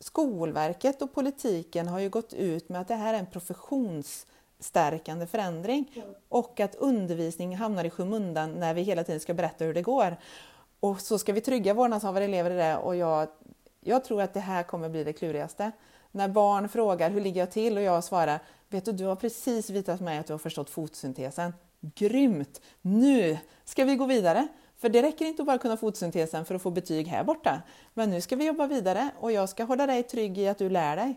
Skolverket 0.00 1.02
och 1.02 1.14
politiken 1.14 1.88
har 1.88 1.98
ju 1.98 2.08
gått 2.08 2.32
ut 2.32 2.68
med 2.68 2.80
att 2.80 2.88
det 2.88 2.94
här 2.94 3.14
är 3.14 3.18
en 3.18 3.26
professions 3.26 4.26
stärkande 4.62 5.26
förändring 5.26 5.92
och 6.28 6.60
att 6.60 6.74
undervisning 6.74 7.56
hamnar 7.56 7.84
i 7.84 7.90
skymundan 7.90 8.52
när 8.52 8.74
vi 8.74 8.82
hela 8.82 9.04
tiden 9.04 9.20
ska 9.20 9.34
berätta 9.34 9.64
hur 9.64 9.74
det 9.74 9.82
går. 9.82 10.16
Och 10.80 11.00
så 11.00 11.18
ska 11.18 11.32
vi 11.32 11.40
trygga 11.40 11.74
vårdnadshavare 11.74 12.24
elever 12.24 12.50
i 12.50 12.54
det 12.54 12.76
och 12.76 12.96
jag, 12.96 13.28
jag 13.80 14.04
tror 14.04 14.22
att 14.22 14.34
det 14.34 14.40
här 14.40 14.62
kommer 14.62 14.88
bli 14.88 15.04
det 15.04 15.12
klurigaste. 15.12 15.72
När 16.10 16.28
barn 16.28 16.68
frågar 16.68 17.10
hur 17.10 17.20
ligger 17.20 17.40
jag 17.40 17.50
till 17.50 17.76
och 17.76 17.82
jag 17.82 18.04
svarar 18.04 18.40
Vet 18.72 18.84
du, 18.84 18.92
du 18.92 19.04
har 19.04 19.16
precis 19.16 19.70
visat 19.70 20.00
mig 20.00 20.18
att 20.18 20.26
du 20.26 20.32
har 20.32 20.38
förstått 20.38 20.70
fotosyntesen. 20.70 21.54
Grymt! 21.80 22.60
Nu 22.80 23.38
ska 23.64 23.84
vi 23.84 23.96
gå 23.96 24.06
vidare. 24.06 24.48
För 24.76 24.88
det 24.88 25.02
räcker 25.02 25.24
inte 25.24 25.42
att 25.42 25.46
bara 25.46 25.58
kunna 25.58 25.76
fotosyntesen 25.76 26.44
för 26.44 26.54
att 26.54 26.62
få 26.62 26.70
betyg 26.70 27.06
här 27.06 27.24
borta. 27.24 27.62
Men 27.94 28.10
nu 28.10 28.20
ska 28.20 28.36
vi 28.36 28.46
jobba 28.46 28.66
vidare 28.66 29.10
och 29.20 29.32
jag 29.32 29.48
ska 29.48 29.64
hålla 29.64 29.86
dig 29.86 30.02
trygg 30.02 30.38
i 30.38 30.48
att 30.48 30.58
du 30.58 30.68
lär 30.68 30.96
dig. 30.96 31.14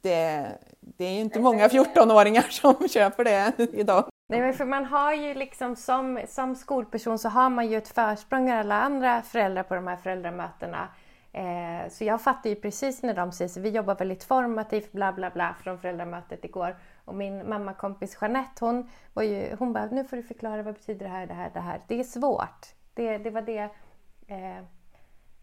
Det, 0.00 0.48
det 0.86 1.04
är 1.04 1.12
ju 1.12 1.20
inte 1.20 1.40
många 1.40 1.68
14-åringar 1.68 2.42
som 2.50 2.88
köper 2.88 3.24
det 3.24 3.52
idag. 3.72 4.04
Nej, 4.28 4.40
men 4.40 4.54
för 4.54 4.64
man 4.64 4.84
har 4.84 5.14
ju 5.14 5.34
liksom 5.34 5.76
som, 5.76 6.20
som 6.28 6.54
skolperson 6.54 7.18
så 7.18 7.28
har 7.28 7.50
man 7.50 7.68
ju 7.68 7.76
ett 7.76 7.88
försprång 7.88 8.50
alla 8.50 8.82
andra 8.82 9.22
föräldrar 9.22 9.62
på 9.62 9.74
de 9.74 9.86
här 9.86 9.96
föräldramötena. 9.96 10.88
Eh, 11.32 11.88
så 11.90 12.04
jag 12.04 12.20
fattar 12.22 12.50
ju 12.50 12.56
precis 12.56 13.02
när 13.02 13.14
de 13.14 13.32
säger 13.32 13.48
så 13.48 13.60
vi 13.60 13.68
jobbar 13.68 13.94
väldigt 13.94 14.24
formativt 14.24 14.92
bla 14.92 15.12
bla 15.12 15.30
bla 15.30 15.56
från 15.62 15.78
föräldramötet 15.78 16.44
igår. 16.44 16.76
Och 17.04 17.14
min 17.14 17.48
mammakompis 17.48 18.18
Jeanette 18.20 18.64
hon 18.64 18.90
var 19.12 19.22
ju, 19.22 19.56
hon 19.58 19.72
bara, 19.72 19.86
nu 19.86 20.04
får 20.04 20.16
du 20.16 20.22
förklara 20.22 20.62
vad 20.62 20.74
betyder 20.74 21.06
det 21.06 21.12
här, 21.12 21.26
det 21.26 21.34
här, 21.34 21.50
det 21.54 21.60
här. 21.60 21.80
Det 21.88 22.00
är 22.00 22.04
svårt. 22.04 22.66
Det, 22.94 23.18
det 23.18 23.30
var 23.30 23.42
det 23.42 23.62
eh, 24.26 24.64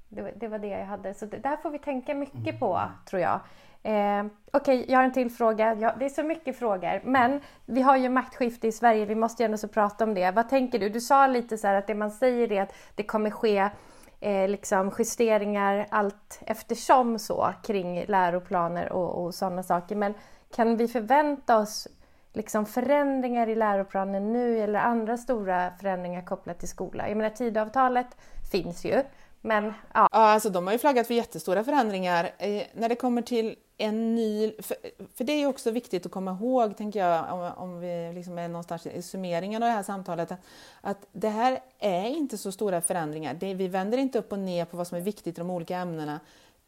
det, 0.10 0.34
det, 0.36 0.47
var 0.47 0.60
det 0.60 0.67
jag 0.67 0.86
hade. 0.86 1.13
Så 1.13 1.25
det 1.25 1.38
där 1.38 1.58
får 1.58 1.69
vi 1.69 1.79
tänka 1.79 2.13
mycket 2.13 2.60
på, 2.60 2.82
tror 3.06 3.21
jag. 3.21 3.39
Eh, 3.83 4.25
Okej, 4.55 4.79
okay, 4.79 4.91
jag 4.91 4.99
har 4.99 5.03
en 5.03 5.13
till 5.13 5.31
fråga. 5.31 5.75
Ja, 5.79 5.95
det 5.99 6.05
är 6.05 6.09
så 6.09 6.23
mycket 6.23 6.59
frågor. 6.59 7.01
Men 7.03 7.41
vi 7.65 7.81
har 7.81 7.97
ju 7.97 8.09
maktskifte 8.09 8.67
i 8.67 8.71
Sverige, 8.71 9.05
vi 9.05 9.15
måste 9.15 9.43
ju 9.43 9.45
ändå 9.45 9.57
så 9.57 9.67
prata 9.67 10.03
om 10.03 10.13
det. 10.13 10.31
Vad 10.31 10.49
tänker 10.49 10.79
du? 10.79 10.89
Du 10.89 11.01
sa 11.01 11.27
lite 11.27 11.57
så 11.57 11.67
att 11.67 11.88
det 11.88 11.95
man 11.95 12.11
säger 12.11 12.51
är 12.51 12.61
att 12.61 12.73
det 12.95 13.03
kommer 13.03 13.29
ske 13.29 13.69
eh, 14.19 14.49
liksom 14.49 14.91
justeringar 14.99 15.88
allt 15.89 16.39
eftersom 16.41 17.19
så 17.19 17.53
kring 17.63 18.05
läroplaner 18.07 18.91
och, 18.91 19.23
och 19.23 19.36
sådana 19.36 19.63
saker. 19.63 19.95
Men 19.95 20.13
kan 20.55 20.77
vi 20.77 20.88
förvänta 20.88 21.57
oss 21.57 21.88
liksom 22.34 22.65
förändringar 22.65 23.49
i 23.49 23.55
läroplanen 23.55 24.34
nu 24.34 24.59
eller 24.59 24.79
andra 24.79 25.17
stora 25.17 25.71
förändringar 25.81 26.25
kopplat 26.25 26.59
till 26.59 26.69
skola? 26.69 27.07
Jag 27.07 27.17
menar 27.17 27.29
tidavtalet 27.29 28.17
finns 28.51 28.86
ju, 28.86 29.03
men 29.41 29.65
ja. 29.65 29.73
ja 29.93 30.07
alltså 30.11 30.49
de 30.49 30.65
har 30.67 30.73
ju 30.73 30.79
flaggat 30.79 31.07
för 31.07 31.13
jättestora 31.13 31.63
förändringar. 31.63 32.29
Eh, 32.38 32.63
när 32.73 32.89
det 32.89 32.95
kommer 32.95 33.21
till 33.21 33.55
en 33.78 34.15
ny... 34.15 34.53
För, 34.59 34.78
för, 35.15 35.24
det 35.24 35.34
är 35.34 35.47
också 35.47 35.71
viktigt 35.71 36.05
att 36.05 36.11
komma 36.11 36.32
ihåg, 36.32 36.78
tänker 36.78 36.99
jag, 36.99 37.34
om, 37.34 37.51
om 37.57 37.80
vi 37.80 38.11
liksom 38.13 38.38
är 38.38 38.47
någonstans 38.47 38.86
i 38.86 39.01
summeringen 39.01 39.63
av 39.63 39.67
det 39.67 39.74
här 39.74 39.84
samtalet, 39.84 40.32
att, 40.32 40.39
att 40.82 41.07
det 41.11 41.30
här 41.30 41.59
är 41.80 42.05
inte 42.05 42.38
så 42.38 42.51
stora 42.51 42.82
förändringar. 42.82 43.34
Det, 43.34 43.53
vi 43.53 43.67
vänder 43.67 43.97
inte 43.97 44.19
upp 44.19 44.32
och 44.32 44.39
ner 44.39 44.65
på 44.65 44.78
vad 44.78 44.88
som 44.88 44.97
är 44.97 45.01
viktigt 45.01 45.38
i 45.38 45.41
de 45.41 45.49
olika 45.49 45.78
ämnena. 45.78 46.19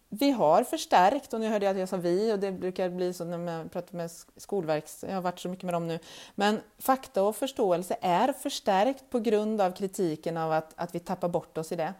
Vi 0.09 0.31
har 0.31 0.63
förstärkt, 0.63 1.33
och 1.33 1.39
nu 1.39 1.49
hörde 1.49 1.65
jag 1.65 1.73
att 1.73 1.79
jag 1.79 1.89
sa 1.89 1.97
vi, 1.97 2.33
och 2.33 2.39
det 2.39 2.51
brukar 2.51 2.89
bli 2.89 3.13
så 3.13 3.25
när 3.25 3.37
man 3.37 3.69
pratar 3.69 3.97
med 3.97 4.11
Skolverks, 4.37 5.03
jag 5.07 5.15
har 5.15 5.21
varit 5.21 5.39
så 5.39 5.49
mycket 5.49 5.63
med 5.63 5.73
dem 5.73 5.87
nu, 5.87 5.99
men 6.35 6.59
fakta 6.79 7.23
och 7.23 7.35
förståelse 7.35 7.97
är 8.01 8.33
förstärkt 8.33 9.03
på 9.09 9.19
grund 9.19 9.61
av 9.61 9.71
kritiken 9.71 10.37
av 10.37 10.51
att, 10.51 10.73
att 10.75 10.95
vi 10.95 10.99
tappar 10.99 11.29
bort 11.29 11.57
oss 11.57 11.71
i 11.71 11.75
det. 11.75 11.93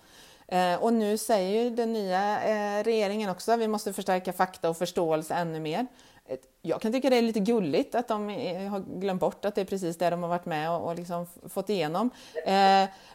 Eh, 0.47 0.83
och 0.83 0.93
nu 0.93 1.17
säger 1.17 1.63
ju 1.63 1.69
den 1.69 1.93
nya 1.93 2.43
eh, 2.43 2.83
regeringen 2.83 3.29
också 3.29 3.51
att 3.51 3.59
vi 3.59 3.67
måste 3.67 3.93
förstärka 3.93 4.33
fakta 4.33 4.69
och 4.69 4.77
förståelse 4.77 5.33
ännu 5.33 5.59
mer. 5.59 5.87
Eh, 6.25 6.37
jag 6.61 6.81
kan 6.81 6.91
tycka 6.91 7.09
det 7.09 7.17
är 7.17 7.21
lite 7.21 7.39
gulligt 7.39 7.95
att 7.95 8.07
de 8.07 8.29
har 8.69 8.99
glömt 8.99 9.21
bort 9.21 9.45
att 9.45 9.55
det 9.55 9.61
är 9.61 9.65
precis 9.65 9.97
det 9.97 10.09
de 10.09 10.23
har 10.23 10.29
varit 10.29 10.45
med 10.45 10.71
och, 10.71 10.95
liksom 10.95 11.27
fått 11.49 11.69
igenom. 11.69 12.09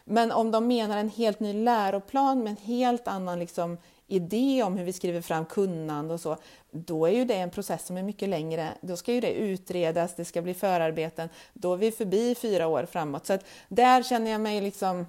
Men 0.03 0.31
om 0.31 0.51
de 0.51 0.67
menar 0.67 0.97
en 0.97 1.09
helt 1.09 1.39
ny 1.39 1.53
läroplan 1.53 2.43
med 2.43 2.51
en 2.51 2.57
helt 2.57 3.07
annan 3.07 3.39
liksom 3.39 3.77
idé 4.07 4.63
om 4.63 4.77
hur 4.77 4.85
vi 4.85 4.93
skriver 4.93 5.21
fram 5.21 5.45
kunnande 5.45 6.13
och 6.13 6.19
så, 6.19 6.37
då 6.71 7.05
är 7.05 7.11
ju 7.11 7.25
det 7.25 7.35
en 7.35 7.49
process 7.49 7.85
som 7.85 7.97
är 7.97 8.03
mycket 8.03 8.29
längre. 8.29 8.69
Då 8.81 8.97
ska 8.97 9.13
ju 9.13 9.21
det 9.21 9.33
utredas, 9.33 10.15
det 10.15 10.25
ska 10.25 10.41
bli 10.41 10.53
förarbeten. 10.53 11.29
Då 11.53 11.73
är 11.73 11.77
vi 11.77 11.91
förbi 11.91 12.35
fyra 12.35 12.67
år 12.67 12.85
framåt. 12.91 13.25
Så 13.25 13.33
att 13.33 13.45
där 13.67 14.03
känner 14.03 14.31
jag 14.31 14.41
mig 14.41 14.61
liksom 14.61 15.05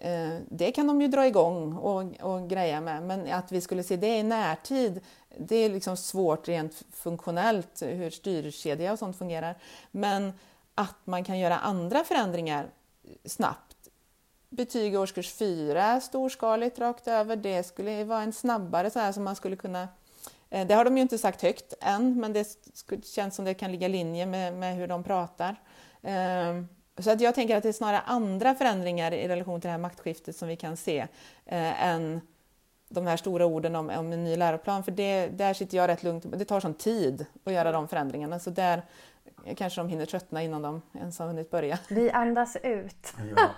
Eh, 0.00 0.38
det 0.48 0.72
kan 0.72 0.86
de 0.86 1.00
ju 1.00 1.08
dra 1.08 1.26
igång 1.26 1.76
och, 1.76 2.20
och 2.20 2.48
greja 2.48 2.80
med, 2.80 3.02
men 3.02 3.32
att 3.32 3.52
vi 3.52 3.60
skulle 3.60 3.82
se 3.82 3.96
det 3.96 4.18
i 4.18 4.22
närtid, 4.22 5.00
det 5.38 5.56
är 5.56 5.70
liksom 5.70 5.96
svårt 5.96 6.48
rent 6.48 6.82
funktionellt 6.92 7.82
hur 7.82 8.10
styrkedja 8.10 8.92
och 8.92 8.98
sånt 8.98 9.18
fungerar. 9.18 9.58
Men 9.90 10.32
att 10.74 10.96
man 11.04 11.24
kan 11.24 11.38
göra 11.38 11.58
andra 11.58 12.04
förändringar 12.04 12.70
snabbt. 13.24 13.76
Betyg 14.48 14.94
i 14.94 14.96
årskurs 14.96 15.32
4 15.32 16.00
storskaligt 16.00 16.78
rakt 16.78 17.08
över, 17.08 17.36
det 17.36 17.62
skulle 17.62 18.04
vara 18.04 18.22
en 18.22 18.32
snabbare 18.32 18.90
så 18.90 18.98
här 18.98 19.12
som 19.12 19.24
man 19.24 19.36
skulle 19.36 19.56
kunna 19.56 19.88
eh, 20.50 20.66
det 20.66 20.74
har 20.74 20.84
de 20.84 20.96
ju 20.96 21.02
inte 21.02 21.18
sagt 21.18 21.42
högt 21.42 21.74
än, 21.80 22.20
men 22.20 22.32
det 22.32 22.46
känns 23.04 23.36
som 23.36 23.44
det 23.44 23.54
kan 23.54 23.72
ligga 23.72 23.86
i 23.86 23.90
linje 23.90 24.26
med, 24.26 24.54
med 24.54 24.76
hur 24.76 24.86
de 24.86 25.04
pratar. 25.04 25.56
Ehm, 26.02 26.68
så 27.02 27.10
att 27.10 27.20
jag 27.20 27.34
tänker 27.34 27.56
att 27.56 27.62
det 27.62 27.68
är 27.68 27.72
snarare 27.72 28.00
andra 28.00 28.54
förändringar 28.54 29.12
i 29.12 29.28
relation 29.28 29.60
till 29.60 29.68
det 29.68 29.72
här 29.72 29.78
maktskiftet 29.78 30.36
som 30.36 30.48
vi 30.48 30.56
kan 30.56 30.76
se 30.76 30.98
eh, 31.46 31.84
än 31.86 32.20
de 32.88 33.06
här 33.06 33.16
stora 33.16 33.46
orden 33.46 33.76
om, 33.76 33.90
om 33.90 34.12
en 34.12 34.24
ny 34.24 34.36
läroplan. 34.36 34.84
För 34.84 34.92
det, 34.92 35.26
där 35.26 35.54
sitter 35.54 35.76
jag 35.76 35.88
rätt 35.88 36.02
lugnt. 36.02 36.24
Det 36.38 36.44
tar 36.44 36.60
sån 36.60 36.74
tid 36.74 37.26
att 37.44 37.52
göra 37.52 37.72
de 37.72 37.88
förändringarna. 37.88 38.38
Så 38.38 38.50
där 38.50 38.82
kanske 39.56 39.80
de 39.80 39.88
hinner 39.88 40.06
tröttna 40.06 40.42
innan 40.42 40.62
de 40.62 40.82
ens 40.94 41.18
har 41.18 41.26
hunnit 41.26 41.50
börja. 41.50 41.78
Vi 41.88 42.10
andas 42.10 42.56
ut. 42.62 43.14
Ja. 43.36 43.48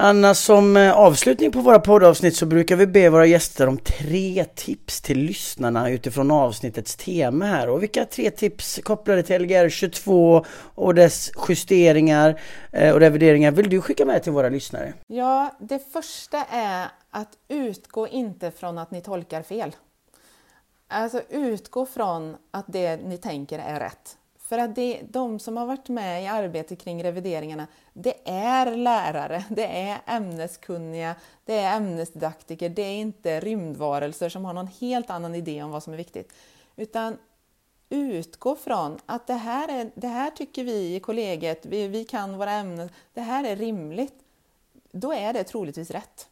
Anna, 0.00 0.34
som 0.34 0.76
eh, 0.76 0.92
avslutning 0.92 1.52
på 1.52 1.60
våra 1.60 1.78
poddavsnitt 1.78 2.36
så 2.36 2.46
brukar 2.46 2.76
vi 2.76 2.86
be 2.86 3.10
våra 3.10 3.26
gäster 3.26 3.66
om 3.66 3.78
tre 3.78 4.44
tips 4.44 5.00
till 5.00 5.18
lyssnarna 5.18 5.90
utifrån 5.90 6.30
avsnittets 6.30 6.96
tema 6.96 7.44
här. 7.44 7.68
Och 7.68 7.82
vilka 7.82 8.04
tre 8.04 8.30
tips 8.30 8.80
kopplade 8.84 9.22
till 9.22 9.42
Lgr 9.42 9.68
22 9.68 10.44
och 10.74 10.94
dess 10.94 11.30
justeringar 11.48 12.40
eh, 12.72 12.94
och 12.94 13.00
revideringar 13.00 13.50
vill 13.50 13.70
du 13.70 13.80
skicka 13.80 14.04
med 14.04 14.22
till 14.22 14.32
våra 14.32 14.48
lyssnare? 14.48 14.92
Ja, 15.06 15.56
det 15.60 15.92
första 15.92 16.44
är 16.44 16.86
att 17.10 17.32
utgå 17.48 18.08
inte 18.08 18.50
från 18.50 18.78
att 18.78 18.90
ni 18.90 19.00
tolkar 19.00 19.42
fel. 19.42 19.76
Alltså 20.88 21.22
utgå 21.28 21.86
från 21.86 22.36
att 22.50 22.66
det 22.68 22.96
ni 22.96 23.18
tänker 23.18 23.58
är 23.58 23.80
rätt. 23.80 24.16
För 24.48 24.58
att 24.58 24.74
det, 24.74 25.00
de 25.10 25.38
som 25.38 25.56
har 25.56 25.66
varit 25.66 25.88
med 25.88 26.22
i 26.22 26.26
arbetet 26.26 26.78
kring 26.78 27.04
revideringarna, 27.04 27.66
det 27.92 28.14
är 28.24 28.76
lärare, 28.76 29.44
det 29.48 29.66
är 29.66 30.00
ämneskunniga, 30.06 31.14
det 31.44 31.58
är 31.58 31.76
ämnesdidaktiker, 31.76 32.68
det 32.68 32.82
är 32.82 32.96
inte 32.96 33.40
rymdvarelser 33.40 34.28
som 34.28 34.44
har 34.44 34.52
någon 34.52 34.66
helt 34.80 35.10
annan 35.10 35.34
idé 35.34 35.62
om 35.62 35.70
vad 35.70 35.82
som 35.82 35.92
är 35.92 35.96
viktigt. 35.96 36.32
Utan 36.76 37.18
utgå 37.88 38.56
från 38.56 38.98
att 39.06 39.26
det 39.26 39.34
här, 39.34 39.80
är, 39.80 39.90
det 39.94 40.08
här 40.08 40.30
tycker 40.30 40.64
vi 40.64 40.94
i 40.94 41.00
kollegiet, 41.00 41.66
vi, 41.66 41.88
vi 41.88 42.04
kan 42.04 42.38
våra 42.38 42.50
ämnen, 42.50 42.90
det 43.14 43.20
här 43.20 43.44
är 43.44 43.56
rimligt. 43.56 44.14
Då 44.90 45.12
är 45.12 45.32
det 45.32 45.44
troligtvis 45.44 45.90
rätt. 45.90 46.28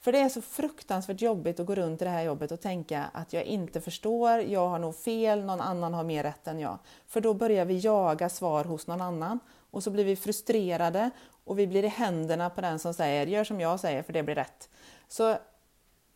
För 0.00 0.12
det 0.12 0.18
är 0.18 0.28
så 0.28 0.42
fruktansvärt 0.42 1.20
jobbigt 1.20 1.60
att 1.60 1.66
gå 1.66 1.74
runt 1.74 2.02
i 2.02 2.04
det 2.04 2.10
här 2.10 2.22
jobbet 2.22 2.52
och 2.52 2.60
tänka 2.60 3.04
att 3.12 3.32
jag 3.32 3.44
inte 3.44 3.80
förstår, 3.80 4.40
jag 4.40 4.68
har 4.68 4.78
nog 4.78 4.96
fel, 4.96 5.44
någon 5.44 5.60
annan 5.60 5.94
har 5.94 6.04
mer 6.04 6.22
rätt 6.22 6.46
än 6.46 6.58
jag. 6.58 6.78
För 7.06 7.20
då 7.20 7.34
börjar 7.34 7.64
vi 7.64 7.78
jaga 7.78 8.28
svar 8.28 8.64
hos 8.64 8.86
någon 8.86 9.00
annan 9.00 9.40
och 9.70 9.82
så 9.82 9.90
blir 9.90 10.04
vi 10.04 10.16
frustrerade 10.16 11.10
och 11.44 11.58
vi 11.58 11.66
blir 11.66 11.84
i 11.84 11.88
händerna 11.88 12.50
på 12.50 12.60
den 12.60 12.78
som 12.78 12.94
säger 12.94 13.26
gör 13.26 13.44
som 13.44 13.60
jag 13.60 13.80
säger 13.80 14.02
för 14.02 14.12
det 14.12 14.22
blir 14.22 14.34
rätt. 14.34 14.68
Så 15.08 15.36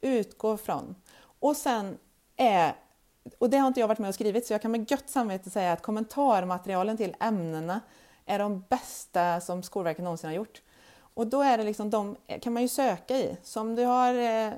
utgå 0.00 0.56
från. 0.56 0.94
Och 1.40 1.56
sen 1.56 1.98
är, 2.36 2.74
och 3.38 3.50
det 3.50 3.58
har 3.58 3.68
inte 3.68 3.80
jag 3.80 3.88
varit 3.88 3.98
med 3.98 4.08
och 4.08 4.14
skrivit 4.14 4.46
så 4.46 4.54
jag 4.54 4.62
kan 4.62 4.70
med 4.70 4.90
gött 4.90 5.10
samvete 5.10 5.50
säga 5.50 5.72
att 5.72 5.82
kommentarmaterialen 5.82 6.96
till 6.96 7.16
ämnena 7.20 7.80
är 8.26 8.38
de 8.38 8.64
bästa 8.68 9.40
som 9.40 9.62
Skolverket 9.62 10.04
någonsin 10.04 10.28
har 10.28 10.34
gjort. 10.34 10.62
Och 11.14 11.26
då 11.26 11.42
är 11.42 11.58
det 11.58 11.64
liksom 11.64 11.90
de 11.90 12.16
kan 12.40 12.52
man 12.52 12.62
ju 12.62 12.68
söka 12.68 13.18
i. 13.18 13.36
Så 13.42 13.60
om 13.60 13.74
du 13.74 13.84
har 13.84 14.14
eh, 14.14 14.52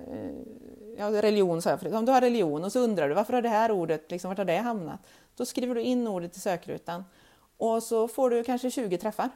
ja, 0.99 1.23
religion, 1.23 1.63
så 1.63 1.69
här, 1.69 1.95
om 1.95 2.05
du 2.05 2.13
har 2.13 2.21
religion 2.21 2.65
och 2.65 2.73
så 2.73 2.81
undrar 2.81 3.09
du 3.09 3.15
varför 3.15 3.33
har 3.33 3.43
det 3.43 3.49
här 3.49 3.71
ordet, 3.71 4.11
liksom, 4.11 4.29
vart 4.29 4.39
har 4.39 4.45
det 4.45 4.57
hamnat? 4.57 5.01
Då 5.37 5.45
skriver 5.45 5.75
du 5.75 5.81
in 5.81 6.09
ordet 6.09 6.37
i 6.37 6.41
sökrutan 6.41 7.05
och 7.57 7.83
så 7.83 8.09
får 8.09 8.31
du 8.31 8.45
kanske 8.45 8.71
20 8.71 8.99
träffar. 8.99 9.31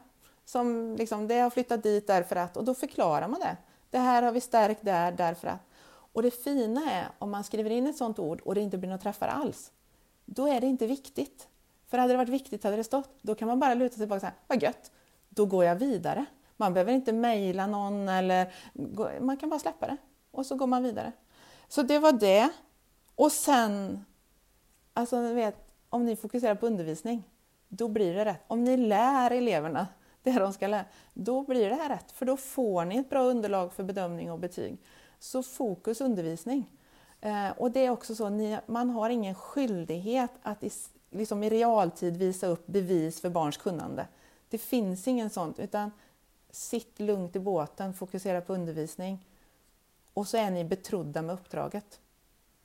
Som 0.45 0.97
liksom, 0.99 1.29
det 1.29 1.39
har 1.39 1.51
flyttat 1.51 1.83
dit 1.83 2.07
därför 2.07 2.37
att, 2.37 2.57
och 2.57 2.65
då 2.65 2.75
förklarar 2.75 3.29
man 3.29 3.41
det. 3.41 3.57
Det 3.91 3.99
här 3.99 4.23
har 4.23 4.33
vi 4.33 4.41
stärkt 4.41 4.85
där 4.85 5.13
därför 5.13 5.49
att. 5.49 5.61
Och 6.13 6.23
det 6.23 6.31
fina 6.31 6.91
är 6.93 7.09
om 7.19 7.31
man 7.31 7.45
skriver 7.45 7.71
in 7.71 7.87
ett 7.87 7.97
sådant 7.97 8.19
ord 8.19 8.41
och 8.41 8.55
det 8.55 8.61
inte 8.61 8.79
blir 8.79 8.89
några 8.89 9.03
träffar 9.03 9.29
alls. 9.29 9.73
Då 10.25 10.47
är 10.47 10.61
det 10.61 10.67
inte 10.67 10.87
viktigt. 10.87 11.49
För 11.89 11.99
hade 11.99 12.13
det 12.13 12.17
varit 12.17 12.29
viktigt 12.29 12.65
hade 12.65 12.77
det 12.77 12.85
stått. 12.85 13.11
Då 13.23 13.35
kan 13.35 13.49
man 13.49 13.61
bara 13.61 13.75
luta 13.75 13.93
sig 13.93 13.99
tillbaka 13.99 14.17
och 14.17 14.21
säga, 14.21 14.33
vad 14.47 14.63
gött, 14.63 14.91
då 15.29 15.47
går 15.47 15.65
jag 15.65 15.77
vidare. 15.77 16.27
Man 16.57 16.75
behöver 16.75 16.93
inte 16.93 17.13
mejla 17.13 17.67
någon 17.67 18.09
eller 18.09 18.53
man 19.21 19.37
kan 19.37 19.51
bara 19.51 19.61
släppa 19.61 19.87
det 19.87 19.97
och 20.31 20.47
så 20.47 20.55
går 20.55 20.67
man 20.67 20.83
vidare. 20.83 21.13
Så 21.69 21.83
det 21.83 21.99
var 21.99 22.13
det. 22.13 22.49
Och 23.15 23.33
sen, 23.33 24.05
alltså 24.93 25.21
ni 25.21 25.35
vet, 25.35 25.57
om 25.91 26.05
ni 26.05 26.17
fokuserar 26.17 26.55
på 26.55 26.67
undervisning, 26.67 27.23
då 27.69 27.89
blir 27.89 28.15
det 28.15 28.25
rätt. 28.25 28.45
Om 28.47 28.65
ni 28.65 28.77
lär 28.77 29.31
eleverna 29.31 29.87
det 30.23 30.33
de 30.33 30.53
ska 30.53 30.67
lära, 30.67 30.85
då 31.15 31.43
blir 31.43 31.69
det 31.69 31.75
här 31.75 31.89
rätt. 31.89 32.13
För 32.13 32.27
då 32.27 32.37
får 32.37 32.85
ni 32.85 32.97
ett 32.97 33.11
bra 33.11 33.23
underlag 33.23 33.73
för 33.73 33.85
bedömning 33.85 34.33
och 34.33 34.39
betyg. 34.39 34.79
Så 35.19 35.43
fokus 35.43 36.01
undervisning. 36.01 36.71
Eh, 37.21 37.51
och 37.57 37.71
det 37.71 37.87
är 37.87 37.91
också 37.91 38.15
så, 38.15 38.29
ni, 38.29 38.59
man 38.67 38.91
har 38.91 39.11
ingen 39.11 39.35
skyldighet 39.35 40.31
att 40.43 40.65
i, 40.65 40.71
liksom 41.11 41.43
i 41.43 41.51
realtid 41.51 42.17
visa 42.17 42.47
upp 42.47 42.67
bevis 42.67 43.21
för 43.21 43.31
barns 43.31 43.57
kunnande. 43.57 44.07
Det 44.49 44.59
finns 44.59 45.09
ingen 45.09 45.31
sånt, 45.31 45.59
utan 45.59 45.91
sitt 46.57 47.01
lugnt 47.01 47.37
i 47.37 47.39
båten, 47.39 47.93
fokusera 47.93 48.41
på 48.41 48.55
undervisning 48.55 49.19
och 50.15 50.27
så 50.27 50.37
är 50.37 50.51
ni 50.51 50.65
betrodda 50.65 51.23
med 51.23 51.35
uppdraget. 51.35 52.01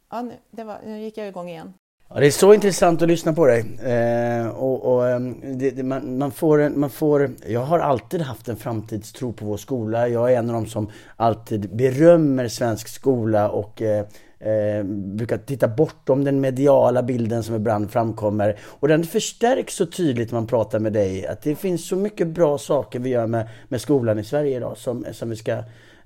Ja, 0.09 0.21
nu, 0.21 0.33
det 0.51 0.63
var, 0.63 0.79
nu 0.85 1.01
gick 1.01 1.17
jag 1.17 1.27
igång 1.27 1.49
igen. 1.49 1.73
Ja, 2.09 2.19
det 2.19 2.27
är 2.27 2.31
så 2.31 2.53
intressant 2.53 3.01
att 3.01 3.07
lyssna 3.07 3.33
på 3.33 3.45
dig. 3.45 3.59
Eh, 3.83 4.47
och, 4.47 4.93
och 4.93 5.09
ehm, 5.09 5.57
det, 5.57 5.71
det, 5.71 5.83
man, 5.83 6.17
man, 6.17 6.31
får, 6.31 6.69
man 6.69 6.89
får, 6.89 7.31
jag 7.47 7.59
har 7.59 7.79
alltid 7.79 8.21
haft 8.21 8.47
en 8.47 8.57
framtidstro 8.57 9.33
på 9.33 9.45
vår 9.45 9.57
skola. 9.57 10.07
Jag 10.07 10.33
är 10.33 10.37
en 10.37 10.49
av 10.49 10.53
dem 10.53 10.67
som 10.67 10.91
alltid 11.15 11.75
berömmer 11.75 12.47
svensk 12.47 12.87
skola 12.87 13.49
och 13.49 13.81
eh, 13.81 14.05
eh, 14.41 14.83
brukar 14.85 15.37
titta 15.37 15.67
bortom 15.67 16.23
den 16.23 16.41
mediala 16.41 17.03
bilden 17.03 17.43
som 17.43 17.55
ibland 17.55 17.91
framkommer. 17.91 18.59
Och 18.79 18.87
den 18.87 19.03
förstärks 19.03 19.75
så 19.75 19.85
tydligt 19.85 20.31
när 20.31 20.39
man 20.39 20.47
pratar 20.47 20.79
med 20.79 20.93
dig. 20.93 21.27
Att 21.27 21.41
det 21.41 21.55
finns 21.55 21.87
så 21.87 21.95
mycket 21.95 22.27
bra 22.27 22.57
saker 22.57 22.99
vi 22.99 23.09
gör 23.09 23.27
med, 23.27 23.49
med 23.67 23.81
skolan 23.81 24.19
i 24.19 24.23
Sverige 24.23 24.57
idag 24.57 24.77
som, 24.77 25.05
som 25.11 25.29
vi 25.29 25.35
ska 25.35 25.51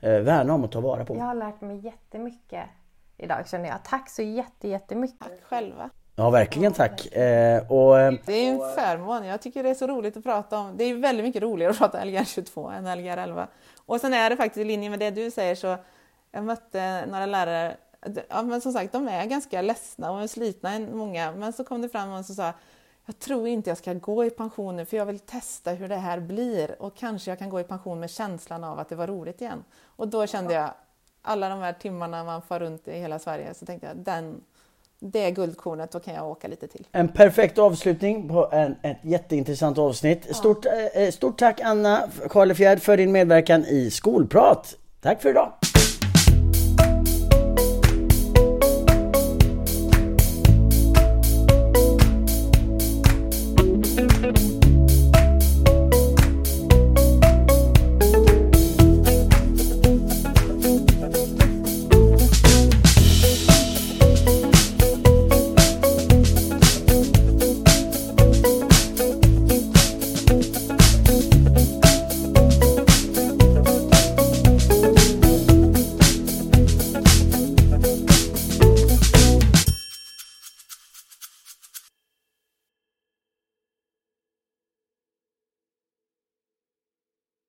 eh, 0.01 0.19
värna 0.19 0.53
om 0.53 0.63
och 0.63 0.71
ta 0.71 0.79
vara 0.79 1.05
på. 1.05 1.15
Jag 1.15 1.23
har 1.23 1.35
lärt 1.35 1.61
mig 1.61 1.85
jättemycket 1.85 2.63
idag 3.17 3.47
känner 3.47 3.69
jag. 3.69 3.83
Tack 3.83 4.09
så 4.09 4.21
jättemycket. 4.61 5.19
Tack 5.19 5.43
själva. 5.49 5.89
Ja, 6.15 6.29
verkligen 6.29 6.73
tack. 6.73 7.05
Eh, 7.05 7.71
och, 7.71 7.99
eh, 7.99 8.13
det 8.25 8.33
är 8.33 8.51
en 8.51 8.59
förmån. 8.59 9.25
Jag 9.25 9.41
tycker 9.41 9.63
det 9.63 9.69
är 9.69 9.73
så 9.73 9.87
roligt 9.87 10.17
att 10.17 10.23
prata 10.23 10.57
om. 10.57 10.77
Det 10.77 10.83
är 10.83 10.95
väldigt 10.95 11.25
mycket 11.25 11.43
roligare 11.43 11.71
att 11.71 11.77
prata 11.77 12.03
Lgr 12.03 12.23
22 12.23 12.69
än 12.69 12.99
Lgr 12.99 13.17
11. 13.17 13.47
Och 13.85 14.01
sen 14.01 14.13
är 14.13 14.29
det 14.29 14.35
faktiskt 14.37 14.57
i 14.57 14.63
linje 14.63 14.89
med 14.89 14.99
det 14.99 15.11
du 15.11 15.31
säger 15.31 15.55
så 15.55 15.77
Jag 16.31 16.43
mötte 16.43 17.05
några 17.05 17.25
lärare, 17.25 17.75
ja, 18.29 18.41
men 18.41 18.61
som 18.61 18.73
sagt 18.73 18.93
de 18.93 19.07
är 19.07 19.25
ganska 19.25 19.61
ledsna 19.61 20.11
och 20.11 20.29
slitna 20.29 20.79
många, 20.79 21.31
men 21.31 21.53
så 21.53 21.63
kom 21.63 21.81
det 21.81 21.89
fram 21.89 22.11
och 22.11 22.25
så 22.25 22.33
sa 22.33 22.53
jag 23.05 23.19
tror 23.19 23.47
inte 23.47 23.69
jag 23.69 23.77
ska 23.77 23.93
gå 23.93 24.25
i 24.25 24.29
pension 24.29 24.75
nu 24.75 24.85
för 24.85 24.97
jag 24.97 25.05
vill 25.05 25.19
testa 25.19 25.71
hur 25.71 25.87
det 25.87 25.95
här 25.95 26.19
blir 26.19 26.81
och 26.81 26.95
kanske 26.97 27.31
jag 27.31 27.39
kan 27.39 27.49
gå 27.49 27.59
i 27.59 27.63
pension 27.63 27.99
med 27.99 28.09
känslan 28.09 28.63
av 28.63 28.79
att 28.79 28.89
det 28.89 28.95
var 28.95 29.07
roligt 29.07 29.41
igen. 29.41 29.63
Och 29.83 30.07
då 30.07 30.27
kände 30.27 30.53
jag, 30.53 30.69
alla 31.21 31.49
de 31.49 31.59
här 31.59 31.73
timmarna 31.73 32.23
man 32.23 32.41
far 32.41 32.59
runt 32.59 32.87
i 32.87 32.99
hela 32.99 33.19
Sverige, 33.19 33.53
så 33.53 33.65
tänkte 33.65 33.87
jag 33.87 33.97
den, 33.97 34.41
det 34.99 35.31
guldkornet, 35.31 35.91
då 35.91 35.99
kan 35.99 36.13
jag 36.13 36.29
åka 36.29 36.47
lite 36.47 36.67
till. 36.67 36.87
En 36.91 37.07
perfekt 37.07 37.57
avslutning 37.57 38.29
på 38.29 38.49
en, 38.51 38.75
ett 38.81 38.97
jätteintressant 39.01 39.77
avsnitt. 39.77 40.23
Ja. 40.27 40.33
Stort, 40.33 40.65
eh, 40.93 41.11
stort 41.11 41.39
tack 41.39 41.61
Anna 41.61 42.09
Karlefjärd 42.29 42.79
för 42.81 42.97
din 42.97 43.11
medverkan 43.11 43.65
i 43.65 43.91
Skolprat. 43.91 44.75
Tack 45.01 45.21
för 45.21 45.29
idag! 45.29 45.53